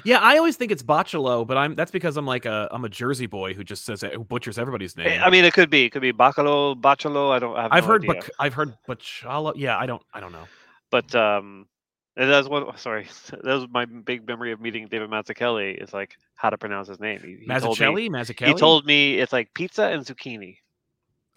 Yeah, 0.04 0.18
I 0.18 0.36
always 0.36 0.56
think 0.56 0.70
it's 0.70 0.82
Bocciolo, 0.82 1.46
but 1.46 1.56
I'm 1.56 1.74
that's 1.74 1.90
because 1.90 2.16
I'm 2.16 2.26
like 2.26 2.44
a 2.44 2.68
I'm 2.70 2.84
a 2.84 2.88
Jersey 2.88 3.26
boy 3.26 3.54
who 3.54 3.64
just 3.64 3.84
says 3.84 4.02
it, 4.02 4.12
who 4.14 4.24
butchers 4.24 4.58
everybody's 4.58 4.96
Eh, 4.98 5.02
name. 5.04 5.20
I 5.22 5.30
mean, 5.30 5.44
it 5.44 5.54
could 5.54 5.70
be 5.70 5.84
it 5.86 5.90
could 5.90 6.02
be 6.02 6.12
Bacalo, 6.12 6.78
Bachalo. 6.80 7.30
I 7.32 7.38
don't 7.38 7.56
I 7.56 7.62
have 7.62 7.72
I've 7.72 7.84
no 7.84 7.88
heard. 7.88 8.06
Bac- 8.06 8.30
I've 8.38 8.54
heard 8.54 8.74
Bocciolo. 8.88 9.52
Yeah, 9.56 9.78
I 9.78 9.86
don't 9.86 10.02
I 10.12 10.20
don't 10.20 10.32
know. 10.32 10.44
but 10.90 11.14
um, 11.14 11.66
and 12.16 12.30
that's 12.30 12.48
one. 12.48 12.66
Sorry, 12.76 13.08
that 13.30 13.44
was 13.44 13.66
my 13.70 13.86
big 13.86 14.26
memory 14.26 14.52
of 14.52 14.60
meeting 14.60 14.88
David 14.88 15.08
Mazzucchelli. 15.10 15.82
Is 15.82 15.92
like 15.94 16.16
how 16.36 16.50
to 16.50 16.58
pronounce 16.58 16.88
his 16.88 17.00
name. 17.00 17.20
He, 17.20 17.36
he 17.44 17.46
told 17.46 17.78
me- 17.78 17.86
Mazzucchelli, 17.86 18.10
Mazzucchelli. 18.10 18.48
He 18.48 18.54
told 18.54 18.86
me 18.86 19.18
it's 19.18 19.32
like 19.32 19.52
pizza 19.54 19.84
and 19.86 20.04
zucchini. 20.04 20.56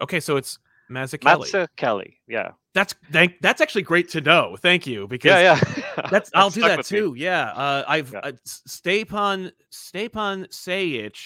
Okay, 0.02 0.20
so 0.20 0.36
it's 0.36 0.58
Mazzucchelli. 0.90 1.50
Mazzucchelli. 1.50 2.14
Yeah. 2.28 2.50
That's 2.74 2.94
thank. 3.10 3.40
That's 3.40 3.60
actually 3.60 3.82
great 3.82 4.08
to 4.10 4.20
know. 4.20 4.56
Thank 4.60 4.86
you 4.86 5.06
because 5.08 5.30
Yeah, 5.30 5.58
yeah. 5.96 6.06
that's 6.10 6.30
I'll 6.34 6.50
do 6.50 6.60
that 6.62 6.76
with 6.78 6.92
me. 6.92 6.98
too. 6.98 7.14
Yeah. 7.16 7.50
Uh, 7.52 7.84
I've 7.88 8.12
Yeah. 8.12 8.18
uh, 8.20 8.32
Stjepan 8.46 9.50
Stjepan 9.72 10.48
Sejic 10.50 11.16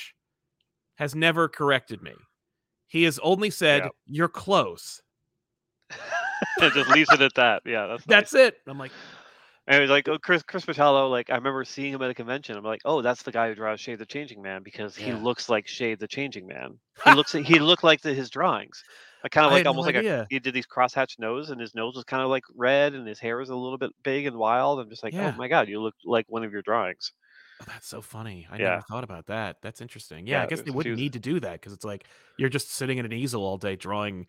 has 0.97 1.15
never 1.15 1.49
corrected 1.49 2.03
me. 2.03 2.13
He 2.89 3.03
has 3.05 3.19
only 3.21 3.51
said 3.51 3.83
Yeah. 3.85 3.89
you're 4.07 4.29
close. 4.29 5.01
it 5.91 6.73
just 6.73 6.89
leaves 6.91 7.13
it 7.13 7.21
at 7.21 7.35
that. 7.35 7.63
Yeah, 7.67 7.87
that's 7.87 8.07
nice. 8.07 8.31
That's 8.31 8.35
it. 8.35 8.57
I'm 8.67 8.79
like, 8.79 8.93
And 9.71 9.79
it 9.79 9.83
was 9.83 9.91
like, 9.91 10.09
oh, 10.09 10.19
Chris 10.19 10.43
Chris 10.43 10.65
Bachalo, 10.67 11.09
like 11.09 11.31
I 11.31 11.37
remember 11.37 11.65
seeing 11.65 11.93
him 11.93 12.03
at 12.03 12.11
a 12.11 12.15
convention. 12.15 12.57
I'm 12.57 12.65
like, 12.65 12.81
oh, 12.85 13.03
that's 13.03 13.23
the 13.23 13.31
guy 13.31 13.47
who 13.49 13.55
draws 13.55 13.81
Shade 13.81 14.01
the 14.01 14.05
Changing 14.07 14.43
Man 14.43 14.65
because 14.65 14.97
he 14.97 15.11
Yeah. 15.11 15.19
looks 15.19 15.49
like 15.49 15.69
Shade 15.69 16.01
the 16.01 16.09
Changing 16.09 16.49
Man. 16.49 16.77
He 17.05 17.13
looks 17.15 17.31
he 17.33 17.59
looked 17.61 17.85
like 17.85 18.01
the, 18.01 18.13
his 18.13 18.31
drawings. 18.31 18.83
I 19.23 19.29
kind 19.29 19.47
of 19.47 19.53
like 19.53 19.59
had 19.61 19.65
no 19.67 19.71
almost 19.71 19.87
like 19.87 19.95
a, 19.95 20.27
he 20.29 20.41
did 20.41 20.55
these 20.55 20.67
crosshatch 20.67 21.21
nose, 21.21 21.51
and 21.51 21.61
his 21.61 21.73
nose 21.75 21.95
was 21.95 22.03
kind 22.05 22.23
of 22.23 22.31
like 22.31 22.43
red, 22.57 22.95
and 22.95 23.07
his 23.07 23.21
hair 23.21 23.37
was 23.37 23.51
a 23.51 23.55
little 23.55 23.79
bit 23.79 23.93
big 24.03 24.27
and 24.27 24.37
wild. 24.37 24.81
I'm 24.81 24.91
just 24.91 25.05
like, 25.05 25.15
oh 25.15 25.19
Yeah. 25.19 25.33
oh 25.33 25.39
my 25.39 25.47
god, 25.47 25.69
you 25.69 25.81
look 25.81 25.95
like 26.05 26.25
one 26.29 26.43
of 26.43 26.51
your 26.53 26.63
drawings. 26.63 27.13
oh, 27.61 27.65
that's 27.69 27.87
so 27.87 28.01
funny. 28.03 28.49
I 28.51 28.57
Yeah. 28.57 28.71
never 28.71 28.83
thought 28.89 29.05
about 29.05 29.27
that. 29.27 29.59
That's 29.63 29.81
interesting. 29.81 30.27
Yeah, 30.27 30.43
I 30.43 30.47
guess 30.47 30.63
they 30.63 30.71
wouldn't 30.73 30.95
was- 30.95 31.01
need 31.01 31.13
to 31.13 31.21
do 31.21 31.39
that 31.41 31.53
because 31.61 31.73
it's 31.75 31.85
like 31.85 32.07
you're 32.39 32.49
just 32.49 32.73
sitting 32.73 32.99
at 32.99 33.05
an 33.05 33.13
easel 33.13 33.43
all 33.45 33.59
day 33.59 33.77
drawing 33.77 34.27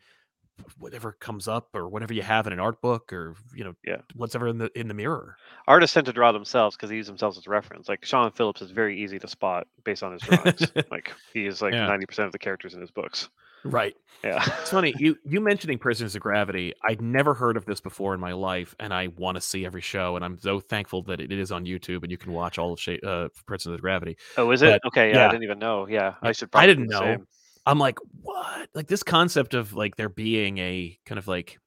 whatever 0.78 1.12
comes 1.14 1.47
up 1.47 1.70
or 1.76 1.88
whatever 1.88 2.14
you 2.14 2.22
have 2.22 2.47
in 2.47 2.53
an 2.53 2.59
art 2.59 2.82
book 2.82 3.12
or 3.14 3.36
you 3.55 3.64
know 3.64 3.74
Yeah. 3.86 3.97
whatever 4.16 4.47
in 4.47 4.57
the 4.57 4.70
in 4.80 4.88
the 4.88 4.93
mirror. 4.93 5.36
Artists 5.68 5.93
tend 5.93 6.05
to 6.07 6.14
draw 6.14 6.32
themselves 6.32 6.76
because 6.76 6.89
they 6.89 6.95
use 6.95 7.07
themselves 7.07 7.38
as 7.38 7.47
reference. 7.47 7.88
Like 7.89 8.03
Sean 8.05 8.32
Phillips 8.32 8.62
is 8.62 8.72
very 8.72 8.99
easy 9.01 9.20
to 9.20 9.28
spot 9.28 9.68
based 9.84 10.03
on 10.03 10.14
his 10.14 10.22
drawings. 10.22 10.72
like 10.91 11.12
he 11.34 11.45
is 11.45 11.62
like 11.62 11.74
Yeah. 11.74 11.88
ninety 11.88 12.05
percent 12.05 12.26
of 12.26 12.32
the 12.32 12.39
characters 12.39 12.74
in 12.74 12.82
his 12.82 12.91
books. 12.91 13.30
Right. 13.64 13.95
Yeah. 14.24 14.43
It's 14.62 14.72
funny 14.72 14.93
you 14.97 15.18
you 15.26 15.39
mentioning 15.39 15.78
Prisoners 15.78 16.16
of 16.16 16.22
Gravity. 16.22 16.74
I'd 16.84 17.01
never 17.01 17.34
heard 17.36 17.57
of 17.57 17.66
this 17.66 17.80
before 17.80 18.14
in 18.16 18.20
my 18.20 18.32
life, 18.34 18.76
and 18.80 18.91
I 18.93 19.07
want 19.18 19.36
to 19.36 19.41
see 19.41 19.66
every 19.68 19.82
show. 19.82 20.16
And 20.16 20.26
I'm 20.26 20.39
so 20.39 20.59
thankful 20.59 21.03
that 21.03 21.22
it 21.22 21.32
is 21.32 21.51
on 21.51 21.66
YouTube 21.66 22.01
and 22.01 22.12
you 22.12 22.18
can 22.18 22.32
watch 22.34 22.57
all 22.57 22.74
of 22.74 22.80
Sha- 22.80 22.97
uh, 23.05 23.30
Prisoners 23.45 23.76
of 23.76 23.82
Gravity. 23.82 24.18
Oh, 24.38 24.49
is 24.51 24.64
it? 24.64 24.80
But, 24.82 24.88
okay, 24.88 25.09
yeah, 25.09 25.18
yeah. 25.18 25.28
I 25.28 25.32
didn't 25.32 25.43
even 25.43 25.59
know. 25.59 25.88
Yeah, 25.88 26.16
I 26.24 26.32
should. 26.32 26.49
I 26.53 26.66
Probably 26.66 26.68
didn't 26.68 26.88
know. 26.89 27.18
I'm 27.66 27.80
like, 27.80 27.97
what? 28.22 28.70
Like 28.74 28.88
this 28.88 29.03
concept 29.03 29.53
of 29.53 29.74
like 29.74 29.95
there 29.95 30.09
being 30.09 30.57
a 30.57 30.97
kind 31.05 31.20
of 31.20 31.28
like 31.28 31.59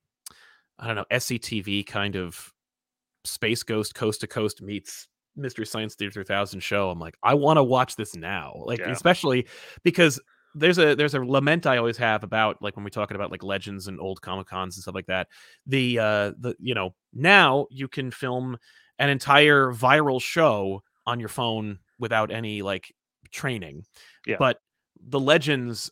I 0.78 0.86
don't 0.86 0.96
know 0.96 1.04
SCTV 1.10 1.86
kind 1.86 2.16
of 2.16 2.52
space 3.24 3.62
ghost 3.62 3.94
coast 3.94 4.20
to 4.20 4.26
coast 4.26 4.60
meets 4.60 5.08
Mystery 5.36 5.66
Science 5.66 5.94
Theater 5.94 6.12
3000 6.12 6.60
show. 6.60 6.90
I'm 6.90 6.98
like, 7.00 7.16
I 7.22 7.34
want 7.34 7.56
to 7.58 7.62
watch 7.64 7.96
this 7.96 8.14
now, 8.16 8.54
like 8.64 8.80
Yeah. 8.80 8.90
especially 8.90 9.46
because 9.82 10.20
there's 10.56 10.78
a 10.78 10.94
there's 10.94 11.14
a 11.14 11.20
lament 11.20 11.66
I 11.66 11.78
always 11.78 11.96
have 11.96 12.22
about 12.22 12.60
like 12.62 12.76
when 12.76 12.84
we're 12.84 12.90
talking 12.90 13.16
about 13.16 13.30
like 13.32 13.42
legends 13.42 13.88
and 13.88 13.98
old 14.00 14.20
comic 14.22 14.46
cons 14.46 14.76
and 14.76 14.82
stuff 14.82 14.94
like 14.94 15.06
that. 15.06 15.28
The 15.66 15.98
uh 15.98 16.32
the 16.38 16.54
you 16.60 16.74
know 16.74 16.94
now 17.12 17.66
you 17.70 17.88
can 17.88 18.10
film 18.10 18.56
an 18.98 19.08
entire 19.08 19.72
viral 19.72 20.22
show 20.22 20.82
on 21.06 21.18
your 21.18 21.28
phone 21.28 21.78
without 21.98 22.30
any 22.30 22.62
like 22.62 22.94
training. 23.32 23.84
Yeah. 24.26 24.36
But 24.38 24.58
the 25.00 25.20
legends 25.20 25.90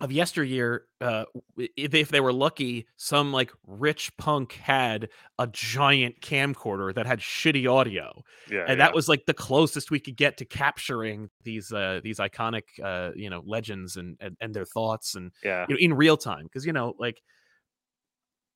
of 0.00 0.12
yesteryear, 0.12 0.84
uh, 1.00 1.24
if, 1.56 1.94
if 1.94 2.08
they 2.10 2.20
were 2.20 2.32
lucky, 2.32 2.86
some 2.96 3.32
like 3.32 3.50
rich 3.66 4.14
punk 4.18 4.52
had 4.52 5.08
a 5.38 5.46
giant 5.46 6.20
camcorder 6.20 6.94
that 6.94 7.06
had 7.06 7.18
shitty 7.20 7.70
audio, 7.70 8.22
Yeah, 8.50 8.60
and 8.60 8.78
yeah. 8.78 8.86
that 8.86 8.94
was 8.94 9.08
like 9.08 9.24
the 9.26 9.34
closest 9.34 9.90
we 9.90 10.00
could 10.00 10.16
get 10.16 10.36
to 10.38 10.44
capturing 10.44 11.30
these 11.44 11.72
uh, 11.72 12.00
these 12.04 12.18
iconic 12.18 12.64
uh, 12.82 13.12
you 13.16 13.30
know 13.30 13.42
legends 13.46 13.96
and, 13.96 14.18
and 14.20 14.36
and 14.40 14.52
their 14.52 14.66
thoughts 14.66 15.14
and 15.14 15.32
yeah, 15.42 15.64
you 15.68 15.74
know, 15.74 15.78
in 15.80 15.94
real 15.94 16.18
time 16.18 16.44
because 16.44 16.66
you 16.66 16.72
know 16.74 16.94
like 16.98 17.22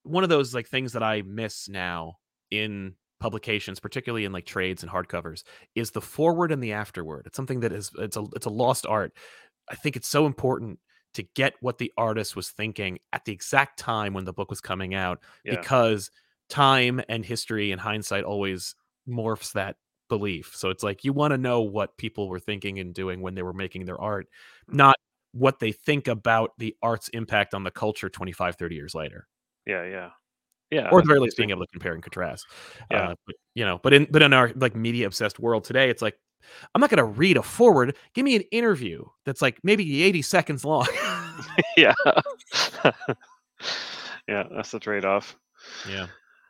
one 0.03 0.23
of 0.23 0.29
those 0.29 0.53
like 0.53 0.67
things 0.67 0.93
that 0.93 1.03
I 1.03 1.23
miss 1.23 1.67
now 1.69 2.17
in 2.51 2.95
publications, 3.19 3.79
particularly 3.79 4.25
in 4.25 4.31
like 4.31 4.45
trades 4.45 4.83
and 4.83 4.91
hardcovers, 4.91 5.43
is 5.75 5.91
the 5.91 6.01
forward 6.01 6.51
and 6.51 6.61
the 6.61 6.73
afterward. 6.73 7.25
It's 7.25 7.35
something 7.35 7.61
that 7.61 7.71
is 7.71 7.91
it's 7.97 8.17
a 8.17 8.25
it's 8.35 8.45
a 8.45 8.51
lost 8.51 8.85
art. 8.85 9.13
I 9.71 9.75
think 9.75 9.95
it's 9.95 10.07
so 10.07 10.25
important 10.25 10.79
to 11.13 11.23
get 11.35 11.53
what 11.59 11.77
the 11.77 11.91
artist 11.97 12.35
was 12.35 12.49
thinking 12.49 12.99
at 13.11 13.25
the 13.25 13.33
exact 13.33 13.79
time 13.79 14.13
when 14.13 14.25
the 14.25 14.33
book 14.33 14.49
was 14.49 14.61
coming 14.61 14.93
out 14.93 15.19
yeah. 15.43 15.55
because 15.55 16.09
time 16.49 17.01
and 17.09 17.25
history 17.25 17.71
and 17.71 17.81
hindsight 17.81 18.23
always 18.23 18.75
morphs 19.07 19.53
that 19.53 19.77
belief. 20.09 20.53
So 20.55 20.69
it's 20.69 20.83
like 20.83 21.03
you 21.03 21.13
want 21.13 21.31
to 21.31 21.37
know 21.37 21.61
what 21.61 21.97
people 21.97 22.29
were 22.29 22.39
thinking 22.39 22.79
and 22.79 22.93
doing 22.93 23.21
when 23.21 23.35
they 23.35 23.43
were 23.43 23.53
making 23.53 23.85
their 23.85 23.99
art, 23.99 24.27
not 24.67 24.95
what 25.33 25.59
they 25.59 25.71
think 25.71 26.07
about 26.07 26.51
the 26.57 26.75
art's 26.81 27.07
impact 27.09 27.53
on 27.53 27.63
the 27.63 27.71
culture 27.71 28.09
25 28.09 28.57
30 28.57 28.75
years 28.75 28.93
later 28.93 29.27
yeah, 29.65 29.83
yeah, 29.85 30.09
yeah. 30.71 30.89
or 30.91 30.99
at 30.99 31.03
the 31.05 31.07
very 31.09 31.19
least 31.19 31.37
being 31.37 31.49
able 31.51 31.65
to 31.65 31.71
compare 31.71 31.93
and 31.93 32.01
contrast 32.03 32.45
Yeah. 32.89 33.09
uh, 33.09 33.15
but 33.25 33.35
you 33.55 33.65
know 33.65 33.79
but 33.83 33.93
in 33.93 34.07
but 34.09 34.21
in 34.21 34.33
our 34.33 34.51
like 34.55 34.75
media 34.75 35.05
obsessed 35.05 35.39
world 35.39 35.63
today 35.63 35.89
it's 35.89 36.01
like 36.01 36.17
i'm 36.73 36.81
not 36.81 36.89
going 36.89 36.97
to 36.97 37.03
read 37.03 37.37
a 37.37 37.43
forward 37.43 37.95
give 38.13 38.23
me 38.25 38.35
an 38.35 38.43
interview 38.51 39.03
that's 39.25 39.41
like 39.41 39.59
maybe 39.63 40.03
80 40.03 40.21
seconds 40.21 40.65
long 40.65 40.87
yeah, 41.77 41.93
yeah. 44.27 44.43
That's 44.55 44.71
the 44.71 44.79
trade-off. 44.79 45.35
yeah 45.89 46.07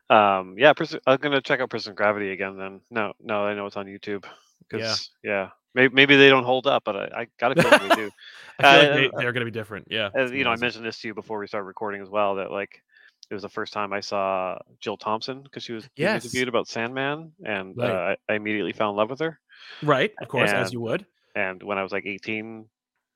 Um, 0.09 0.55
yeah, 0.57 0.73
I'm 1.07 1.17
gonna 1.17 1.41
check 1.41 1.59
out 1.61 1.69
Prison 1.69 1.95
Gravity 1.95 2.31
again. 2.31 2.57
Then 2.57 2.81
no, 2.89 3.13
no, 3.21 3.45
I 3.45 3.53
know 3.53 3.65
it's 3.65 3.77
on 3.77 3.85
YouTube. 3.85 4.23
Yeah. 4.25 4.29
Because 4.69 5.09
yeah, 5.23 5.49
maybe 5.73 5.93
maybe 5.93 6.15
they 6.17 6.29
don't 6.29 6.43
hold 6.43 6.67
up, 6.67 6.83
but 6.85 6.95
I, 6.95 7.21
I 7.21 7.27
gotta 7.39 7.61
feel 7.61 7.71
they 7.71 7.95
do. 7.95 8.11
i 8.59 8.63
feel 8.63 8.69
Uh, 8.69 8.73
like 8.73 8.93
they, 9.11 9.17
they're 9.17 9.31
going 9.33 9.45
to 9.45 9.51
be 9.51 9.57
different 9.59 9.87
yeah 9.89 10.09
As 10.13 10.31
you 10.31 10.43
know, 10.43 10.51
I 10.51 10.55
mentioned 10.57 10.85
this 10.85 10.99
to 10.99 11.07
you 11.07 11.13
before 11.13 11.39
we 11.39 11.47
started 11.47 11.65
recording 11.65 12.01
as 12.01 12.09
well. 12.09 12.35
That 12.35 12.51
like 12.51 12.83
it 13.31 13.33
was 13.33 13.43
the 13.43 13.49
first 13.49 13.73
time 13.73 13.93
I 13.93 14.01
saw 14.01 14.59
Jill 14.81 14.97
Thompson 14.97 15.41
because 15.41 15.63
she 15.63 15.73
was 15.73 15.87
Yes. 15.95 16.25
interviewed 16.25 16.49
about 16.49 16.67
Sandman, 16.67 17.31
and 17.45 17.77
Right. 17.77 17.89
uh, 17.89 18.15
I, 18.29 18.33
immediately 18.35 18.73
fell 18.73 18.91
in 18.91 18.97
love 18.97 19.09
with 19.09 19.19
her. 19.21 19.39
right 19.83 20.11
of 20.21 20.27
course 20.27 20.51
as 20.51 20.73
you 20.73 20.81
would 20.81 21.05
And 21.35 21.63
when 21.63 21.77
I 21.77 21.83
was 21.83 21.91
like 21.93 22.05
18, 22.05 22.65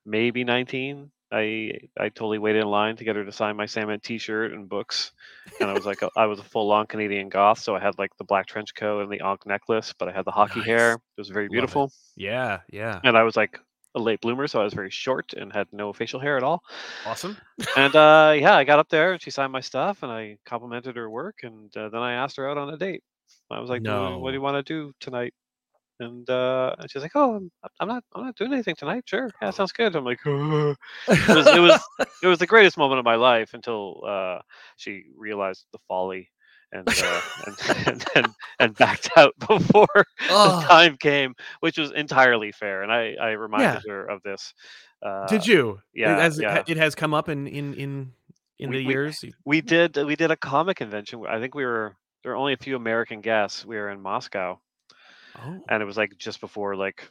maybe 0.05 0.43
19, 0.45 1.11
I 1.31 1.71
I 1.99 2.09
totally 2.09 2.39
waited 2.39 2.61
in 2.61 2.69
line 2.69 2.95
to 2.97 3.03
get 3.03 3.17
her 3.17 3.25
to 3.25 3.31
sign 3.31 3.57
my 3.57 3.65
Sandman 3.65 3.99
T-shirt 3.99 4.53
and 4.53 4.69
books. 4.69 5.11
And 5.59 5.69
I 5.69 5.73
was 5.73 5.85
like, 5.85 6.01
a, 6.01 6.09
I 6.15 6.25
was 6.27 6.39
a 6.39 6.43
full-on 6.43 6.87
Canadian 6.87 7.29
goth, 7.29 7.59
so 7.59 7.75
I 7.75 7.79
had 7.81 7.97
like 7.99 8.11
the 8.17 8.23
black 8.23 8.45
trench 8.47 8.73
coat 8.75 9.01
and 9.01 9.11
the 9.11 9.19
ankh 9.21 9.45
necklace, 9.45 9.93
but 9.99 10.07
I 10.07 10.13
had 10.13 10.25
the 10.25 10.31
hockey 10.31 10.59
Nice. 10.61 10.67
hair. 10.67 10.93
It 10.93 11.21
was 11.21 11.29
very 11.29 11.49
beautiful. 11.49 11.91
yeah 12.15 12.61
yeah 12.71 13.01
And 13.03 13.17
I 13.17 13.23
was 13.23 13.35
like 13.35 13.59
a 13.95 13.99
late 13.99 14.21
bloomer, 14.21 14.47
so 14.47 14.59
I 14.61 14.63
was 14.63 14.73
very 14.73 14.91
short 14.91 15.33
and 15.33 15.51
had 15.53 15.67
no 15.71 15.93
facial 15.93 16.19
hair 16.19 16.37
at 16.37 16.43
all. 16.43 16.63
awesome 17.05 17.37
and 17.77 17.95
uh, 17.95 18.33
yeah, 18.37 18.55
I 18.55 18.63
got 18.63 18.79
up 18.79 18.89
there 18.89 19.13
and 19.13 19.21
she 19.21 19.31
signed 19.31 19.51
my 19.51 19.61
stuff 19.61 20.03
and 20.03 20.11
I 20.11 20.37
complimented 20.45 20.95
her 20.97 21.09
work 21.09 21.39
and 21.43 21.75
uh, 21.77 21.89
then 21.89 22.01
I 22.01 22.13
asked 22.13 22.37
her 22.37 22.49
out 22.49 22.57
on 22.57 22.69
a 22.73 22.77
date. 22.77 23.03
I 23.51 23.59
was 23.59 23.69
like, 23.69 23.81
"What- 24.11 24.21
"What 24.21 24.31
do 24.31 24.35
you 24.35 24.41
want 24.41 24.65
to 24.65 24.73
do 24.73 24.93
tonight?" 24.99 25.33
And 25.99 26.29
uh, 26.29 26.75
and 26.77 26.91
she's 26.91 27.01
like, 27.03 27.15
"Oh, 27.15 27.35
I'm, 27.35 27.51
I'm 27.79 27.87
not, 27.87 28.03
I'm 28.13 28.25
not 28.25 28.35
doing 28.35 28.51
anything 28.53 28.75
tonight. 28.75 29.03
Sure, 29.05 29.29
yeah, 29.41 29.51
sounds 29.51 29.71
good." 29.71 29.95
I'm 29.95 30.03
like, 30.03 30.19
"Uh." 30.25 30.73
it 31.07 31.27
was, 31.29 31.47
it 31.47 31.59
was, 31.59 31.79
it 32.23 32.27
was 32.27 32.39
the 32.39 32.47
greatest 32.47 32.77
moment 32.77 32.99
of 32.99 33.05
my 33.05 33.15
life 33.15 33.53
until 33.53 34.03
uh, 34.05 34.39
she 34.75 35.05
realized 35.15 35.65
the 35.71 35.79
folly 35.87 36.29
and 36.75 36.89
uh, 36.89 37.21
and, 37.45 37.87
and, 37.87 38.05
and 38.15 38.27
and 38.59 38.75
backed 38.77 39.09
out 39.17 39.33
before 39.39 39.87
the 39.95 40.03
oh, 40.29 40.65
time 40.67 40.97
came, 40.97 41.33
which 41.59 41.77
was 41.77 41.91
entirely 41.91 42.51
fair. 42.51 42.83
And 42.83 42.91
I, 42.91 43.15
I 43.19 43.31
reminded 43.31 43.83
her 43.87 44.05
of 44.05 44.21
this. 44.23 44.53
Uh, 45.01 45.27
did 45.27 45.45
you 45.45 45.79
yeah, 45.93 46.17
As 46.17 46.39
it, 46.39 46.43
yeah. 46.43 46.63
it 46.67 46.77
has 46.77 46.95
come 46.95 47.13
up 47.13 47.29
in 47.29 47.47
in 47.47 47.73
in 47.75 48.11
in 48.59 48.69
We- 48.69 48.77
the 48.77 48.85
we- 48.85 48.93
years 48.93 49.23
we 49.45 49.61
did 49.61 49.95
we 49.97 50.15
did 50.15 50.31
a 50.31 50.37
comic 50.37 50.77
convention. 50.77 51.23
I 51.27 51.39
think 51.39 51.55
we 51.55 51.65
were 51.65 51.95
there 52.23 52.31
were 52.31 52.37
only 52.37 52.53
a 52.53 52.57
few 52.57 52.75
American 52.75 53.21
guests. 53.21 53.65
We 53.65 53.75
were 53.75 53.89
in 53.89 54.01
Moscow, 54.01 54.59
oh 55.37 55.59
and 55.69 55.81
it 55.81 55.85
was 55.85 55.97
like 55.97 56.17
just 56.17 56.41
before 56.41 56.75
like 56.75 57.09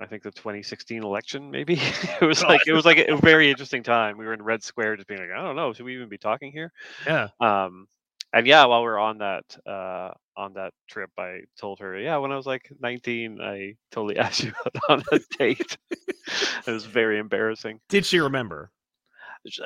I 0.00 0.06
think 0.06 0.24
the 0.24 0.30
2016 0.32 1.02
election. 1.02 1.50
Maybe 1.50 1.74
it 2.20 2.22
was 2.22 2.42
like 2.42 2.66
it 2.66 2.72
was 2.72 2.84
like 2.84 2.98
a, 2.98 3.16
very 3.16 3.50
interesting 3.50 3.82
time. 3.82 4.18
We 4.18 4.26
were 4.26 4.34
in 4.34 4.42
Red 4.42 4.62
Square, 4.62 4.96
just 4.96 5.08
being 5.08 5.20
like, 5.20 5.30
I 5.30 5.42
don't 5.42 5.56
know, 5.56 5.72
should 5.72 5.86
we 5.86 5.94
even 5.94 6.08
be 6.08 6.18
talking 6.18 6.50
here? 6.52 6.72
yeah 7.06 7.28
Um, 7.40 7.86
and 8.32 8.46
yeah, 8.46 8.64
while 8.64 8.80
we 8.82 8.86
were 8.88 8.98
on 8.98 9.18
that 9.18 9.44
uh, 9.66 10.10
on 10.36 10.54
that 10.54 10.72
trip, 10.88 11.10
I 11.18 11.40
told 11.60 11.80
her, 11.80 11.98
yeah, 11.98 12.16
when 12.16 12.32
I 12.32 12.36
was 12.36 12.46
like 12.46 12.70
19, 12.80 13.40
I 13.40 13.74
totally 13.90 14.18
asked 14.24 14.42
you 14.44 14.52
out 14.64 14.74
on 14.88 15.02
a 15.12 15.20
date. 15.38 15.76
it 16.66 16.70
was 16.70 16.84
very 16.86 17.18
embarrassing. 17.18 17.80
did 17.88 18.06
she 18.06 18.18
remember 18.20 18.70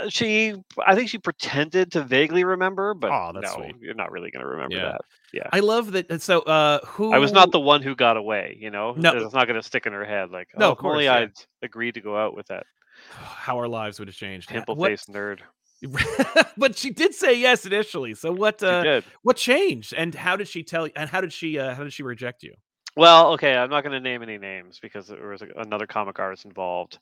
She, 0.08 0.54
I 0.86 0.94
think 0.94 1.10
she 1.10 1.18
pretended 1.18 1.92
to 1.92 2.02
vaguely 2.02 2.44
remember, 2.44 2.94
but 2.94 3.32
that's 3.34 3.54
no, 3.56 3.62
sweet. 3.62 3.76
you're 3.80 3.94
not 3.94 4.10
really 4.10 4.30
going 4.30 4.42
to 4.42 4.48
remember 4.48 4.76
Yeah. 4.76 4.82
that. 4.92 5.00
Yeah. 5.32 5.48
I 5.52 5.60
love 5.60 5.92
that. 5.92 6.22
So, 6.22 6.40
uh, 6.40 6.78
who 6.86 7.12
I 7.12 7.18
was 7.18 7.30
not 7.32 7.52
the 7.52 7.60
one 7.60 7.82
who 7.82 7.94
got 7.94 8.16
away, 8.16 8.56
you 8.58 8.70
know? 8.70 8.94
No. 8.96 9.12
It's 9.12 9.34
not 9.34 9.46
going 9.46 9.60
to 9.60 9.66
stick 9.66 9.84
in 9.86 9.92
her 9.92 10.04
head. 10.04 10.30
Like, 10.30 10.48
No, 10.56 10.68
oh, 10.68 10.72
of 10.72 10.78
if 10.78 10.84
only 10.84 11.04
yeah. 11.04 11.14
I'd 11.16 11.32
agreed 11.62 11.94
to 11.94 12.00
go 12.00 12.16
out 12.16 12.34
with 12.34 12.46
that 12.46 12.64
how 13.10 13.58
our 13.58 13.68
lives 13.68 13.98
would 13.98 14.08
have 14.08 14.16
changed. 14.16 14.48
Ha- 14.48 14.54
pimple 14.54 14.76
faced 14.82 15.10
nerd. 15.10 15.40
but 16.56 16.76
she 16.76 16.90
did 16.90 17.14
say 17.14 17.38
yes 17.38 17.66
initially. 17.66 18.14
So 18.14 18.32
what? 18.32 18.62
Uh, 18.62 19.00
what 19.22 19.36
changed? 19.36 19.92
And 19.94 20.14
how 20.14 20.36
did 20.36 20.48
she 20.48 20.62
tell? 20.62 20.86
You 20.86 20.92
and 20.96 21.08
how 21.08 21.20
did 21.20 21.32
she? 21.32 21.58
Uh, 21.58 21.74
how 21.74 21.84
did 21.84 21.92
she 21.92 22.02
reject 22.02 22.42
you? 22.42 22.54
Well, 22.96 23.32
okay, 23.34 23.54
I'm 23.54 23.68
not 23.68 23.82
going 23.82 23.92
to 23.92 24.00
name 24.00 24.22
any 24.22 24.38
names 24.38 24.78
because 24.80 25.08
there 25.08 25.28
was 25.28 25.42
a, 25.42 25.48
another 25.56 25.86
comic 25.86 26.18
artist 26.18 26.46
involved. 26.46 26.98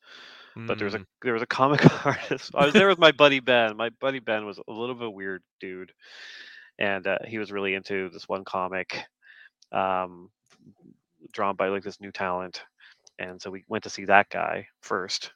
But 0.66 0.79
there 0.79 0.87
was 0.87 0.95
a 0.95 0.99
Mm, 0.99 1.07
there 1.22 1.33
was 1.33 1.43
a 1.43 1.47
comic 1.47 1.81
artist. 2.07 2.53
I 2.55 2.64
was 2.64 2.75
there 2.75 2.89
with 2.89 2.99
my 2.99 3.12
buddy 3.12 3.41
Ben. 3.41 3.77
My 3.77 3.91
buddy 4.01 4.20
Ben 4.20 4.47
was 4.47 4.59
a 4.59 4.72
little 4.72 4.95
bit 4.95 5.12
weird 5.12 5.43
dude, 5.61 5.93
and 6.79 7.07
uh, 7.07 7.18
he 7.27 7.39
was 7.39 7.53
really 7.53 7.75
into 7.75 8.09
this 8.11 8.29
one 8.29 8.45
comic, 8.45 9.05
um, 9.72 10.31
drawn 11.33 11.57
by 11.57 11.68
like 11.68 11.83
this 11.83 12.01
new 12.01 12.12
talent. 12.12 12.62
And 13.18 13.41
so 13.41 13.51
we 13.51 13.64
went 13.68 13.85
to 13.85 13.91
see 13.91 14.05
that 14.07 14.31
guy 14.31 14.68
first, 14.81 15.33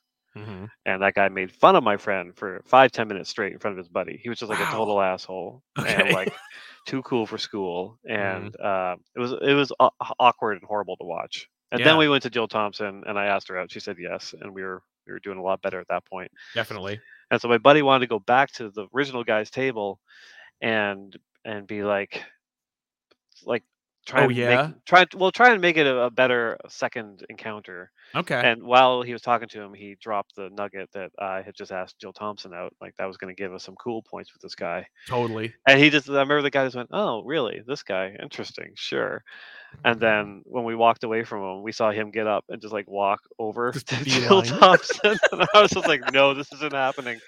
mhm. 0.47 0.69
and 0.87 1.03
that 1.03 1.15
guy 1.15 1.29
made 1.29 1.51
fun 1.53 1.77
of 1.77 1.83
my 1.85 1.97
friend 1.97 2.37
for 2.37 2.63
five 2.67 2.93
ten 2.93 3.09
minutes 3.09 3.31
straight 3.31 3.53
in 3.53 3.59
front 3.59 3.73
of 3.73 3.79
his 3.79 3.89
buddy. 3.89 4.19
He 4.23 4.29
was 4.29 4.39
just 4.39 4.51
like 4.51 4.61
a 4.61 4.71
total 4.71 5.01
asshole 5.01 5.63
and 5.87 6.11
like 6.13 6.33
too 6.87 7.03
cool 7.03 7.27
for 7.27 7.39
school, 7.39 7.99
Mhm. 8.09 8.45
and 8.45 8.61
uh, 8.61 8.97
it 9.17 9.21
was 9.21 9.33
it 9.33 9.55
was 9.55 9.73
awkward 10.21 10.59
and 10.59 10.65
horrible 10.67 10.97
to 10.97 11.05
watch. 11.05 11.49
And 11.71 11.85
then 11.85 11.99
we 11.99 12.09
went 12.09 12.23
to 12.23 12.31
Jill 12.31 12.49
Thompson, 12.49 13.03
and 13.07 13.19
I 13.19 13.27
asked 13.27 13.49
her 13.49 13.59
out. 13.59 13.71
She 13.71 13.81
said 13.81 13.97
yes, 13.99 14.35
and 14.41 14.55
we 14.55 14.63
were 14.63 14.83
we 15.07 15.13
were 15.13 15.21
doing 15.21 15.39
a 15.39 15.43
lot 15.43 15.61
better 15.63 15.81
at 15.81 15.89
that 15.89 16.05
point. 16.07 16.31
Definitely. 16.55 17.01
And 17.31 17.41
so 17.41 17.49
my 17.49 17.59
buddy 17.59 17.83
wanted 17.83 18.01
to 18.07 18.09
go 18.09 18.19
back 18.21 18.53
to 18.53 18.71
the 18.71 18.87
original 18.95 19.23
guy's 19.25 19.51
table 19.51 20.01
and 20.63 21.15
and 21.45 21.67
be 21.67 21.83
like 21.83 22.25
like 23.45 23.65
try 24.09 24.25
Oh, 24.25 24.29
yeah? 24.29 24.67
make 24.67 24.85
try 24.85 25.07
well 25.17 25.31
try 25.31 25.53
and 25.53 25.61
make 25.61 25.77
it 25.77 25.87
a, 25.87 26.05
a 26.05 26.11
better 26.11 26.57
uh, 26.65 26.69
second 26.69 27.25
encounter. 27.29 27.91
Okay. 28.15 28.41
And 28.43 28.63
while 28.63 29.03
he 29.03 29.13
was 29.13 29.21
talking 29.21 29.49
to 29.49 29.61
him, 29.61 29.75
he 29.75 29.97
dropped 30.01 30.35
the 30.35 30.49
nugget 30.51 30.91
that 30.93 31.11
I 31.19 31.43
had 31.43 31.55
just 31.55 31.71
asked 31.71 31.99
Jill 31.99 32.13
Thompson 32.13 32.55
out. 32.55 32.75
Like 32.81 32.97
that 32.97 33.05
was 33.07 33.19
going 33.19 33.35
to 33.35 33.41
give 33.41 33.53
us 33.53 33.65
some 33.65 33.77
cool 33.77 34.03
points 34.03 34.33
with 34.33 34.41
this 34.41 34.55
guy. 34.55 34.87
totally. 35.07 35.55
And 35.67 35.79
he 35.79 35.91
just 35.91 36.09
I 36.09 36.13
remember 36.13 36.43
the 36.43 36.51
guy 36.51 36.65
just 36.65 36.77
went, 36.77 36.89
"Oh, 36.93 37.23
really? 37.23 37.61
This 37.67 37.83
guy? 37.83 38.17
Interesting. 38.21 38.73
Sure." 38.75 39.23
And 39.85 39.97
mm-hmm. 39.97 40.01
then 40.01 40.43
when 40.45 40.65
we 40.65 40.75
walked 40.75 41.05
away 41.05 41.25
from 41.25 41.43
him, 41.43 41.63
we 41.63 41.73
saw 41.73 41.91
him 41.91 42.11
get 42.11 42.27
up 42.27 42.45
and 42.49 42.61
just 42.61 42.73
like 42.73 42.89
walk 42.89 43.21
over 43.39 43.71
Just 43.73 43.89
to 43.89 44.05
Jill. 44.05 44.43
Thompson. 44.43 45.19
and 45.33 45.47
I 45.55 45.61
was 45.61 45.71
just 45.71 45.87
like, 45.87 46.13
"No, 46.13 46.35
this 46.35 46.51
isn't 46.53 46.73
happening." 46.73 47.21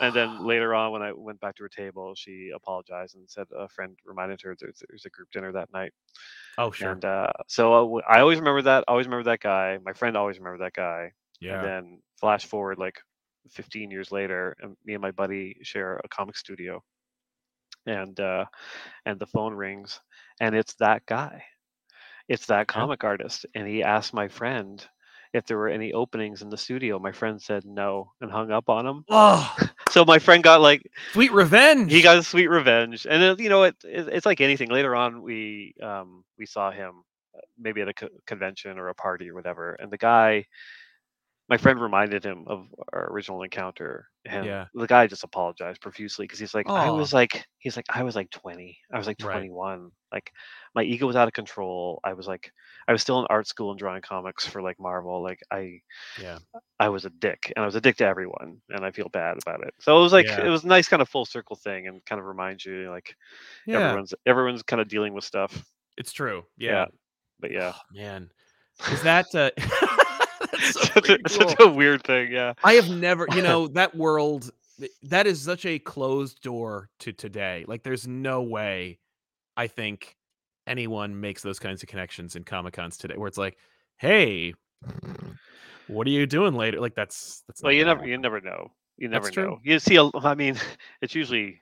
And 0.00 0.14
then 0.14 0.38
later 0.44 0.74
on, 0.74 0.92
when 0.92 1.02
I 1.02 1.12
went 1.12 1.40
back 1.40 1.56
to 1.56 1.64
her 1.64 1.68
table, 1.68 2.14
she 2.16 2.50
apologized 2.54 3.16
and 3.16 3.28
said 3.28 3.46
a 3.56 3.68
friend 3.68 3.96
reminded 4.04 4.40
her 4.42 4.56
there's, 4.58 4.82
there's 4.88 5.04
a 5.06 5.10
group 5.10 5.30
dinner 5.32 5.52
that 5.52 5.72
night. 5.72 5.92
Oh, 6.58 6.70
sure. 6.70 6.98
And 6.98 7.04
uh, 7.04 7.32
so 7.48 7.72
I, 7.72 7.80
w- 7.80 8.02
I 8.08 8.20
always 8.20 8.38
remember 8.38 8.62
that. 8.62 8.84
Always 8.88 9.06
remember 9.06 9.30
that 9.30 9.40
guy. 9.40 9.78
My 9.84 9.92
friend 9.92 10.16
always 10.16 10.38
remembered 10.38 10.64
that 10.64 10.74
guy. 10.74 11.12
Yeah. 11.40 11.54
And 11.54 11.62
then 11.62 12.02
flash 12.20 12.46
forward 12.46 12.78
like 12.78 12.96
15 13.50 13.90
years 13.90 14.10
later, 14.12 14.56
and 14.60 14.76
me 14.84 14.94
and 14.94 15.02
my 15.02 15.10
buddy 15.12 15.56
share 15.62 16.00
a 16.04 16.08
comic 16.08 16.36
studio, 16.36 16.82
and 17.86 18.18
uh, 18.20 18.44
and 19.06 19.18
the 19.18 19.26
phone 19.26 19.54
rings, 19.54 20.00
and 20.40 20.54
it's 20.54 20.74
that 20.76 21.04
guy. 21.06 21.44
It's 22.28 22.46
that 22.46 22.68
comic 22.68 23.04
artist, 23.04 23.46
and 23.54 23.66
he 23.68 23.82
asked 23.82 24.14
my 24.14 24.28
friend 24.28 24.84
if 25.32 25.46
there 25.46 25.58
were 25.58 25.68
any 25.68 25.92
openings 25.92 26.42
in 26.42 26.50
the 26.50 26.56
studio. 26.56 26.98
My 26.98 27.12
friend 27.12 27.40
said 27.42 27.64
no 27.64 28.12
and 28.20 28.30
hung 28.30 28.50
up 28.50 28.68
on 28.68 28.86
him. 28.86 29.06
Oh, 29.08 29.56
So 29.92 30.06
my 30.06 30.18
friend 30.18 30.42
got 30.42 30.62
like 30.62 30.90
sweet 31.12 31.32
revenge. 31.32 31.92
he 31.92 32.00
got 32.00 32.16
a 32.16 32.22
sweet 32.22 32.46
revenge, 32.46 33.06
and 33.08 33.22
then, 33.22 33.36
you 33.38 33.50
know 33.50 33.64
it, 33.64 33.76
it. 33.84 34.08
It's 34.08 34.24
like 34.26 34.40
anything. 34.40 34.70
Later 34.70 34.96
on, 34.96 35.20
we 35.20 35.74
um 35.82 36.24
we 36.38 36.46
saw 36.46 36.70
him 36.70 37.04
uh, 37.36 37.40
maybe 37.58 37.82
at 37.82 37.88
a 37.88 37.94
co- 37.94 38.08
convention 38.26 38.78
or 38.78 38.88
a 38.88 38.94
party 38.94 39.28
or 39.30 39.34
whatever, 39.34 39.74
and 39.74 39.90
the 39.90 39.98
guy, 39.98 40.46
my 41.52 41.58
friend 41.58 41.78
reminded 41.78 42.24
him 42.24 42.44
of 42.46 42.66
our 42.94 43.12
original 43.12 43.42
encounter, 43.42 44.08
and 44.24 44.46
Yeah. 44.46 44.66
the 44.72 44.86
guy 44.86 45.06
just 45.06 45.22
apologized 45.22 45.82
profusely 45.82 46.24
because 46.24 46.38
he's 46.38 46.54
like, 46.54 46.66
I 46.66 46.88
was 46.88 47.12
like, 47.12 47.44
he's 47.58 47.76
like, 47.76 47.84
I 47.90 48.02
was 48.02 48.16
like 48.16 48.30
twenty, 48.30 48.78
I 48.90 48.96
was 48.96 49.06
like 49.06 49.18
Right. 49.20 49.32
twenty 49.34 49.50
one, 49.50 49.90
like 50.10 50.32
my 50.74 50.82
ego 50.82 51.06
was 51.06 51.14
out 51.14 51.28
of 51.28 51.34
control. 51.34 52.00
I 52.04 52.14
was 52.14 52.26
like, 52.26 52.50
I 52.88 52.92
was 52.92 53.02
still 53.02 53.20
in 53.20 53.26
art 53.28 53.46
school 53.46 53.68
and 53.70 53.78
drawing 53.78 54.00
comics 54.00 54.46
for 54.46 54.62
like 54.62 54.80
Marvel, 54.80 55.22
like 55.22 55.40
I 55.50 55.82
Yeah. 56.18 56.38
I 56.80 56.88
was 56.88 57.04
a 57.04 57.10
dick, 57.10 57.52
and 57.54 57.62
I 57.62 57.66
was 57.66 57.74
a 57.74 57.82
dick 57.82 57.96
to 57.98 58.06
everyone, 58.06 58.62
and 58.70 58.82
I 58.82 58.90
feel 58.90 59.10
bad 59.10 59.36
about 59.44 59.62
it. 59.62 59.74
So 59.78 59.98
it 59.98 60.02
was 60.02 60.14
like 60.14 60.24
Yeah. 60.28 60.46
it 60.46 60.48
was 60.48 60.64
a 60.64 60.68
nice 60.68 60.88
kind 60.88 61.02
of 61.02 61.08
full 61.10 61.26
circle 61.26 61.56
thing, 61.56 61.86
and 61.86 62.02
kind 62.06 62.18
of 62.18 62.24
reminds 62.24 62.64
you 62.64 62.88
like 62.88 63.14
Yeah. 63.66 63.80
everyone's 63.80 64.14
everyone's 64.24 64.62
kind 64.62 64.80
of 64.80 64.88
dealing 64.88 65.12
with 65.12 65.24
stuff. 65.24 65.52
It's 65.98 66.12
true. 66.12 66.46
Yeah, 66.56 66.70
Yeah. 66.70 66.86
but 67.40 67.50
yeah, 67.50 67.74
Man. 67.92 68.30
Is 68.90 69.02
that 69.02 69.26
uh 69.34 69.50
that's 70.58 70.72
so 70.72 70.80
such, 70.80 71.08
a, 71.08 71.18
freaking 71.18 71.30
such 71.30 71.60
a 71.60 71.68
weird 71.68 72.04
thing. 72.04 72.32
Yeah, 72.32 72.54
I 72.62 72.74
have 72.74 72.90
never, 72.90 73.26
you 73.34 73.42
know, 73.42 73.66
that 73.74 73.94
world 73.94 74.50
that 75.02 75.26
is 75.26 75.40
such 75.40 75.64
a 75.66 75.78
closed 75.78 76.42
door 76.42 76.88
to 77.00 77.12
today. 77.12 77.64
Like 77.66 77.82
there's 77.82 78.06
no 78.06 78.42
way 78.42 78.98
I 79.56 79.66
think 79.66 80.16
anyone 80.66 81.20
makes 81.20 81.42
those 81.42 81.58
kinds 81.58 81.82
of 81.82 81.88
connections 81.88 82.36
in 82.36 82.44
Comic 82.44 82.74
Cons 82.74 82.96
today 82.96 83.14
where 83.16 83.28
it's 83.28 83.38
like, 83.38 83.56
"Hey, 83.98 84.54
what 85.88 86.06
are 86.06 86.10
you 86.10 86.26
doing 86.26 86.54
later?" 86.54 86.80
Like 86.80 86.94
that's 86.94 87.42
that's 87.46 87.62
well, 87.62 87.72
you 87.72 87.84
never 87.84 88.06
you 88.06 88.18
never 88.18 88.40
know. 88.40 88.70
You 88.96 89.08
never 89.08 89.30
true. 89.30 89.44
know. 89.44 89.58
You 89.62 89.78
see, 89.78 89.96
a, 89.96 90.10
I 90.22 90.34
mean, 90.34 90.56
it's 91.02 91.14
usually 91.14 91.60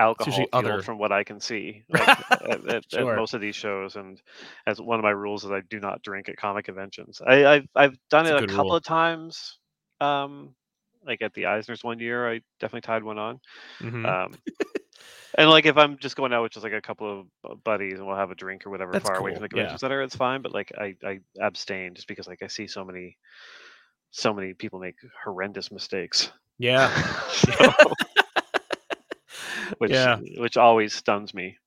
alcohol 0.00 0.46
other- 0.52 0.82
from 0.82 0.98
what 0.98 1.12
I 1.12 1.22
can 1.24 1.40
see 1.40 1.82
like, 1.88 2.08
at, 2.08 2.66
at, 2.68 2.94
at 2.94 3.04
most 3.04 3.34
of 3.34 3.40
these 3.40 3.56
shows. 3.56 3.96
And 3.96 4.20
as 4.66 4.80
one 4.80 4.98
of 4.98 5.04
my 5.04 5.10
rules 5.10 5.44
is 5.44 5.50
I 5.50 5.60
do 5.70 5.78
not 5.80 6.02
drink 6.02 6.28
at 6.28 6.36
comic 6.36 6.64
conventions. 6.64 7.20
I, 7.26 7.44
I've 7.46 7.68
I've 7.76 7.96
done 8.10 8.26
a 8.26 8.30
it 8.30 8.36
a 8.36 8.40
good 8.40 8.50
couple 8.50 8.64
rule. 8.66 8.76
of 8.76 8.84
times. 8.84 9.58
Um, 10.00 10.54
like 11.06 11.22
at 11.22 11.34
the 11.34 11.46
Eisner's 11.46 11.84
one 11.84 11.98
year, 12.00 12.28
I 12.30 12.40
definitely 12.60 12.80
tied 12.82 13.04
one 13.04 13.18
on. 13.18 13.40
Mhm. 13.80 14.06
Um, 14.06 14.34
and 15.38 15.50
like 15.50 15.66
if 15.66 15.76
I'm 15.76 15.98
just 15.98 16.16
going 16.16 16.32
out 16.32 16.42
with 16.42 16.52
just 16.52 16.64
like 16.64 16.72
a 16.72 16.80
couple 16.80 17.26
of 17.44 17.62
buddies 17.64 17.98
and 17.98 18.06
we'll 18.06 18.16
have 18.16 18.30
a 18.30 18.34
drink 18.34 18.66
or 18.66 18.70
whatever 18.70 18.92
That's 18.92 19.06
far 19.06 19.18
away 19.18 19.32
from 19.34 19.42
the 19.42 19.48
convention 19.48 19.74
yeah. 19.74 19.78
center, 19.78 20.02
it's 20.02 20.16
fine. 20.16 20.42
But 20.42 20.52
like 20.52 20.72
I, 20.78 20.96
I 21.04 21.20
abstain 21.40 21.94
just 21.94 22.08
because 22.08 22.26
like 22.26 22.42
I 22.42 22.46
see 22.46 22.66
so 22.66 22.84
many, 22.84 23.16
so 24.10 24.32
many 24.32 24.54
people 24.54 24.80
make 24.80 24.96
horrendous 25.22 25.70
mistakes. 25.70 26.32
Yeah. 26.58 26.90
So- 27.34 27.92
which 29.78 29.90
Yeah. 29.92 30.18
which 30.38 30.56
always 30.56 30.94
stuns 30.94 31.34
me. 31.34 31.58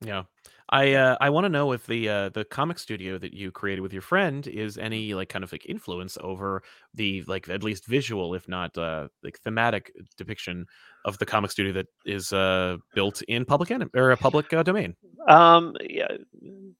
Yeah. 0.00 0.24
I 0.72 0.94
uh, 0.94 1.16
I 1.20 1.30
want 1.30 1.46
to 1.46 1.48
know 1.48 1.72
if 1.72 1.84
the 1.86 2.08
uh, 2.08 2.28
the 2.28 2.44
comic 2.44 2.78
studio 2.78 3.18
that 3.18 3.34
you 3.34 3.50
created 3.50 3.80
with 3.82 3.92
your 3.92 4.02
friend 4.02 4.46
is 4.46 4.78
any 4.78 5.14
like 5.14 5.28
kind 5.28 5.42
of 5.42 5.50
like 5.50 5.66
influence 5.68 6.16
over 6.20 6.62
the 6.94 7.24
like 7.26 7.48
at 7.48 7.64
least 7.64 7.86
visual, 7.86 8.34
if 8.34 8.46
not 8.46 8.78
uh, 8.78 9.08
like 9.24 9.40
thematic 9.40 9.90
depiction 10.16 10.66
of 11.04 11.18
the 11.18 11.26
comic 11.26 11.50
studio 11.50 11.72
that 11.72 11.86
is 12.06 12.32
uh, 12.32 12.76
built 12.94 13.20
in 13.22 13.44
public 13.44 13.72
anim- 13.72 13.90
or 13.96 14.12
a 14.12 14.16
public 14.16 14.52
uh, 14.52 14.62
domain. 14.62 14.94
Um, 15.26 15.74
yeah, 15.80 16.06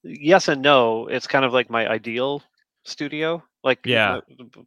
yes 0.05 0.47
and 0.47 0.62
no. 0.62 1.09
It's 1.09 1.26
kind 1.26 1.45
of 1.45 1.53
like 1.53 1.68
my 1.68 1.89
ideal 1.89 2.45
studio. 2.85 3.43
Like 3.62 3.81
Yeah. 3.85 4.20
the, 4.28 4.64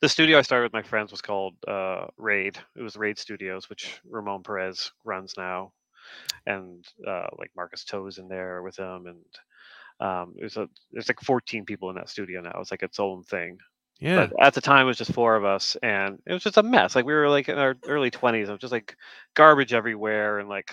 the- 0.00 0.08
studio 0.08 0.38
I 0.38 0.42
started 0.42 0.64
with 0.64 0.72
my 0.72 0.82
friends 0.82 1.10
was 1.10 1.22
called 1.22 1.54
uh, 1.68 2.06
Raid. 2.16 2.58
It 2.76 2.82
was 2.82 2.96
Raid 2.96 3.18
Studios, 3.18 3.68
which 3.70 4.00
Ramon 4.08 4.42
Perez 4.42 4.90
runs 5.04 5.34
now, 5.36 5.72
and 6.46 6.84
uh, 7.06 7.26
like 7.38 7.50
Marcus 7.56 7.84
To's 7.84 8.18
in 8.18 8.28
there 8.28 8.62
with 8.62 8.76
him, 8.76 9.06
and 9.06 9.24
um, 10.00 10.34
there's 10.36 10.56
a 10.56 10.68
there's 10.92 11.08
like 11.08 11.20
14 11.20 11.64
people 11.64 11.88
in 11.90 11.96
that 11.96 12.08
studio 12.08 12.40
now. 12.40 12.58
It's 12.60 12.70
like 12.70 12.82
its 12.82 12.98
own 13.00 13.22
thing. 13.22 13.58
Yeah. 13.98 14.26
But 14.26 14.44
at 14.44 14.52
the 14.54 14.60
time, 14.60 14.82
it 14.84 14.88
was 14.88 14.98
just 14.98 15.12
four 15.14 15.36
of 15.36 15.44
us, 15.44 15.76
and 15.82 16.18
it 16.26 16.32
was 16.32 16.42
just 16.42 16.58
a 16.58 16.62
mess. 16.62 16.94
Like 16.96 17.06
we 17.06 17.14
were 17.14 17.30
like 17.30 17.48
in 17.48 17.58
our 17.58 17.76
early 17.86 18.10
20s, 18.10 18.48
it 18.48 18.50
was 18.50 18.60
just 18.60 18.72
like 18.72 18.96
garbage 19.34 19.72
everywhere, 19.72 20.38
and 20.40 20.48
like 20.48 20.72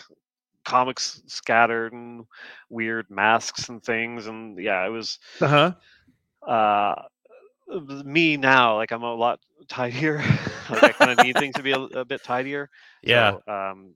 comics 0.65 1.21
scattered 1.27 1.91
and 1.93 2.25
weird 2.69 3.05
masks 3.09 3.67
and 3.67 3.83
things 3.83 4.27
and 4.27 4.57
yeah 4.57 4.85
it 4.85 4.89
was 4.89 5.19
Uh 5.41 5.47
huh. 5.47 5.71
Uh 6.47 6.95
me 8.05 8.37
now 8.37 8.75
like 8.75 8.91
i'm 8.91 9.03
a 9.03 9.13
lot 9.13 9.39
tidier 9.67 10.17
like 10.69 10.85
i 10.85 10.93
kind 10.93 11.11
of 11.11 11.17
need 11.17 11.37
things 11.37 11.55
to 11.55 11.63
be 11.63 11.71
a, 11.71 11.79
a 11.95 12.05
bit 12.05 12.23
tidier 12.23 12.69
Yeah. 13.03 13.35
so, 13.35 13.41
um 13.47 13.93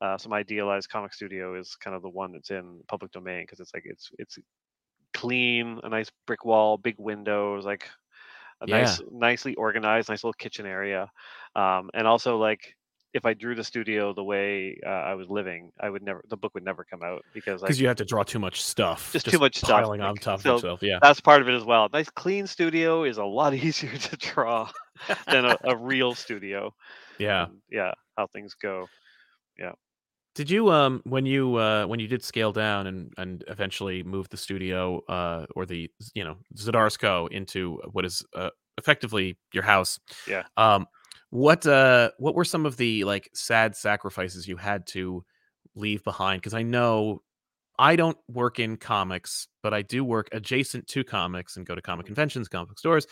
uh, 0.00 0.16
so 0.18 0.28
my 0.28 0.38
idealized 0.38 0.88
comic 0.90 1.12
studio 1.12 1.58
is 1.58 1.76
kind 1.76 1.96
of 1.96 2.02
the 2.02 2.08
one 2.08 2.32
that's 2.32 2.50
in 2.50 2.80
public 2.88 3.10
domain 3.12 3.42
because 3.42 3.60
it's 3.60 3.72
like 3.74 3.84
it's 3.86 4.10
it's 4.18 4.38
clean 5.14 5.80
a 5.82 5.88
nice 5.88 6.10
brick 6.26 6.44
wall 6.44 6.76
big 6.76 6.94
windows 6.98 7.64
like 7.64 7.88
a 8.60 8.66
Yeah. 8.66 8.66
nice 8.66 9.00
nicely 9.10 9.54
organized 9.56 10.08
nice 10.08 10.24
little 10.24 10.32
kitchen 10.34 10.66
area 10.66 11.10
um 11.56 11.90
and 11.94 12.06
also 12.06 12.38
like 12.38 12.74
if 13.14 13.24
i 13.24 13.32
drew 13.32 13.54
the 13.54 13.64
studio 13.64 14.12
the 14.12 14.22
way 14.22 14.78
uh, 14.86 14.90
i 14.90 15.14
was 15.14 15.28
living 15.28 15.70
i 15.80 15.88
would 15.88 16.02
never 16.02 16.22
the 16.28 16.36
book 16.36 16.52
would 16.54 16.64
never 16.64 16.84
come 16.84 17.02
out 17.02 17.24
because 17.32 17.60
Because 17.60 17.80
you 17.80 17.88
have 17.88 17.96
to 17.96 18.04
draw 18.04 18.22
too 18.22 18.38
much 18.38 18.62
stuff. 18.62 19.12
Just 19.12 19.26
too 19.26 19.38
much 19.38 19.56
stuff, 19.56 19.70
piling 19.70 20.00
on 20.00 20.12
like, 20.12 20.20
top 20.20 20.40
so 20.40 20.52
of 20.52 20.56
itself. 20.58 20.82
Yeah. 20.82 20.98
that's 21.00 21.20
part 21.20 21.40
of 21.40 21.48
it 21.48 21.54
as 21.54 21.64
well. 21.64 21.88
Nice 21.92 22.10
clean 22.10 22.46
studio 22.46 23.04
is 23.04 23.18
a 23.18 23.24
lot 23.24 23.54
easier 23.66 23.96
to 23.96 24.16
draw 24.16 24.70
than 25.30 25.44
a, 25.44 25.56
a 25.64 25.76
real 25.76 26.14
studio. 26.14 26.74
Yeah. 27.18 27.46
and 27.46 27.58
yeah, 27.70 27.92
how 28.16 28.26
things 28.26 28.54
go. 28.54 28.88
Yeah. 29.58 29.72
Did 30.34 30.50
you 30.50 30.70
um 30.70 31.00
when 31.04 31.26
you 31.26 31.56
uh 31.56 31.86
when 31.86 31.98
you 31.98 32.06
did 32.06 32.22
scale 32.22 32.52
down 32.52 32.86
and 32.86 33.12
and 33.16 33.42
eventually 33.48 34.02
move 34.02 34.28
the 34.28 34.36
studio 34.36 35.02
uh 35.08 35.46
or 35.56 35.66
the 35.66 35.90
you 36.14 36.22
know 36.24 36.36
Zadarsco 36.54 37.28
into 37.32 37.80
what 37.92 38.04
is 38.04 38.24
uh, 38.36 38.50
effectively 38.76 39.36
your 39.52 39.64
house? 39.64 39.98
Yeah. 40.28 40.44
Um 40.56 40.86
what 41.30 41.66
uh 41.66 42.10
what 42.18 42.34
were 42.34 42.44
some 42.44 42.66
of 42.66 42.76
the 42.76 43.04
like 43.04 43.28
sad 43.34 43.76
sacrifices 43.76 44.48
you 44.48 44.56
had 44.56 44.86
to 44.86 45.24
leave 45.74 46.02
behind 46.04 46.42
cuz 46.42 46.54
I 46.54 46.62
know 46.62 47.22
I 47.78 47.96
don't 47.96 48.18
work 48.28 48.58
in 48.58 48.76
comics, 48.76 49.48
but 49.62 49.72
I 49.74 49.82
do 49.82 50.04
work 50.04 50.28
adjacent 50.32 50.86
to 50.88 51.04
comics 51.04 51.56
and 51.56 51.66
go 51.66 51.74
to 51.74 51.82
comic 51.82 52.06
conventions, 52.06 52.48
comic 52.48 52.78
stores. 52.78 53.06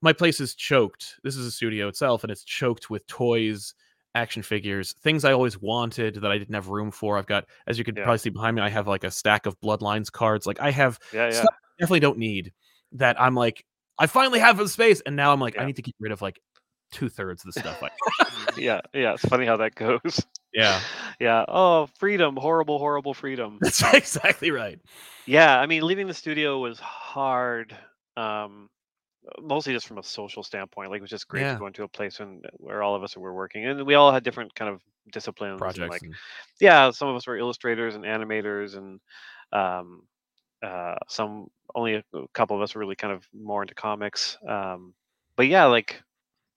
My 0.00 0.12
place 0.12 0.40
is 0.40 0.54
choked. 0.54 1.16
This 1.24 1.36
is 1.36 1.46
a 1.46 1.50
studio 1.50 1.88
itself, 1.88 2.24
and 2.24 2.30
it's 2.30 2.44
choked 2.44 2.90
with 2.90 3.06
toys, 3.08 3.74
action 4.14 4.42
figures, 4.42 4.92
things 5.02 5.24
I 5.24 5.32
always 5.32 5.60
wanted 5.60 6.14
that 6.16 6.30
I 6.30 6.38
didn't 6.38 6.54
have 6.54 6.68
room 6.68 6.90
for. 6.90 7.18
I've 7.18 7.26
got, 7.26 7.46
as 7.66 7.78
you 7.78 7.84
can 7.84 7.96
Yeah. 7.96 8.02
probably 8.04 8.18
see 8.18 8.30
behind 8.30 8.56
me, 8.56 8.62
I 8.62 8.68
have 8.68 8.86
like 8.88 9.04
a 9.04 9.10
stack 9.10 9.46
of 9.46 9.60
Bloodlines 9.60 10.10
cards. 10.12 10.46
Like 10.46 10.60
I 10.60 10.70
have 10.70 10.98
Yeah, 11.12 11.28
yeah. 11.30 11.38
stuff 11.38 11.50
I 11.78 11.82
definitely 11.82 12.00
don't 12.00 12.18
need 12.18 12.52
that 12.92 13.20
I'm 13.20 13.34
like, 13.34 13.64
I 13.98 14.06
finally 14.06 14.38
have 14.40 14.56
the 14.58 14.68
space, 14.68 15.00
and 15.06 15.16
now 15.16 15.32
I'm 15.32 15.40
like, 15.40 15.56
I 15.58 15.64
need 15.64 15.76
to 15.76 15.82
get 15.82 15.94
rid 16.00 16.12
of 16.12 16.22
like 16.22 16.40
two 16.92 17.08
thirds 17.08 17.44
of 17.44 17.52
the 17.52 17.60
stuff. 17.60 17.82
I 17.82 17.90
yeah, 18.56 18.80
yeah. 18.94 19.14
It's 19.14 19.24
funny 19.24 19.46
how 19.46 19.56
that 19.56 19.74
goes. 19.74 20.24
yeah, 20.54 20.80
yeah. 21.20 21.44
Oh, 21.48 21.88
freedom, 21.98 22.36
horrible, 22.36 22.78
horrible 22.78 23.14
freedom. 23.14 23.58
that's 23.60 23.82
exactly 23.94 24.50
right. 24.52 24.78
Yeah, 25.26 25.58
I 25.58 25.66
mean, 25.66 25.82
leaving 25.82 26.06
the 26.06 26.14
studio 26.14 26.58
was 26.58 26.78
hard. 26.80 27.76
Um, 28.16 28.68
mostly 29.40 29.72
just 29.72 29.86
from 29.86 29.98
a 29.98 30.02
social 30.02 30.42
standpoint. 30.42 30.90
Like, 30.90 30.98
it 30.98 31.02
was 31.02 31.10
just 31.10 31.28
great 31.28 31.42
Yeah. 31.42 31.54
to 31.54 31.58
go 31.60 31.66
into 31.66 31.84
a 31.84 31.88
place 31.88 32.20
and 32.20 32.44
where 32.58 32.82
all 32.82 32.94
of 32.94 33.02
us 33.02 33.16
were 33.16 33.32
working, 33.34 33.66
and 33.66 33.84
we 33.86 33.94
all 33.94 34.12
had 34.12 34.22
different 34.24 34.54
kind 34.54 34.70
of 34.70 34.80
disciplines. 35.12 35.58
Projects. 35.58 35.90
like, 35.90 36.02
and- 36.02 36.14
yeah, 36.60 36.90
some 36.90 37.08
of 37.08 37.16
us 37.16 37.26
were 37.26 37.36
illustrators 37.38 37.94
and 37.94 38.04
animators, 38.04 38.76
and 38.76 39.00
um, 39.52 40.02
uh, 40.62 40.96
some 41.08 41.48
only 41.74 41.94
a 41.94 42.04
a 42.14 42.26
couple 42.34 42.54
of 42.56 42.62
us 42.62 42.74
were 42.74 42.80
really 42.80 42.96
kind 42.96 43.12
of 43.12 43.26
more 43.32 43.62
into 43.62 43.74
comics. 43.74 44.36
Um, 44.46 44.92
but 45.36 45.46
yeah, 45.46 45.64
like 45.66 46.02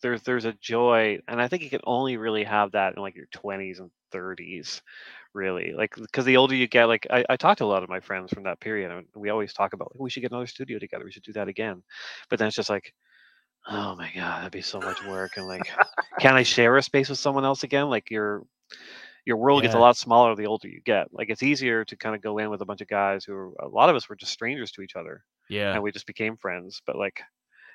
there's 0.06 0.22
there's 0.22 0.46
a 0.46 0.54
joy, 0.54 1.18
and 1.28 1.42
I 1.42 1.48
think 1.48 1.64
you 1.64 1.70
can 1.72 1.82
only 1.84 2.18
really 2.18 2.44
have 2.44 2.74
that 2.74 2.94
in 2.96 3.02
like 3.02 3.16
your 3.16 3.26
20s 3.26 3.80
and 3.80 3.90
30s, 4.14 4.82
really. 5.34 5.74
Like 5.74 5.96
because 5.96 6.26
the 6.26 6.38
older 6.38 6.54
you 6.54 6.68
get, 6.68 6.86
like 6.86 7.08
I, 7.10 7.26
I 7.28 7.38
talked 7.38 7.58
to 7.58 7.66
a 7.66 7.74
lot 7.74 7.82
of 7.82 7.90
my 7.90 8.02
friends 8.02 8.32
from 8.32 8.44
that 8.44 8.60
period, 8.60 8.92
and 8.92 9.08
we 9.16 9.32
always 9.32 9.52
talk 9.52 9.74
about 9.74 9.92
like 9.94 10.00
we 10.00 10.12
should 10.12 10.22
get 10.22 10.30
another 10.30 10.46
studio 10.46 10.78
together, 10.78 11.06
we 11.06 11.12
should 11.12 11.24
do 11.24 11.34
that 11.34 11.48
again. 11.48 11.82
But 12.30 12.38
then 12.38 12.48
it's 12.48 12.56
just 12.56 12.70
like. 12.70 12.94
Oh 13.68 13.96
my 13.96 14.12
god, 14.14 14.42
that'd 14.42 14.52
be 14.52 14.62
so 14.62 14.80
much 14.80 15.04
work, 15.08 15.38
and 15.38 15.48
like, 15.48 15.68
can 16.20 16.36
I 16.36 16.44
share 16.44 16.78
a 16.78 16.84
space 16.84 17.10
with 17.10 17.18
someone 17.18 17.46
else 17.46 17.64
again? 17.64 17.90
Like, 17.90 18.12
your 18.12 18.44
your 19.26 19.38
world 19.38 19.64
gets 19.64 19.74
a 19.74 19.80
lot 19.80 19.98
smaller 19.98 20.36
the 20.36 20.46
older 20.46 20.68
you 20.68 20.82
get. 20.86 21.08
Like, 21.12 21.32
it's 21.32 21.42
easier 21.42 21.84
to 21.84 21.96
kind 21.96 22.14
of 22.14 22.22
go 22.22 22.38
in 22.38 22.52
with 22.52 22.62
a 22.62 22.66
bunch 22.66 22.82
of 22.82 22.88
guys 22.88 23.26
who 23.26 23.34
are, 23.34 23.54
a 23.60 23.68
lot 23.68 23.90
of 23.90 23.96
us 23.96 24.08
were 24.08 24.16
just 24.16 24.34
strangers 24.34 24.72
to 24.74 24.84
each 24.84 24.96
other, 24.96 25.24
yeah, 25.50 25.74
and 25.74 25.82
we 25.82 25.92
just 25.92 26.06
became 26.06 26.38
friends. 26.38 26.84
But 26.86 26.96
like, 26.96 27.22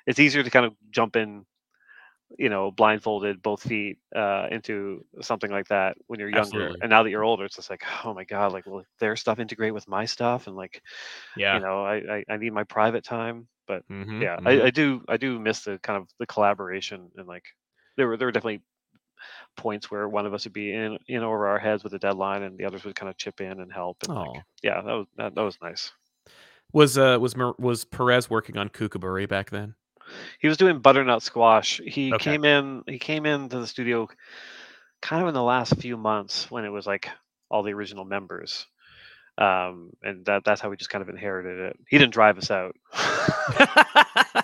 it's 0.07 0.19
easier 0.19 0.43
to 0.43 0.49
kind 0.49 0.65
of 0.65 0.73
jump 0.91 1.17
in, 1.17 1.45
you 2.37 2.49
know, 2.49 2.71
blindfolded, 2.71 3.41
both 3.41 3.61
feet, 3.63 3.99
uh, 4.15 4.47
into 4.51 5.05
something 5.21 5.51
like 5.51 5.67
that 5.67 5.97
when 6.07 6.19
you're 6.19 6.29
younger. 6.29 6.61
Absolutely. 6.61 6.81
And 6.81 6.89
now 6.89 7.03
that 7.03 7.09
you're 7.09 7.23
older, 7.23 7.45
it's 7.45 7.55
just 7.55 7.69
like, 7.69 7.83
oh 8.05 8.13
my 8.13 8.23
god, 8.23 8.53
like, 8.53 8.65
will 8.65 8.83
their 8.99 9.15
stuff 9.15 9.39
integrate 9.39 9.73
with 9.73 9.87
my 9.87 10.05
stuff? 10.05 10.47
And 10.47 10.55
like, 10.55 10.81
yeah. 11.35 11.55
you 11.55 11.61
know, 11.61 11.83
I, 11.85 11.95
I 12.17 12.25
I 12.29 12.37
need 12.37 12.53
my 12.53 12.63
private 12.63 13.03
time. 13.03 13.47
But 13.67 13.83
Mhm, 13.89 14.21
yeah, 14.21 14.37
mhm. 14.39 14.47
I, 14.47 14.63
I 14.67 14.69
do 14.71 15.03
I 15.09 15.17
do 15.17 15.39
miss 15.39 15.61
the 15.65 15.79
kind 15.79 15.97
of 16.01 16.09
the 16.19 16.25
collaboration 16.27 17.11
and 17.17 17.27
like 17.27 17.45
there 17.97 18.07
were 18.07 18.17
there 18.17 18.27
were 18.27 18.31
definitely 18.31 18.63
points 19.57 19.91
where 19.91 20.07
one 20.09 20.25
of 20.25 20.33
us 20.33 20.45
would 20.45 20.53
be 20.53 20.73
in 20.73 20.97
in 21.07 21.23
over 21.23 21.47
our 21.47 21.59
heads 21.59 21.83
with 21.83 21.93
a 21.93 21.99
deadline 21.99 22.43
and 22.43 22.57
the 22.57 22.65
others 22.65 22.83
would 22.83 22.95
kind 22.95 23.09
of 23.09 23.17
chip 23.17 23.41
in 23.41 23.59
and 23.59 23.71
help 23.71 23.97
and 24.03 24.13
like 24.13 24.31
yeah 24.63 24.81
that 24.81 24.93
was 24.93 25.07
that, 25.17 25.35
that 25.35 25.41
was 25.41 25.57
nice. 25.61 25.91
Was 26.73 26.97
uh 26.97 27.17
was 27.19 27.35
was 27.57 27.85
Perez 27.85 28.29
working 28.29 28.57
on 28.57 28.69
Kukuburi 28.69 29.27
back 29.27 29.49
then? 29.49 29.75
He 30.39 30.47
was 30.47 30.57
doing 30.57 30.79
butternut 30.79 31.21
squash. 31.23 31.79
He 31.85 32.13
Okay. 32.13 32.31
came 32.31 32.45
in 32.45 32.83
he 32.87 32.99
came 32.99 33.25
into 33.25 33.59
the 33.59 33.67
studio 33.67 34.07
kind 35.01 35.21
of 35.21 35.27
in 35.27 35.33
the 35.33 35.43
last 35.43 35.75
few 35.81 35.97
months 35.97 36.49
when 36.51 36.65
it 36.65 36.69
was 36.69 36.85
like 36.87 37.09
all 37.49 37.63
the 37.63 37.73
original 37.73 38.05
members. 38.05 38.67
Um, 39.37 39.91
and 40.03 40.25
that 40.25 40.43
that's 40.45 40.61
how 40.61 40.69
we 40.69 40.77
just 40.77 40.89
kind 40.89 41.01
of 41.01 41.09
inherited 41.09 41.59
it. 41.59 41.77
He 41.89 41.97
didn't 41.97 42.13
drive 42.13 42.37
us 42.37 42.51
out. 42.51 42.75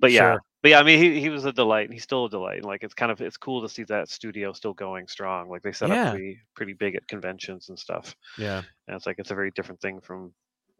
but 0.00 0.12
yeah 0.12 0.34
Sure. 0.34 0.42
but 0.62 0.70
yeah 0.70 0.78
i 0.78 0.82
mean 0.82 0.98
he, 0.98 1.20
he 1.20 1.28
was 1.28 1.44
a 1.44 1.52
delight 1.52 1.84
and 1.84 1.92
he's 1.92 2.02
still 2.02 2.26
a 2.26 2.30
delight 2.30 2.58
and 2.58 2.64
like 2.66 2.82
it's 2.82 2.94
kind 2.94 3.10
of 3.10 3.20
it's 3.20 3.36
cool 3.36 3.62
to 3.62 3.68
see 3.68 3.82
that 3.84 4.08
studio 4.08 4.52
still 4.52 4.72
going 4.74 5.06
strong 5.08 5.48
like 5.48 5.62
they 5.62 5.72
set 5.72 5.90
Yeah. 5.90 5.94
up 6.04 6.10
pretty 6.10 6.38
pretty 6.54 6.72
big 6.72 6.94
at 6.94 7.06
conventions 7.08 7.68
and 7.68 7.78
stuff 7.78 8.14
yeah, 8.36 8.58
and 8.86 8.96
it's 8.96 9.06
like 9.06 9.16
it's 9.18 9.30
a 9.30 9.34
very 9.34 9.50
different 9.54 9.80
thing 9.80 10.00
from 10.00 10.32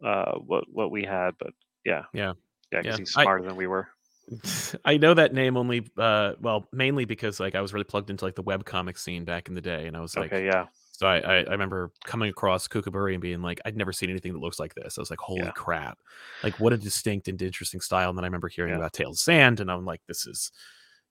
uh 0.03 0.33
what 0.37 0.63
what 0.71 0.91
we 0.91 1.03
had 1.03 1.31
but 1.39 1.51
yeah 1.85 2.03
Yeah. 2.13 2.33
Yeah 2.71 2.81
because 2.81 2.97
Yeah. 2.97 3.01
he's 3.01 3.15
I- 3.17 3.23
smarter 3.23 3.43
than 3.45 3.55
we 3.55 3.67
were 3.67 3.87
I 4.85 4.97
know 4.97 5.15
that 5.15 5.33
name 5.33 5.57
only 5.57 5.89
uh 5.97 6.33
well 6.39 6.67
mainly 6.71 7.05
because 7.05 7.39
like 7.39 7.55
I 7.55 7.61
was 7.61 7.73
really 7.73 7.83
plugged 7.83 8.09
into 8.11 8.23
like 8.25 8.35
the 8.35 8.43
web 8.43 8.63
comic 8.65 8.97
scene 8.97 9.25
back 9.25 9.47
in 9.47 9.55
the 9.55 9.61
day, 9.61 9.87
and 9.87 9.97
I 9.97 10.01
was 10.01 10.15
like, 10.15 10.31
okay 10.31 10.45
yeah 10.45 10.67
so 10.91 11.07
I, 11.07 11.17
I 11.19 11.35
I 11.45 11.51
remember 11.51 11.91
coming 12.05 12.29
across 12.29 12.67
Kukuburi 12.67 13.13
and 13.13 13.21
being 13.21 13.41
like, 13.41 13.59
I'd 13.65 13.77
never 13.77 13.93
seen 13.93 14.09
anything 14.09 14.33
that 14.33 14.39
looks 14.39 14.59
like 14.59 14.75
this. 14.75 14.97
I 14.97 15.01
was 15.01 15.09
like, 15.09 15.19
holy 15.19 15.43
Yeah. 15.43 15.51
crap, 15.51 15.97
like 16.43 16.59
what 16.59 16.73
a 16.73 16.77
distinct 16.77 17.27
and 17.29 17.41
interesting 17.41 17.79
style. 17.79 18.09
And 18.09 18.17
then 18.17 18.25
I 18.25 18.27
remember 18.27 18.49
hearing 18.49 18.71
Yeah. 18.71 18.77
about 18.79 18.91
Tales 18.93 19.15
of 19.15 19.19
Sand, 19.21 19.61
and 19.61 19.71
I'm 19.71 19.85
like, 19.85 20.01
this 20.07 20.27
is 20.27 20.51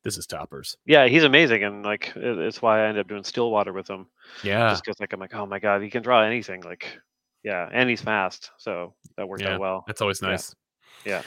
this 0.04 0.16
is 0.16 0.26
toppers. 0.26 0.76
yeah 0.86 1.09
he's 1.09 1.24
amazing 1.24 1.64
and 1.64 1.84
like 1.84 2.12
it's 2.14 2.62
why 2.62 2.84
i 2.84 2.86
ended 2.88 3.00
up 3.00 3.09
doing 3.09 3.24
stillwater 3.24 3.72
with 3.72 3.88
him 3.90 4.06
Yeah, 4.44 4.68
just 4.70 4.84
because 4.84 5.00
like 5.00 5.12
i'm 5.12 5.18
like 5.18 5.34
oh 5.34 5.44
my 5.44 5.59
god 5.59 5.82
he 5.82 5.90
can 5.90 6.04
draw 6.04 6.22
anything 6.22 6.62
like 6.62 7.00
yeah 7.42 7.68
and 7.72 7.90
he's 7.90 8.00
fast 8.00 8.52
so 8.59 8.94
that 9.16 9.28
worked 9.28 9.42
Yeah. 9.42 9.54
out 9.54 9.61
well 9.61 9.82
that's 9.88 10.00
always 10.00 10.22
nice. 10.22 10.54
Yeah. 11.05 11.22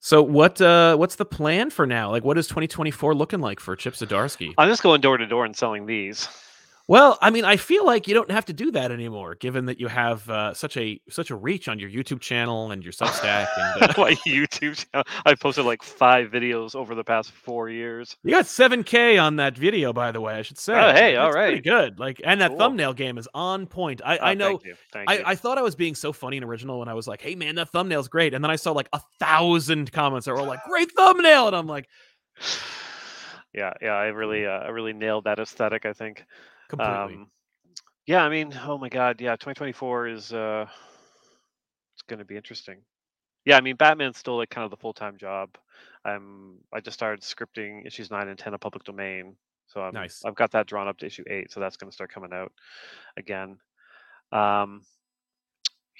So 0.00 0.22
what 0.22 0.60
uh 0.60 0.96
what's 0.96 1.16
the 1.16 1.24
plan 1.26 1.70
for 1.70 1.86
now? 1.86 2.10
Like 2.10 2.24
what 2.24 2.38
is 2.38 2.46
2024 2.46 3.14
looking 3.14 3.40
like 3.40 3.60
for 3.60 3.76
Chip 3.76 3.94
Zdarsky? 3.94 4.54
i'm 4.58 4.68
just 4.68 4.82
going 4.82 5.00
door 5.00 5.18
to 5.18 5.26
door 5.26 5.44
and 5.44 5.54
selling 5.56 5.86
these 5.86 6.26
Well, 6.90 7.18
I 7.22 7.30
mean, 7.30 7.44
I 7.44 7.56
feel 7.56 7.86
like 7.86 8.08
you 8.08 8.14
don't 8.14 8.32
have 8.32 8.46
to 8.46 8.52
do 8.52 8.72
that 8.72 8.90
anymore, 8.90 9.36
given 9.36 9.66
that 9.66 9.78
you 9.78 9.86
have 9.86 10.28
uh, 10.28 10.54
such 10.54 10.76
a 10.76 11.00
such 11.08 11.30
a 11.30 11.36
reach 11.36 11.68
on 11.68 11.78
your 11.78 11.88
YouTube 11.88 12.18
channel 12.20 12.72
and 12.72 12.82
your 12.82 12.92
Substack, 13.00 13.46
and 13.56 13.82
uh, 13.84 13.94
my 13.96 14.14
YouTube 14.26 14.74
channel. 14.90 15.04
I 15.24 15.36
posted 15.36 15.66
like 15.66 15.84
five 15.84 16.32
videos 16.32 16.74
over 16.74 16.96
the 16.96 17.04
past 17.04 17.30
four 17.30 17.68
years. 17.70 18.16
you 18.24 18.32
got 18.32 18.46
7K 18.46 19.22
on 19.22 19.36
that 19.36 19.56
video, 19.56 19.92
by 19.92 20.10
the 20.10 20.20
way. 20.20 20.34
I 20.34 20.42
should 20.42 20.58
say. 20.58 20.72
Oh, 20.72 20.92
hey, 20.92 21.14
all 21.14 21.26
That's 21.32 21.36
pretty 21.36 21.60
good. 21.60 22.00
Like, 22.00 22.20
and 22.24 22.40
that 22.40 22.48
Cool. 22.50 22.58
thumbnail 22.58 22.94
game 22.94 23.18
is 23.18 23.28
on 23.34 23.68
point. 23.68 24.00
I, 24.04 24.16
I 24.16 24.30
Oh, 24.32 24.34
know. 24.34 24.48
Thank 24.48 24.64
you. 24.64 24.74
Thank 24.92 25.10
I, 25.10 25.14
you. 25.18 25.22
I 25.26 25.34
thought 25.36 25.58
I 25.58 25.62
was 25.62 25.76
being 25.76 25.94
so 25.94 26.12
funny 26.12 26.38
and 26.38 26.44
original 26.44 26.80
when 26.80 26.88
I 26.88 26.94
was 26.94 27.06
like, 27.06 27.20
"Hey, 27.22 27.36
man, 27.36 27.54
that 27.54 27.68
thumbnail's 27.70 28.08
great," 28.08 28.34
and 28.34 28.42
then 28.42 28.50
I 28.50 28.56
saw 28.56 28.72
like 28.72 28.88
a 28.92 29.00
thousand 29.20 29.92
comments 29.92 30.26
that 30.26 30.34
were 30.34 30.42
like, 30.42 30.64
"Great 30.64 30.90
thumbnail," 30.90 31.46
and 31.46 31.54
I'm 31.54 31.68
like, 31.68 31.86
yeah, 33.54 33.74
yeah. 33.80 33.92
I 33.92 34.06
really, 34.06 34.44
uh, 34.44 34.58
I 34.58 34.70
really 34.70 34.92
nailed 34.92 35.22
that 35.26 35.38
aesthetic. 35.38 35.86
I 35.86 35.92
think. 35.92 36.24
Completely. 36.70 37.16
Um, 37.16 37.30
yeah, 38.06 38.24
I 38.24 38.28
mean, 38.28 38.58
oh 38.66 38.78
my 38.78 38.88
god, 38.88 39.20
yeah. 39.20 39.32
2024 39.32 40.08
is 40.08 40.32
uh, 40.32 40.66
it's 41.94 42.02
going 42.08 42.18
to 42.18 42.24
be 42.24 42.36
interesting. 42.36 42.78
Yeah, 43.44 43.56
I 43.56 43.60
mean, 43.60 43.76
Batman's 43.76 44.18
still 44.18 44.36
like 44.36 44.50
kind 44.50 44.64
of 44.64 44.70
the 44.70 44.76
full 44.76 44.92
time 44.92 45.16
job. 45.16 45.50
I'm. 46.04 46.58
I 46.72 46.80
just 46.80 46.94
started 46.94 47.22
scripting 47.22 47.86
issues 47.86 48.10
nine 48.10 48.28
and 48.28 48.38
ten 48.38 48.54
of 48.54 48.60
Public 48.60 48.84
Domain, 48.84 49.36
so 49.66 49.80
I'm. 49.82 49.92
Nice. 49.92 50.22
I've 50.24 50.34
got 50.34 50.50
that 50.52 50.66
drawn 50.66 50.88
up 50.88 50.98
to 50.98 51.06
issue 51.06 51.24
eight, 51.28 51.52
so 51.52 51.60
that's 51.60 51.76
going 51.76 51.90
to 51.90 51.94
start 51.94 52.12
coming 52.12 52.32
out 52.32 52.52
again. 53.16 53.58
Um, 54.32 54.82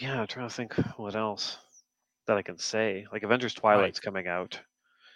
yeah, 0.00 0.20
I'm 0.20 0.26
trying 0.26 0.48
to 0.48 0.54
think 0.54 0.74
what 0.96 1.14
else 1.14 1.58
that 2.26 2.36
I 2.36 2.42
can 2.42 2.58
say. 2.58 3.06
Like 3.12 3.22
Avengers 3.22 3.54
Twilight's 3.54 4.00
coming 4.00 4.26
out 4.26 4.58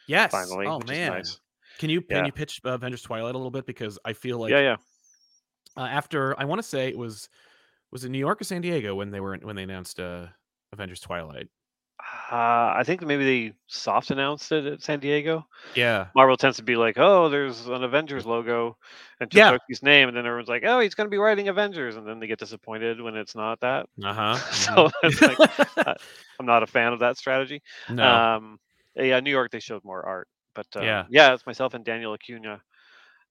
yes. 0.07 0.31
finally, 0.31 0.67
oh 0.67 0.81
man, 0.87 1.13
nice. 1.13 1.41
can 1.79 1.91
you 1.91 2.03
can 2.03 2.19
Yeah. 2.19 2.27
you 2.27 2.33
pitch 2.33 2.61
Avengers 2.65 3.03
Twilight 3.03 3.35
a 3.35 3.39
little 3.39 3.51
bit 3.51 3.67
because 3.67 3.99
I 4.05 4.13
feel 4.13 4.39
like 4.39 4.51
yeah, 4.51 4.61
yeah. 4.61 4.77
Uh, 5.77 5.83
after 5.91 6.39
I 6.39 6.45
want 6.45 6.61
to 6.61 6.63
say 6.69 6.89
it 6.89 6.99
was 6.99 7.29
was 7.93 8.05
it 8.05 8.11
New 8.11 8.19
York 8.19 8.41
or 8.41 8.45
San 8.45 8.63
Diego 8.63 8.95
when 8.95 9.11
they 9.11 9.21
were 9.21 9.37
when 9.39 9.57
they 9.57 9.65
announced 9.65 10.01
uh, 10.01 10.29
Avengers 10.73 11.01
Twilight. 11.01 11.49
Uh, 12.31 12.73
I 12.77 12.83
think 12.85 13.03
maybe 13.03 13.25
they 13.25 13.57
soft 13.69 14.11
announced 14.11 14.51
it 14.53 14.67
at 14.67 14.83
San 14.83 14.99
Diego. 15.01 15.47
Yeah, 15.75 16.09
Marvel 16.15 16.37
tends 16.37 16.57
to 16.59 16.63
be 16.63 16.77
like, 16.77 16.97
"Oh, 16.99 17.29
there's 17.29 17.67
an 17.69 17.85
Avengers 17.85 18.27
logo 18.27 18.77
and 19.21 19.31
Yeah. 19.33 19.53
Chip 19.53 19.61
Zdarsky's 19.71 19.83
name," 19.83 20.09
and 20.09 20.17
then 20.17 20.27
everyone's 20.27 20.49
like, 20.49 20.65
"Oh, 20.67 20.81
he's 20.81 20.95
going 20.95 21.07
to 21.07 21.11
be 21.11 21.19
writing 21.19 21.49
Avengers," 21.49 21.97
and 21.97 22.07
then 22.07 22.21
they 22.21 22.27
get 22.27 22.39
disappointed 22.41 23.01
when 23.01 23.17
it's 23.17 23.35
not 23.37 23.61
that. 23.61 23.87
uh 24.03 24.13
huh. 24.15 24.37
So 24.53 24.91
it's 25.03 25.23
like, 25.23 25.39
uh, 25.87 25.95
I'm 26.41 26.47
not 26.47 26.63
a 26.63 26.67
fan 26.67 26.93
of 26.93 27.01
that 27.01 27.17
strategy. 27.19 27.63
no, 27.89 28.03
Um, 28.05 28.59
yeah, 28.97 29.21
New 29.21 29.31
York 29.31 29.53
they 29.53 29.61
showed 29.61 29.85
more 29.85 30.05
art, 30.05 30.29
but 30.55 30.67
uh, 30.77 30.83
Yeah. 30.85 31.07
yeah, 31.09 31.35
it's 31.35 31.47
myself 31.47 31.75
and 31.75 31.85
Daniel 31.85 32.15
Acuna, 32.15 32.63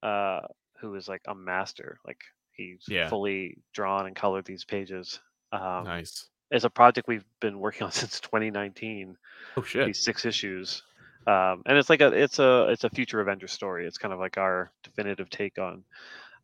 uh, 0.03 0.41
who 0.83 0.95
is 0.95 1.07
like 1.07 1.21
a 1.27 1.33
master. 1.33 1.97
Like 2.05 2.21
he's 2.51 2.83
Yeah. 2.87 3.07
fully 3.09 3.57
drawn 3.73 4.05
and 4.05 4.15
colored 4.15 4.45
these 4.45 4.65
pages. 4.65 5.19
Um, 5.51 5.85
nice. 5.85 6.27
It's 6.51 6.65
a 6.65 6.69
project 6.69 7.07
we've 7.07 7.25
been 7.39 7.59
working 7.59 7.83
on 7.85 7.91
since 8.01 8.19
2019. 8.19 9.15
Oh 9.57 9.63
shit. 9.63 9.87
These 9.87 9.99
six 10.03 10.25
issues, 10.25 10.83
um, 11.25 11.63
and 11.65 11.77
it's 11.77 11.89
like 11.89 12.01
a 12.01 12.07
it's 12.11 12.37
a 12.39 12.67
it's 12.69 12.83
a 12.83 12.89
future 12.89 13.21
Avengers 13.21 13.51
story. 13.53 13.87
It's 13.87 13.97
kind 13.97 14.13
of 14.13 14.19
like 14.19 14.37
our 14.37 14.71
definitive 14.83 15.29
take 15.29 15.57
on 15.57 15.83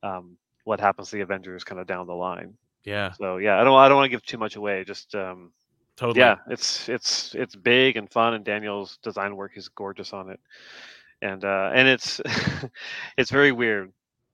um, 0.02 0.38
what 0.64 0.80
happens 0.80 1.10
to 1.10 1.18
the 1.18 1.22
Avengers 1.22 1.64
kind 1.64 1.80
of 1.82 1.86
down 1.88 2.08
the 2.08 2.16
line. 2.16 2.54
Yeah, 2.86 3.12
So 3.12 3.38
yeah, 3.38 3.60
I 3.60 3.64
don't 3.66 3.78
I 3.78 3.88
don't 3.90 3.98
want 3.98 4.06
to 4.06 4.10
give 4.10 4.24
too 4.26 4.38
much 4.38 4.56
away. 4.56 4.84
Just 4.86 5.14
um, 5.16 5.52
totally. 5.98 6.20
yeah, 6.22 6.38
it's 6.48 6.88
it's 6.88 7.36
it's 7.36 7.56
big 7.56 7.98
and 7.98 8.10
fun, 8.10 8.34
and 8.36 8.46
Daniel's 8.46 8.98
design 9.04 9.36
work 9.36 9.58
is 9.58 9.68
gorgeous 9.68 10.14
on 10.14 10.30
it, 10.30 10.40
and 11.22 11.44
uh, 11.44 11.72
and 11.76 11.88
it's 11.90 12.22
it's 13.18 13.30
very 13.32 13.52
weird 13.52 13.92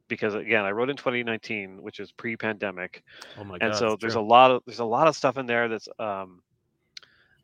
because 0.07 0.33
again, 0.35 0.65
I 0.65 0.71
wrote 0.71 0.89
in 0.89 0.97
2019, 0.97 1.81
which 1.81 1.99
is 1.99 2.11
pre-pandemic, 2.11 3.03
Oh 3.35 3.43
my 3.43 3.59
god. 3.59 3.61
and 3.61 3.73
so 3.75 3.95
there's 3.99 4.15
true. 4.15 4.15
a 4.15 4.21
lot 4.21 4.51
of 4.51 4.63
there's 4.65 4.79
a 4.79 4.85
lot 4.85 5.07
of 5.07 5.15
stuff 5.15 5.37
in 5.37 5.45
there 5.45 5.67
that's 5.67 5.87
um, 5.99 6.41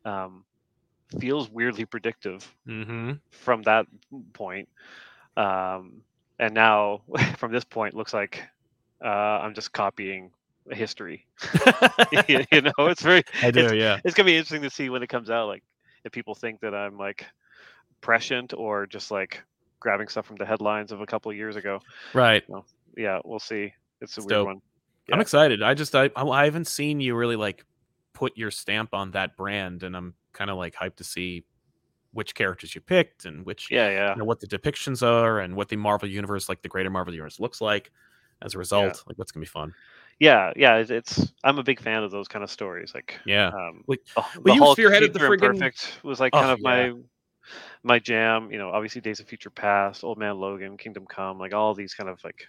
um, 0.04 0.44
feels 1.18 1.50
weirdly 1.50 1.84
predictive 1.84 2.54
Mhm. 2.66 3.20
from 3.30 3.62
that 3.62 3.86
point, 4.32 4.68
um, 5.36 6.02
and 6.38 6.54
now 6.54 7.02
from 7.36 7.52
this 7.52 7.64
point 7.64 7.94
looks 7.94 8.12
like 8.14 8.42
uh, 9.04 9.08
I'm 9.42 9.54
just 9.54 9.72
copying 9.72 10.30
history. 10.70 11.26
you 12.28 12.44
you 12.52 12.62
know, 12.62 12.86
it's 12.86 13.02
very 13.02 13.22
I 13.42 13.50
it's, 13.54 13.72
do, 13.72 13.74
yeah. 13.74 14.00
it's 14.04 14.14
gonna 14.14 14.26
be 14.26 14.36
interesting 14.36 14.62
to 14.62 14.70
see 14.70 14.88
when 14.90 15.02
it 15.02 15.08
comes 15.08 15.30
out. 15.30 15.46
Like 15.48 15.62
if 16.04 16.12
people 16.12 16.34
think 16.34 16.60
that 16.60 16.74
I'm 16.74 16.96
like 16.98 17.26
prescient 18.00 18.52
or 18.56 18.86
just 18.86 19.10
like 19.10 19.42
grabbing 19.82 20.08
stuff 20.08 20.24
from 20.26 20.36
the 20.36 20.46
headlines 20.46 20.92
of 20.92 21.00
a 21.00 21.06
couple 21.06 21.30
of 21.30 21.36
years 21.36 21.56
ago. 21.56 21.80
Right. 22.14 22.42
Yeah, 22.96 23.18
we'll 23.24 23.38
see. 23.38 23.72
It's 24.00 24.16
a 24.16 24.20
It's 24.20 24.26
weird 24.26 24.28
dope. 24.30 24.46
one. 24.46 24.60
I'm 25.12 25.20
excited. 25.20 25.62
I 25.62 25.74
just 25.74 25.94
I 25.94 26.10
I 26.16 26.44
haven't 26.44 26.68
seen 26.68 27.00
you 27.00 27.14
really 27.16 27.36
like 27.36 27.64
put 28.12 28.36
your 28.36 28.50
stamp 28.50 28.94
on 28.94 29.10
that 29.12 29.36
brand, 29.36 29.82
and 29.82 29.96
I'm 29.96 30.14
kind 30.32 30.48
of 30.50 30.56
like 30.56 30.74
hyped 30.74 30.96
to 30.96 31.04
see 31.04 31.44
which 32.12 32.34
characters 32.34 32.74
you 32.74 32.80
picked 32.80 33.24
and 33.24 33.44
which 33.44 33.70
Yeah, 33.70 33.88
yeah. 33.90 34.10
you 34.12 34.18
know, 34.18 34.24
what 34.24 34.38
the 34.40 34.46
depictions 34.46 35.02
are 35.02 35.40
and 35.40 35.56
what 35.56 35.68
the 35.68 35.76
Marvel 35.76 36.08
universe, 36.08 36.48
like 36.48 36.60
the 36.62 36.68
greater 36.68 36.90
Marvel 36.90 37.12
universe, 37.14 37.40
looks 37.40 37.60
like. 37.60 37.90
As 38.42 38.54
a 38.54 38.58
result, 38.58 39.04
like 39.06 39.16
what's 39.18 39.30
gonna 39.32 39.42
be 39.42 39.46
fun? 39.48 39.72
Yeah, 40.18 40.52
yeah. 40.56 40.76
It's, 40.76 40.90
it's 40.90 41.32
I'm 41.44 41.58
a 41.58 41.62
big 41.62 41.80
fan 41.80 42.02
of 42.02 42.10
those 42.10 42.26
kind 42.28 42.42
of 42.42 42.50
stories. 42.50 42.92
Like 42.92 43.18
Yeah. 43.24 43.48
um 43.48 43.84
Like, 43.86 44.00
the, 44.04 44.12
well, 44.16 44.42
the 44.44 44.54
you 44.54 44.62
Hulk 44.62 44.78
spearheaded 44.78 45.12
the 45.12 45.20
friggin- 45.20 45.54
Imperfect 45.54 45.98
was 46.02 46.18
like 46.20 46.34
Oh, 46.34 46.40
kind 46.40 46.50
of 46.50 46.58
yeah. 46.60 46.68
my 46.92 47.00
my 47.82 47.98
jam. 47.98 48.50
You 48.50 48.58
know, 48.58 48.70
obviously 48.70 49.00
Days 49.00 49.20
of 49.20 49.26
Future 49.26 49.50
Past, 49.50 50.04
Old 50.04 50.18
Man 50.18 50.36
Logan, 50.38 50.76
Kingdom 50.76 51.06
Come, 51.06 51.38
like 51.38 51.54
all 51.54 51.74
these 51.74 51.94
kind 51.94 52.08
of 52.08 52.22
like 52.24 52.46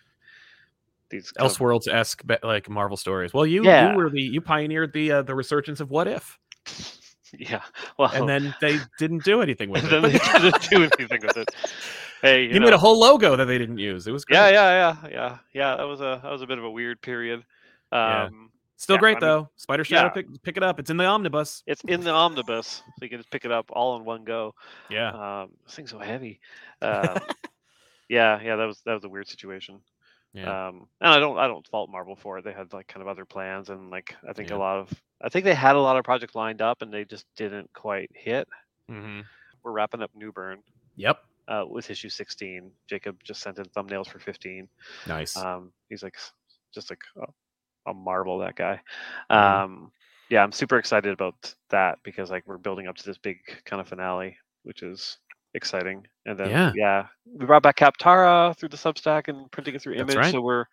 these 1.09 1.31
Elseworlds 1.39 1.87
esque 1.87 2.23
like 2.43 2.69
Marvel 2.69 2.97
stories. 2.97 3.33
Well, 3.33 3.45
you 3.45 3.63
Yeah. 3.63 3.91
you 3.91 3.97
were 3.97 4.09
the 4.09 4.21
you 4.21 4.41
pioneered 4.41 4.93
the 4.93 5.11
uh, 5.11 5.21
the 5.21 5.35
resurgence 5.35 5.79
of 5.79 5.91
What 5.91 6.07
If, 6.07 6.39
yeah. 7.37 7.61
Well, 7.97 8.11
and 8.11 8.27
then 8.27 8.55
they 8.61 8.79
didn't 8.99 9.23
do 9.23 9.41
anything 9.41 9.69
with 9.71 9.83
it. 9.85 10.01
they 10.01 10.39
didn't 10.39 10.69
do 10.69 10.77
anything 10.77 11.21
with 11.21 11.37
it. 11.37 11.49
Hey, 12.21 12.43
you, 12.43 12.53
you 12.53 12.59
know, 12.61 12.67
made 12.67 12.73
a 12.73 12.77
whole 12.77 12.97
logo 12.99 13.35
that 13.35 13.45
they 13.45 13.57
didn't 13.57 13.79
use. 13.79 14.07
It 14.07 14.11
was 14.11 14.23
great. 14.23 14.37
yeah, 14.37 14.49
yeah, 14.49 14.95
yeah, 15.03 15.09
yeah, 15.11 15.37
yeah. 15.53 15.75
That 15.75 15.83
was 15.83 15.99
a 15.99 16.19
that 16.23 16.31
was 16.31 16.41
a 16.41 16.47
bit 16.47 16.57
of 16.57 16.63
a 16.63 16.71
weird 16.71 17.01
period. 17.01 17.43
Yeah. 17.91 18.29
Still 18.83 18.95
Yeah, 18.97 18.99
great 18.99 19.17
I 19.17 19.19
mean, 19.21 19.29
though. 19.29 19.49
Spider 19.55 19.83
Shadow, 19.85 20.07
yeah. 20.07 20.09
pick, 20.09 20.43
pick 20.43 20.57
it 20.57 20.63
up. 20.63 20.77
It's 20.79 20.89
in 20.89 20.97
the 20.97 21.05
omnibus. 21.05 21.63
it's 21.65 21.81
in 21.87 22.01
the 22.01 22.11
omnibus, 22.11 22.83
so 22.85 23.03
you 23.03 23.09
can 23.09 23.17
just 23.19 23.31
pick 23.31 23.45
it 23.45 23.51
up 23.51 23.65
all 23.71 23.95
in 23.97 24.03
one 24.05 24.23
go. 24.25 24.53
Yeah. 24.89 25.11
Um, 25.43 25.51
this 25.65 25.75
thing's 25.75 25.91
so 25.91 25.99
heavy. 25.99 26.39
Um, 26.81 27.17
yeah, 28.09 28.41
yeah, 28.41 28.55
that 28.57 28.65
was 28.65 28.81
that 28.85 28.93
was 28.93 29.03
a 29.05 29.09
weird 29.09 29.27
situation. 29.27 29.79
Yeah. 30.33 30.67
Um, 30.67 30.87
and 30.99 31.13
I 31.13 31.19
don't 31.19 31.37
I 31.37 31.47
don't 31.47 31.65
fault 31.67 31.89
Marvel 31.89 32.15
for 32.15 32.37
it. 32.39 32.43
They 32.43 32.51
had 32.53 32.73
like 32.73 32.87
kind 32.87 33.01
of 33.01 33.07
other 33.07 33.23
plans, 33.25 33.69
and 33.69 33.89
like 33.89 34.15
I 34.27 34.33
think 34.33 34.49
Yeah. 34.49 34.55
a 34.55 34.57
lot 34.57 34.77
of 34.79 34.93
I 35.21 35.29
think 35.29 35.45
they 35.45 35.53
had 35.53 35.75
a 35.75 35.79
lot 35.79 35.95
of 35.97 36.03
projects 36.03 36.35
lined 36.35 36.61
up, 36.61 36.81
and 36.81 36.91
they 36.93 37.05
just 37.05 37.25
didn't 37.37 37.71
quite 37.73 38.11
hit. 38.13 38.47
hmm 38.89 39.21
We're 39.63 39.71
wrapping 39.71 40.01
up 40.01 40.11
Newburn 40.13 40.59
Yep. 40.97 41.19
uh, 41.47 41.63
with 41.69 41.89
issue 41.89 42.09
16. 42.09 42.69
Jacob 42.89 43.23
just 43.23 43.41
sent 43.41 43.57
in 43.59 43.65
thumbnails 43.65 44.07
for 44.07 44.19
15. 44.19 44.67
Nice. 45.07 45.37
Um, 45.37 45.71
he's 45.87 46.03
like 46.03 46.17
just 46.73 46.89
like 46.89 46.99
a, 47.17 47.27
a 47.85 47.93
marvel 47.93 48.37
that 48.39 48.55
guy. 48.55 48.79
Mhm. 49.31 49.35
Um, 49.35 49.91
yeah, 50.29 50.43
I'm 50.43 50.51
super 50.51 50.77
excited 50.77 51.11
about 51.13 51.53
that 51.69 51.99
because 52.03 52.31
like 52.31 52.43
we're 52.47 52.57
building 52.57 52.87
up 52.87 52.95
to 52.97 53.05
this 53.05 53.17
big 53.17 53.37
kind 53.65 53.79
of 53.81 53.87
finale, 53.87 54.37
which 54.63 54.81
is 54.83 55.17
exciting. 55.53 56.07
And 56.25 56.39
then 56.39 56.49
Yeah. 56.49 56.71
yeah, 56.75 57.07
we 57.25 57.45
brought 57.45 57.61
back 57.63 57.77
Kaptara 57.77 58.55
through 58.57 58.69
the 58.69 58.77
Substack 58.77 59.27
and 59.27 59.51
printing 59.51 59.75
it 59.75 59.81
through 59.81 59.93
Image, 59.95 60.15
right. 60.15 60.31
so 60.31 60.41
we're 60.41 60.65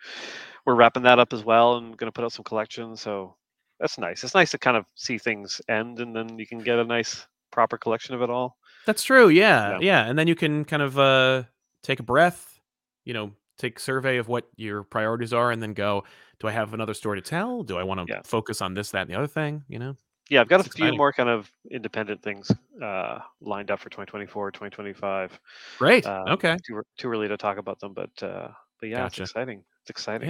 we're 0.66 0.74
wrapping 0.74 1.02
that 1.02 1.18
up 1.18 1.32
as 1.32 1.44
well 1.44 1.76
and 1.76 1.96
going 1.96 2.06
to 2.08 2.12
put 2.12 2.24
out 2.24 2.32
some 2.32 2.44
collections. 2.44 3.00
So 3.00 3.36
that's 3.78 3.98
nice. 3.98 4.22
It's 4.24 4.34
nice 4.34 4.50
to 4.52 4.58
kind 4.58 4.76
of 4.76 4.84
see 4.94 5.18
things 5.18 5.60
end 5.68 6.00
and 6.00 6.14
then 6.14 6.38
you 6.38 6.46
can 6.46 6.58
get 6.58 6.78
a 6.78 6.84
nice 6.84 7.26
proper 7.50 7.76
collection 7.78 8.14
of 8.14 8.22
it 8.22 8.30
all. 8.30 8.56
That's 8.86 9.02
true. 9.02 9.28
Yeah, 9.28 9.72
Yeah. 9.72 9.78
yeah. 9.80 10.06
And 10.06 10.18
then 10.18 10.26
you 10.28 10.34
can 10.34 10.64
kind 10.64 10.82
of 10.82 10.98
uh, 10.98 11.44
take 11.82 11.98
a 11.98 12.02
breath, 12.02 12.60
you 13.04 13.12
know, 13.14 13.32
take 13.58 13.78
survey 13.80 14.18
of 14.18 14.28
what 14.28 14.48
your 14.56 14.82
priorities 14.84 15.32
are, 15.32 15.50
and 15.50 15.62
then 15.62 15.72
go. 15.74 16.04
Do 16.40 16.48
I 16.48 16.52
have 16.52 16.74
another 16.74 16.94
story 16.94 17.20
to 17.20 17.28
tell? 17.28 17.62
Do 17.62 17.76
I 17.78 17.82
want 17.82 18.06
to 18.06 18.12
Yeah. 18.12 18.20
focus 18.24 18.60
on 18.62 18.74
this, 18.74 18.90
that, 18.92 19.02
and 19.02 19.10
the 19.10 19.14
other 19.14 19.26
thing? 19.26 19.62
You 19.68 19.78
know. 19.78 19.96
Yeah, 20.30 20.40
I've 20.40 20.48
got 20.48 20.60
It's 20.60 20.68
a 20.68 20.72
few 20.72 20.84
exciting. 20.86 20.96
more 20.98 21.12
kind 21.12 21.28
of 21.28 21.50
independent 21.70 22.22
things 22.22 22.50
uh, 22.82 23.18
lined 23.40 23.70
up 23.70 23.80
for 23.80 23.90
2024, 23.90 24.52
2025. 24.52 25.40
Great. 25.78 26.06
Um, 26.06 26.28
okay. 26.28 26.56
Too 26.66 26.82
too 26.98 27.08
early 27.10 27.28
to 27.28 27.36
talk 27.36 27.58
about 27.58 27.80
them, 27.80 27.92
but 27.94 28.10
uh, 28.22 28.48
but 28.80 28.88
yeah, 28.88 28.98
Gotcha. 28.98 29.22
it's 29.22 29.30
exciting. 29.32 29.64
It's 29.82 29.90
exciting. 29.90 30.28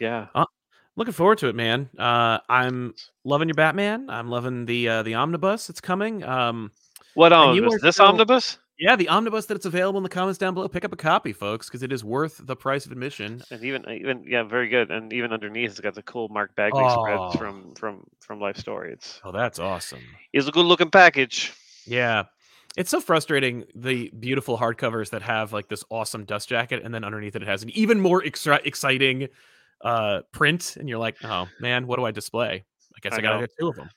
Yeah. 0.00 0.26
Yeah. 0.34 0.44
Looking 0.96 1.12
forward 1.12 1.38
to 1.38 1.48
it, 1.48 1.54
man. 1.56 1.90
Uh, 1.98 2.38
I'm 2.48 2.94
loving 3.24 3.48
your 3.48 3.54
Batman. 3.54 4.08
I'm 4.08 4.28
loving 4.28 4.64
the 4.64 4.88
uh, 4.88 5.02
the 5.02 5.14
omnibus. 5.14 5.68
It's 5.68 5.80
coming. 5.80 6.24
Um, 6.24 6.70
What 7.14 7.32
omnibus? 7.32 7.80
This 7.82 7.96
still- 7.96 8.06
omnibus? 8.06 8.58
Yeah, 8.78 8.96
the 8.96 9.08
omnibus 9.08 9.46
that 9.46 9.54
it's 9.54 9.66
available 9.66 9.98
in 9.98 10.02
the 10.02 10.08
comments 10.08 10.38
down 10.38 10.54
below. 10.54 10.68
Pick 10.68 10.84
up 10.84 10.92
a 10.92 10.96
copy, 10.96 11.32
folks, 11.32 11.68
because 11.68 11.82
it 11.82 11.92
is 11.92 12.02
worth 12.04 12.40
the 12.44 12.56
price 12.56 12.86
of 12.86 12.92
admission. 12.92 13.42
And 13.50 13.62
even 13.64 13.88
even 13.90 14.24
yeah, 14.26 14.42
very 14.42 14.68
good. 14.68 14.90
And 14.90 15.12
even 15.12 15.32
underneath, 15.32 15.70
it's 15.70 15.80
got 15.80 15.94
the 15.94 16.02
cool 16.02 16.28
Mark 16.28 16.54
Bagley 16.56 16.82
Oh. 16.84 17.30
spreads 17.30 17.36
from 17.36 17.74
from 17.74 18.04
from 18.20 18.40
Life 18.40 18.56
Story. 18.56 18.92
It's 18.92 19.20
Oh, 19.24 19.32
that's 19.32 19.58
awesome. 19.58 20.00
it's 20.32 20.48
a 20.48 20.50
good 20.52 20.66
looking 20.66 20.90
package. 20.90 21.52
Yeah. 21.86 22.24
It's 22.76 22.90
so 22.90 23.00
frustrating 23.00 23.64
the 23.76 24.10
beautiful 24.18 24.58
hardcovers 24.58 25.10
that 25.10 25.22
have 25.22 25.52
like 25.52 25.68
this 25.68 25.84
awesome 25.90 26.24
dust 26.24 26.48
jacket 26.48 26.82
and 26.84 26.92
then 26.92 27.04
underneath 27.04 27.36
it 27.36 27.42
it 27.42 27.48
has 27.48 27.62
an 27.62 27.70
even 27.70 28.00
more 28.00 28.24
extra 28.24 28.60
exciting 28.64 29.28
uh 29.82 30.22
print 30.32 30.76
and 30.78 30.88
you're 30.88 30.98
like, 30.98 31.16
"Oh, 31.22 31.46
man, 31.60 31.86
what 31.86 31.98
do 31.98 32.04
I 32.04 32.10
display?" 32.10 32.64
I 32.96 32.98
guess 33.00 33.12
I, 33.12 33.18
I 33.18 33.20
got 33.20 33.28
to 33.30 33.34
know. 33.36 33.40
get 33.42 33.50
two 33.60 33.68
of 33.68 33.76
them. 33.76 33.88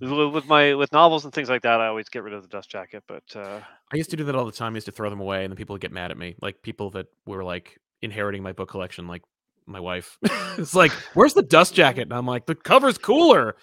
With 0.00 0.32
with 0.32 0.46
my 0.46 0.74
with 0.74 0.92
novels 0.92 1.24
and 1.24 1.32
things 1.34 1.48
like 1.48 1.62
that, 1.62 1.80
I 1.80 1.86
always 1.88 2.08
get 2.08 2.22
rid 2.22 2.32
of 2.34 2.42
the 2.42 2.48
dust 2.48 2.70
jacket. 2.70 3.02
But 3.06 3.24
uh, 3.34 3.60
I 3.92 3.96
used 3.96 4.10
to 4.10 4.16
do 4.16 4.24
that 4.24 4.34
all 4.34 4.44
the 4.44 4.52
time. 4.52 4.74
I 4.74 4.76
used 4.76 4.86
to 4.86 4.92
throw 4.92 5.10
them 5.10 5.20
away 5.20 5.44
and 5.44 5.50
then 5.52 5.56
people 5.56 5.74
would 5.74 5.80
get 5.82 5.92
mad 5.92 6.10
at 6.10 6.18
me. 6.18 6.36
Like 6.40 6.62
people 6.62 6.90
that 6.90 7.06
were 7.26 7.42
like 7.44 7.78
inheriting 8.02 8.42
my 8.42 8.52
book 8.52 8.68
collection 8.70 9.06
like 9.08 9.22
my 9.66 9.80
wife. 9.80 10.16
it's 10.58 10.74
like, 10.74 10.92
"Where's 11.14 11.34
the 11.34 11.42
dust 11.42 11.74
jacket?" 11.74 12.02
And 12.02 12.12
I'm 12.12 12.26
like, 12.26 12.46
"The 12.46 12.54
cover's 12.54 12.96
cooler." 12.98 13.56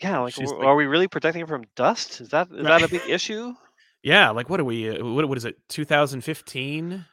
yeah, 0.00 0.18
like, 0.20 0.34
She's 0.34 0.48
w- 0.48 0.58
like- 0.58 0.66
are 0.68 0.74
we 0.76 0.86
really 0.86 1.08
protecting 1.08 1.42
it 1.42 1.48
from 1.48 1.64
dust? 1.76 2.20
Is 2.20 2.28
that 2.30 2.48
is 2.52 2.64
that 2.64 2.82
a 2.82 2.88
big 2.88 3.02
issue? 3.08 3.54
Yeah, 4.04 4.30
like 4.30 4.50
what 4.50 4.58
are 4.58 4.64
we 4.64 4.90
uh, 4.90 5.04
what 5.04 5.28
what 5.28 5.38
is 5.38 5.44
it? 5.44 5.56
2015 5.68 7.04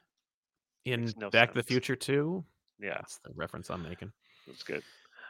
in 0.85 1.13
no 1.17 1.29
Back 1.29 1.49
to 1.49 1.55
the. 1.55 1.63
Future 1.63 1.95
2? 1.95 2.43
Yeah, 2.81 2.95
That's 2.95 3.19
the 3.19 3.29
reference 3.35 3.69
I'm 3.69 3.83
making. 3.83 4.11
that's 4.47 4.63
good. 4.63 4.81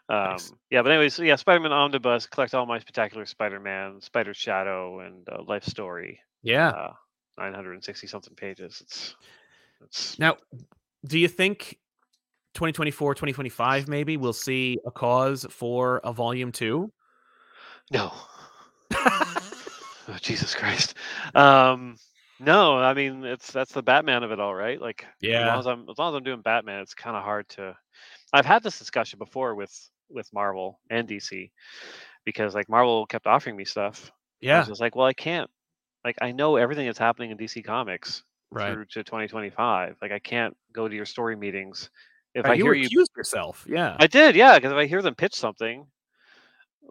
Um, 0.10 0.32
Nice. 0.32 0.52
Yeah, 0.72 0.82
but 0.82 0.92
anyways, 0.92 1.20
yeah, 1.20 1.36
Spider-Man 1.36 1.72
Omnibus, 1.72 2.26
collect 2.28 2.56
all 2.56 2.66
my 2.66 2.80
spectacular 2.80 3.26
Spider-Man, 3.26 4.02
Spider 4.02 4.34
Shadow, 4.34 5.00
and 5.02 5.28
uh, 5.30 5.44
Life 5.48 5.64
Story. 5.64 6.20
Yeah. 6.42 6.70
Uh, 6.70 6.94
960 7.38 8.08
something 8.08 8.36
pages. 8.36 8.82
It's 8.82 9.16
it's 9.82 10.20
Now, 10.20 10.38
do 11.06 11.18
you 11.20 11.28
think 11.28 11.78
2024, 12.56 13.14
2025 13.14 13.88
maybe 13.88 14.18
we'll 14.18 14.34
see 14.34 14.78
a 14.86 14.92
cause 14.92 15.46
for 15.50 16.02
a 16.04 16.12
volume 16.12 16.52
two? 16.52 16.92
no. 17.92 18.12
oh, 18.94 20.18
Jesus 20.22 20.56
Christ. 20.56 20.96
Um, 21.36 21.96
no, 22.40 22.78
I 22.78 22.94
mean 22.94 23.24
it's 23.24 23.52
that's 23.52 23.72
the 23.74 23.84
Batman 23.84 24.24
of 24.24 24.32
it 24.32 24.40
all, 24.40 24.56
right? 24.56 24.82
Like 24.82 25.04
as 25.04 25.08
Yeah. 25.22 25.48
long 25.48 25.60
as 25.60 25.68
I'm 25.68 25.90
as 25.90 25.98
long 25.98 26.14
as 26.14 26.18
I'm 26.18 26.24
doing 26.24 26.42
Batman, 26.42 26.82
it's 26.82 26.94
kind 26.94 27.16
of 27.16 27.24
hard 27.24 27.48
to. 27.50 27.76
I've 28.34 28.46
had 28.46 28.64
this 28.64 28.80
discussion 28.80 29.20
before 29.20 29.56
with 29.56 29.72
with 30.10 30.32
Marvel 30.34 30.80
and 30.90 31.08
DC 31.08 31.52
because 32.26 32.56
like 32.56 32.70
Marvel 32.70 33.06
kept 33.06 33.28
offering 33.28 33.56
me 33.56 33.66
stuff. 33.66 34.12
Yeah. 34.42 34.64
just 34.64 34.82
like, 34.82 34.96
well, 34.96 35.08
I 35.08 35.14
can't. 35.14 35.50
Like 36.06 36.18
I 36.22 36.32
know 36.32 36.56
everything 36.56 36.86
that's 36.86 37.00
happening 37.00 37.32
in 37.32 37.38
DC 37.38 37.64
Comics 37.66 38.24
Right. 38.52 38.74
through 38.74 38.86
to 38.86 39.04
2025. 39.04 39.98
Like 40.02 40.12
I 40.12 40.20
can't 40.20 40.56
go 40.74 40.88
to 40.88 40.96
your 40.96 41.06
story 41.06 41.36
meetings. 41.36 41.90
If 42.34 42.46
Right, 42.46 42.52
I 42.52 42.56
you 42.56 42.64
hear 42.66 42.74
you, 42.74 42.86
accused 42.86 43.12
yourself. 43.18 43.66
Yeah. 43.68 43.96
I 44.00 44.08
did, 44.08 44.36
yeah. 44.36 44.56
Because 44.56 44.72
if 44.72 44.78
I 44.78 44.86
hear 44.86 45.02
them 45.02 45.16
pitch 45.16 45.36
something, 45.36 45.86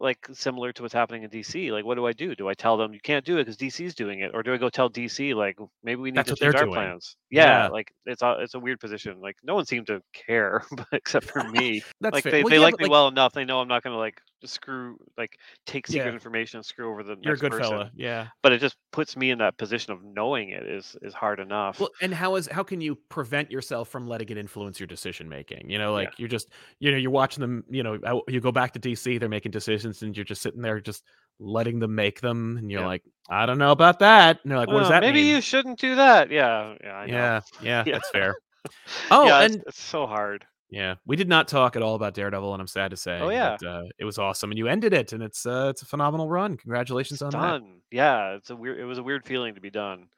like 0.01 0.27
similar 0.33 0.73
to 0.73 0.83
what's 0.83 0.95
happening 0.95 1.23
in 1.25 1.31
DC, 1.31 1.71
like 1.73 1.85
what 1.85 1.97
do 1.97 2.07
I 2.07 2.13
do? 2.13 2.35
Do 2.35 2.49
I 2.49 2.55
tell 2.55 2.77
them 2.77 2.95
you 2.95 3.01
can't 3.01 3.25
do 3.25 3.37
it 3.39 3.45
because 3.45 3.57
DC's 3.57 3.95
doing 3.95 4.21
it, 4.21 4.33
or 4.35 4.43
do 4.43 4.53
I 4.53 4.57
go 4.59 4.69
tell 4.71 4.89
DC 4.91 5.35
like 5.35 5.59
maybe 5.83 6.01
we 6.01 6.11
need 6.13 6.25
That's 6.25 6.29
to 6.29 6.35
change 6.35 6.55
our 6.55 6.67
doing. 6.67 6.73
plans? 6.73 7.17
Yeah, 7.31 7.65
Yeah. 7.65 7.69
like 7.69 7.93
it's 8.07 8.23
a 8.23 8.37
it's 8.41 8.55
a 8.55 8.61
weird 8.61 8.81
position. 8.81 9.21
Like 9.21 9.37
no 9.43 9.55
one 9.55 9.67
seemed 9.67 9.87
to 9.89 10.03
care, 10.13 10.65
but 10.77 10.89
except 10.93 11.27
for 11.27 11.43
me. 11.51 11.85
That's 12.01 12.13
like 12.13 12.25
fair. 12.25 12.33
they, 12.33 12.43
Well, 12.43 12.51
they 12.51 12.59
yeah, 12.59 12.61
like 12.61 12.79
me 12.79 12.87
like, 12.87 12.91
well 12.91 13.09
enough. 13.09 13.33
They 13.33 13.45
know 13.45 13.61
I'm 13.61 13.69
not 13.69 13.83
going 13.83 13.95
to 13.95 13.99
like 13.99 14.21
screw 14.47 14.97
like 15.17 15.39
take 15.67 15.87
secret 15.87 16.07
Yeah. 16.07 16.13
information 16.13 16.59
and 16.59 16.65
screw 16.67 16.91
over 16.91 17.03
the 17.03 17.17
You're 17.21 17.35
a 17.35 17.37
good 17.39 17.51
person. 17.53 17.71
fella. 17.71 17.91
Yeah. 17.97 18.29
But 18.43 18.53
it 18.53 18.61
just 18.61 18.77
puts 18.93 19.17
me 19.17 19.31
in 19.31 19.39
that 19.39 19.57
position 19.59 19.93
of 19.93 20.03
knowing 20.05 20.51
it 20.51 20.65
is 20.65 20.97
is 21.03 21.13
hard 21.15 21.41
enough. 21.41 21.81
Well, 21.81 21.91
and 22.01 22.15
how 22.15 22.37
is 22.37 22.47
how 22.49 22.63
can 22.63 22.81
you 22.81 22.97
prevent 23.09 23.51
yourself 23.51 23.89
from 23.89 24.07
letting 24.07 24.29
it 24.29 24.39
influence 24.39 24.79
your 24.79 24.87
decision 24.87 25.29
making? 25.29 25.69
You 25.71 25.79
know, 25.79 25.91
Yeah. 25.99 26.05
like 26.07 26.19
you're 26.19 26.29
just 26.29 26.51
you 26.79 26.91
know 26.93 26.97
you're 26.99 27.11
watching 27.11 27.41
them. 27.41 27.65
You 27.69 27.83
know, 27.83 28.23
you 28.29 28.41
go 28.41 28.53
back 28.53 28.73
to 28.75 28.79
DC, 28.79 29.19
they're 29.19 29.29
making 29.29 29.53
decisions, 29.53 30.03
and 30.03 30.17
you're 30.17 30.25
just 30.25 30.43
sitting 30.43 30.63
there 30.63 30.81
just 30.81 31.05
letting 31.41 31.79
them 31.79 31.95
make 31.95 32.21
them, 32.21 32.57
and 32.57 32.71
you're 32.71 32.81
Yeah. 32.81 32.87
like, 32.89 33.03
I 33.31 33.47
don't 33.47 33.59
know 33.59 33.71
about 33.71 34.01
that. 34.01 34.41
And 34.43 34.51
they're 34.51 34.59
like, 34.59 34.67
what 34.69 34.81
does 34.81 34.91
Well, 34.91 35.01
that 35.01 35.07
maybe 35.07 35.23
mean? 35.23 35.37
you 35.37 35.41
shouldn't 35.41 35.79
do 35.79 35.95
that. 35.95 36.31
Yeah, 36.31 36.75
yeah, 36.83 36.93
I 36.97 37.07
know. 37.07 37.13
yeah, 37.17 37.41
yeah, 37.63 37.83
Yeah. 37.87 37.93
that's 37.93 38.11
fair. 38.11 38.35
Oh, 39.11 39.25
yeah, 39.27 39.43
it's, 39.43 39.55
and 39.55 39.65
it's 39.69 39.81
so 39.81 40.05
hard. 40.07 40.45
Yeah, 40.71 40.97
we 41.07 41.17
did 41.17 41.29
not 41.29 41.49
talk 41.49 41.77
at 41.77 41.83
all 41.83 41.95
about 41.95 42.15
Daredevil, 42.15 42.53
and 42.53 42.61
I'm 42.61 42.67
sad 42.67 42.91
to 42.91 42.97
say. 42.97 43.19
Oh 43.21 43.31
yeah, 43.31 43.57
but, 43.61 43.67
uh, 43.67 43.83
it 43.99 44.05
was 44.05 44.19
awesome, 44.19 44.51
and 44.51 44.59
you 44.59 44.67
ended 44.69 44.93
it, 44.93 45.13
and 45.13 45.23
it's 45.23 45.47
uh, 45.47 45.69
it's 45.71 45.83
a 45.83 45.87
phenomenal 45.87 46.29
run. 46.29 46.57
Congratulations 46.57 47.23
it's 47.23 47.35
on 47.35 47.41
that. 47.41 47.63
Yeah, 47.91 48.35
it's 48.35 48.51
a 48.51 48.57
weird. 48.57 48.79
It 48.79 48.85
was 48.85 48.99
a 48.99 49.03
weird 49.03 49.25
feeling 49.27 49.55
to 49.55 49.61
be 49.61 49.71
done. 49.71 50.09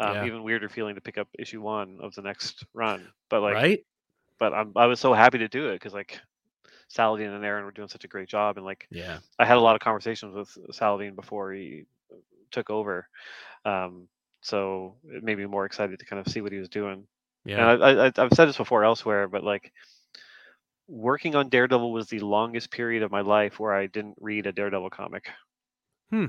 Um, 0.00 0.14
Yeah. 0.14 0.26
even 0.26 0.42
weirder 0.42 0.68
feeling 0.68 0.96
to 0.96 1.00
pick 1.00 1.18
up 1.18 1.28
issue 1.38 1.60
one 1.60 1.98
of 2.02 2.14
the 2.16 2.22
next 2.22 2.64
run. 2.74 3.06
But 3.30 3.42
like, 3.42 3.54
Right? 3.54 3.86
but 4.38 4.52
I'm 4.54 4.72
I 4.76 4.86
was 4.86 5.00
so 5.00 5.14
happy 5.14 5.38
to 5.38 5.48
do 5.48 5.68
it 5.70 5.74
because 5.74 5.94
like 5.94 6.20
Saladin 6.88 7.30
and 7.32 7.44
Aaron 7.44 7.64
were 7.64 7.70
doing 7.72 7.88
such 7.88 8.04
a 8.04 8.08
great 8.08 8.28
job, 8.28 8.56
and 8.56 8.66
like 8.66 8.88
Yeah. 8.90 9.20
I 9.38 9.44
had 9.44 9.56
a 9.56 9.60
lot 9.60 9.76
of 9.76 9.80
conversations 9.80 10.34
with 10.34 10.74
Saladin 10.74 11.14
before 11.14 11.52
he 11.52 11.84
took 12.50 12.70
over. 12.70 13.08
Um, 13.64 14.08
so 14.42 14.96
it 15.06 15.24
made 15.24 15.38
me 15.38 15.46
more 15.46 15.64
excited 15.66 15.98
to 15.98 16.04
kind 16.04 16.20
of 16.24 16.30
see 16.32 16.40
what 16.40 16.52
he 16.52 16.58
was 16.58 16.68
doing. 16.68 17.06
Yeah. 17.44 17.72
And 17.72 17.82
I, 17.84 18.06
I, 18.06 18.12
I've 18.16 18.32
said 18.32 18.46
this 18.48 18.56
before 18.56 18.84
elsewhere, 18.84 19.28
but 19.28 19.44
like 19.44 19.72
working 20.88 21.34
on 21.34 21.48
Daredevil 21.48 21.92
was 21.92 22.08
the 22.08 22.18
longest 22.20 22.70
period 22.70 23.02
of 23.02 23.10
my 23.10 23.20
life 23.22 23.58
where 23.58 23.72
I 23.74 23.86
didn't 23.86 24.16
read 24.20 24.46
a 24.46 24.52
Daredevil 24.52 24.90
comic. 24.90 25.28
Hmm. 26.10 26.26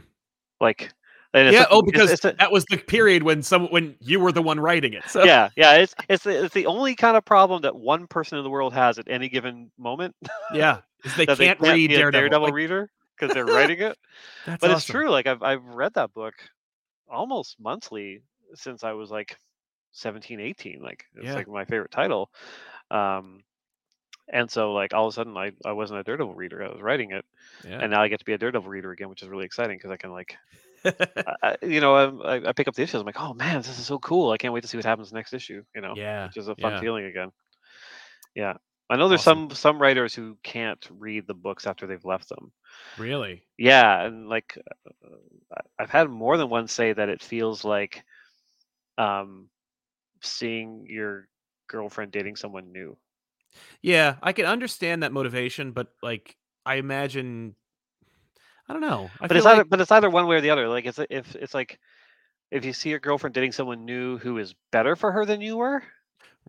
Like, 0.62 0.94
and 1.34 1.48
it's 1.50 1.54
Yeah. 1.56 1.62
such- 1.64 1.68
Oh, 1.72 1.82
because 1.82 2.12
it's 2.12 2.24
a- 2.26 2.34
that 2.40 2.52
was 2.52 2.64
the 2.66 2.78
period 2.78 3.24
when 3.24 3.44
some 3.44 3.68
when 3.68 3.96
you 4.00 4.20
were 4.20 4.32
the 4.32 4.42
one 4.42 4.60
writing 4.60 4.94
it. 4.94 5.04
So 5.10 5.24
yeah, 5.26 5.50
yeah, 5.58 5.74
it's 5.76 5.94
it's 6.08 6.24
the, 6.24 6.46
it's 6.46 6.54
the 6.54 6.66
only 6.66 6.96
kind 6.96 7.18
of 7.18 7.26
problem 7.26 7.62
that 7.64 7.76
one 7.76 8.08
person 8.08 8.38
in 8.38 8.44
the 8.46 8.50
world 8.50 8.74
has 8.74 8.98
at 8.98 9.08
any 9.10 9.28
given 9.28 9.70
moment 9.78 10.16
yeah, 10.54 10.80
is 11.04 11.14
they 11.16 11.26
can't 11.26 11.38
they 11.38 11.46
can't 11.48 11.60
read 11.60 11.92
a 11.92 11.96
Daredevil. 11.98 12.12
Daredevil 12.22 12.44
Like, 12.46 12.54
reader 12.54 12.90
because 13.20 13.34
they're 13.34 13.46
writing 13.54 13.80
it. 13.82 13.98
that's 14.46 14.62
but 14.62 14.72
it's 14.72 14.86
true. 14.86 15.10
Like 15.10 15.28
I've 15.28 15.44
I've 15.44 15.66
read 15.66 15.94
that 15.96 16.14
book 16.14 16.36
almost 17.10 17.58
monthly 17.60 18.22
since 18.54 18.84
I 18.86 18.94
was 18.94 19.12
like 19.12 19.38
17, 19.96 20.40
18. 20.40 20.82
Like 20.82 21.06
it's 21.16 21.26
Yeah. 21.26 21.34
like 21.34 21.48
my 21.48 21.66
favorite 21.66 21.92
title. 21.92 22.30
Um, 22.92 23.44
and 24.32 24.50
so 24.50 24.74
like 24.74 24.94
all 24.94 25.08
of 25.08 25.12
a 25.12 25.16
sudden 25.16 25.36
I, 25.38 25.52
I 25.66 25.72
wasn't 25.72 26.00
a 26.00 26.04
Daredevil 26.04 26.36
reader. 26.36 26.64
I 26.64 26.70
was 26.70 26.82
writing 26.82 27.12
it, 27.12 27.26
Yeah. 27.64 27.80
and 27.80 27.92
now 27.92 28.02
I 28.02 28.08
get 28.08 28.20
to 28.20 28.26
be 28.26 28.34
a 28.34 28.38
Daredevil 28.38 28.70
reader 28.70 28.92
again, 28.92 29.10
which 29.10 29.22
is 29.24 29.30
really 29.30 29.46
exciting 29.46 29.78
because 29.78 29.92
I 29.92 29.98
can 29.98 30.12
like, 30.12 30.38
I, 31.44 31.56
you 31.62 31.80
know, 31.82 31.96
I, 31.96 32.50
I 32.50 32.52
pick 32.54 32.68
up 32.68 32.76
the 32.76 32.84
issues. 32.84 33.00
I'm 33.00 33.06
like, 33.06 33.20
oh 33.20 33.34
man, 33.34 33.58
this 33.58 33.80
is 33.80 33.86
so 33.86 33.98
cool. 34.00 34.32
I 34.32 34.38
can't 34.38 34.54
wait 34.54 34.62
to 34.62 34.68
see 34.68 34.78
what 34.78 34.86
happens 34.86 35.12
next 35.14 35.34
issue. 35.34 35.64
You 35.74 35.82
know, 35.82 35.94
yeah. 35.96 36.28
which 36.28 36.38
is 36.38 36.48
a 36.48 36.56
fun 36.56 36.74
yeah. 36.74 36.80
feet 36.82 37.06
again. 37.06 37.32
Yeah. 38.36 38.54
I 38.88 38.98
know 38.98 39.08
there's 39.08 39.22
Awesome. 39.22 39.50
some 39.50 39.56
some 39.56 39.82
writers 39.82 40.14
who 40.14 40.38
can't 40.44 40.88
read 40.92 41.26
the 41.26 41.34
books 41.34 41.66
after 41.66 41.88
they've 41.88 42.06
left 42.06 42.30
them. 42.30 42.52
Really. 43.00 43.44
Yeah, 43.58 44.04
and 44.04 44.30
like 44.30 44.60
uh, 45.04 45.10
I've 45.80 45.90
had 45.90 46.08
more 46.10 46.38
than 46.38 46.50
one 46.50 46.68
say 46.68 46.94
that 46.94 47.10
it 47.10 47.24
feels 47.24 47.64
like 47.66 48.04
um 49.00 49.50
seeing 50.26 50.86
your 50.88 51.28
girlfriend 51.68 52.12
dating 52.12 52.36
someone 52.36 52.72
new. 52.72 52.98
Yeah, 53.82 54.16
I 54.22 54.34
can 54.34 54.46
understand 54.46 55.04
that 55.04 55.12
motivation, 55.12 55.72
but 55.72 55.88
like 56.02 56.36
I 56.66 56.76
imagine 56.76 57.56
I 58.68 58.74
don't 58.74 58.82
know. 58.82 59.12
I 59.22 59.28
But 59.28 59.38
it's 59.38 59.46
like 59.46 59.54
either 59.56 59.64
but 59.66 59.82
it's 59.82 59.92
either 59.92 60.10
one 60.10 60.28
way 60.28 60.38
or 60.38 60.42
the 60.42 60.50
other. 60.50 60.68
Like 60.68 60.86
it's 60.86 61.00
if 61.10 61.36
it's 61.36 61.54
like 61.54 61.80
if 62.52 62.66
you 62.66 62.74
see 62.74 62.90
your 62.90 63.00
girlfriend 63.00 63.34
dating 63.34 63.52
someone 63.52 63.86
new 63.86 64.18
who 64.18 64.38
is 64.38 64.56
better 64.72 64.96
for 64.96 65.12
her 65.12 65.26
than 65.26 65.42
you 65.42 65.58
were, 65.58 65.84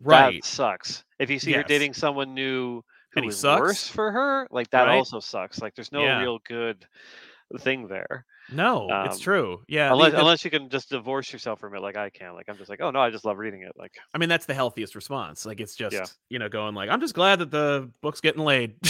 right. 0.00 0.42
that 0.42 0.48
sucks. 0.48 1.04
If 1.18 1.30
you 1.30 1.38
see 1.38 1.52
her 1.52 1.64
dating 1.64 1.94
someone 1.94 2.34
new 2.34 2.82
who 3.12 3.28
is 3.28 3.40
sucks? 3.40 3.58
worse 3.58 3.88
for 3.88 4.10
her, 4.12 4.48
like 4.50 4.70
that 4.70 4.86
Right. 4.86 4.96
also 4.96 5.20
sucks. 5.20 5.60
Like 5.60 5.74
there's 5.74 5.92
no 5.92 6.04
Yeah. 6.04 6.20
real 6.20 6.38
good 6.46 6.86
thing 7.60 7.88
there. 7.88 8.24
No, 8.52 8.88
it's 9.04 9.16
Um, 9.16 9.20
true. 9.20 9.62
Yeah. 9.66 9.92
unless 9.92 10.12
the- 10.12 10.18
unless 10.20 10.44
you 10.44 10.50
can 10.50 10.68
just 10.68 10.88
divorce 10.90 11.32
yourself 11.32 11.58
from 11.58 11.74
it 11.74 11.80
like 11.80 11.96
I 11.96 12.10
can. 12.10 12.34
Like 12.34 12.48
I'm 12.48 12.56
just 12.56 12.70
like, 12.70 12.80
oh 12.80 12.90
no, 12.90 13.00
I 13.00 13.10
just 13.10 13.24
love 13.24 13.38
reading 13.38 13.62
it. 13.62 13.72
Like 13.76 13.96
I 14.14 14.18
mean, 14.18 14.28
that's 14.28 14.46
the 14.46 14.54
healthiest 14.54 14.94
response. 14.94 15.44
Like 15.44 15.60
it's 15.60 15.74
just, 15.74 15.94
Yeah. 15.94 16.04
you 16.28 16.38
know, 16.38 16.48
going 16.48 16.74
like, 16.74 16.88
I'm 16.88 17.00
just 17.00 17.14
glad 17.14 17.40
that 17.40 17.50
the 17.50 17.90
book's 18.02 18.20
getting 18.20 18.44
laid. 18.44 18.76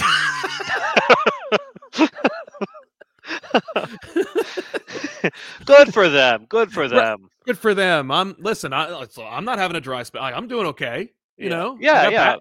good 5.64 5.92
for 5.92 6.08
them. 6.08 6.46
Good 6.48 6.72
for 6.72 6.88
them. 6.88 7.28
Good 7.46 7.58
for 7.58 7.74
them. 7.74 8.10
I'm 8.10 8.34
listen, 8.38 8.72
I, 8.72 9.04
I'm 9.22 9.44
not 9.44 9.58
having 9.58 9.76
a 9.76 9.80
dry 9.80 10.02
spell. 10.02 10.22
I'm 10.22 10.48
doing 10.48 10.66
okay. 10.68 11.10
You 11.36 11.44
Yeah. 11.44 11.56
know? 11.56 11.78
Yeah, 11.80 12.08
yeah. 12.08 12.36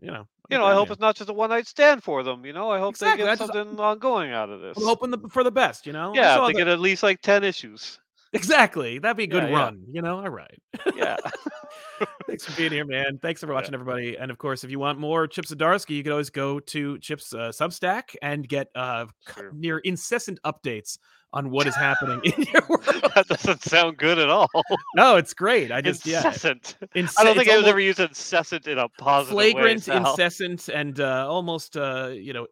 You 0.00 0.10
know. 0.10 0.26
You 0.50 0.58
know, 0.58 0.64
I 0.66 0.74
hope 0.74 0.90
it's 0.90 1.00
not 1.00 1.16
just 1.16 1.30
a 1.30 1.32
one 1.32 1.50
night 1.50 1.66
stand 1.66 2.02
for 2.02 2.22
them. 2.22 2.44
You 2.44 2.52
know, 2.52 2.70
I 2.70 2.78
hope 2.78 2.94
Exactly, 2.94 3.24
they 3.24 3.30
get 3.30 3.38
something 3.38 3.78
ongoing 3.78 4.32
out 4.32 4.50
of 4.50 4.60
this. 4.60 4.76
I'm 4.76 4.84
hoping 4.84 5.10
the, 5.10 5.18
for 5.30 5.44
the 5.44 5.52
best, 5.52 5.86
you 5.86 5.92
know? 5.92 6.12
Yeah, 6.14 6.40
they 6.40 6.52
the- 6.52 6.58
get 6.58 6.68
at 6.68 6.80
least 6.80 7.02
like 7.02 7.20
ten 7.20 7.44
issues. 7.44 7.98
Exactly. 8.32 8.98
That'd 8.98 9.16
be 9.16 9.24
a 9.24 9.26
good 9.26 9.44
Yeah, 9.44 9.48
yeah. 9.50 9.56
run, 9.56 9.82
you 9.90 10.02
know? 10.02 10.18
All 10.20 10.28
right. 10.30 10.60
Yeah. 10.94 11.16
Thanks 12.26 12.44
for 12.46 12.56
being 12.56 12.72
here, 12.72 12.84
man. 12.84 13.18
Thanks 13.20 13.40
for 13.40 13.46
Yeah. 13.48 13.54
watching, 13.54 13.74
everybody. 13.74 14.16
And 14.16 14.30
of 14.30 14.38
course, 14.38 14.64
if 14.64 14.70
you 14.70 14.78
want 14.78 14.98
more 14.98 15.26
Chip 15.26 15.44
Zdarsky, 15.44 15.90
you 15.96 16.02
can 16.02 16.12
always 16.12 16.30
go 16.30 16.60
to 16.60 16.98
Chip's 16.98 17.32
uh, 17.34 17.48
Substack 17.50 18.14
and 18.22 18.48
get 18.48 18.68
uh, 18.74 19.06
True. 19.26 19.50
near 19.54 19.78
incessant 19.78 20.38
updates 20.44 20.98
on 21.32 21.50
what 21.50 21.66
is 21.68 21.76
happening 21.76 22.20
in 22.24 22.44
your 22.52 22.62
world. 22.68 22.84
that 23.14 23.24
doesn't 23.28 23.62
sound 23.62 23.96
good 23.98 24.18
at 24.18 24.28
all. 24.28 24.48
No, 24.96 25.14
it's 25.16 25.32
great. 25.32 25.70
I 25.70 25.80
just 25.80 26.04
yeah, 26.04 26.18
incessant. 26.26 26.76
ince- 26.96 27.14
I 27.18 27.22
don't 27.24 27.36
think 27.36 27.48
I 27.50 27.56
was 27.56 27.66
ever 27.68 27.78
used 27.78 28.00
incessant 28.00 28.66
in 28.66 28.78
a 28.78 28.88
positive 28.88 29.36
way. 29.36 29.52
flagrant, 29.52 29.84
Sal. 29.84 30.10
incessant, 30.10 30.68
and 30.68 30.98
uh, 30.98 31.26
almost 31.30 31.76
uh, 31.76 32.10
you 32.12 32.32
know 32.32 32.48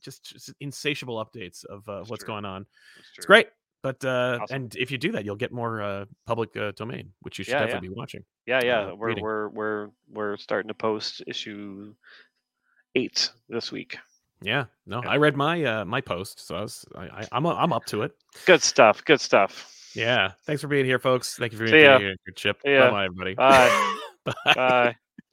just, 0.00 0.24
just 0.24 0.52
insatiable 0.60 1.24
updates 1.24 1.64
of 1.66 1.88
uh, 1.88 2.02
what's 2.08 2.24
true. 2.24 2.32
going 2.34 2.44
on. 2.44 2.66
It's 3.16 3.26
great. 3.26 3.46
But 3.82 4.04
uh, 4.04 4.38
Awesome. 4.42 4.54
and 4.56 4.76
if 4.76 4.90
you 4.90 4.98
do 4.98 5.12
that, 5.12 5.24
you'll 5.24 5.36
get 5.36 5.52
more 5.52 5.80
uh, 5.82 6.04
public 6.26 6.56
uh, 6.56 6.72
domain, 6.72 7.12
which 7.22 7.38
you 7.38 7.44
should 7.44 7.52
Yeah, 7.52 7.60
yeah. 7.60 7.66
definitely 7.66 7.88
be 7.88 7.94
watching. 7.94 8.24
Yeah, 8.46 8.60
yeah. 8.64 8.80
uh, 8.80 8.94
we're 8.94 9.08
reading. 9.08 9.22
we're 9.24 9.48
we're 9.50 9.88
we're 10.10 10.36
starting 10.38 10.68
to 10.68 10.74
post 10.74 11.22
issue 11.26 11.94
eight 12.94 13.30
this 13.48 13.70
week. 13.70 13.98
Yeah, 14.42 14.64
no, 14.86 15.02
Yeah. 15.02 15.10
I 15.10 15.16
read 15.18 15.36
my 15.36 15.62
uh, 15.64 15.84
my 15.84 16.00
post, 16.00 16.46
so 16.46 16.56
I 16.56 16.60
was 16.62 16.84
I, 16.94 17.04
I, 17.04 17.28
I'm 17.32 17.46
I'm 17.46 17.72
up 17.72 17.84
to 17.86 18.02
it. 18.02 18.12
Good 18.44 18.62
stuff. 18.62 19.04
Good 19.04 19.20
stuff. 19.20 19.72
Yeah, 19.94 20.32
thanks 20.44 20.60
for 20.60 20.68
being 20.68 20.84
here, 20.84 20.98
folks. 20.98 21.36
Thank 21.36 21.52
you 21.52 21.58
for 21.58 21.64
being 21.64 22.00
here, 22.00 22.16
Chip. 22.34 22.62
Bye, 22.62 23.04
everybody. 23.06 23.34
Bye. 23.34 23.96
Bye. 24.24 24.34
Bye. 24.54 24.96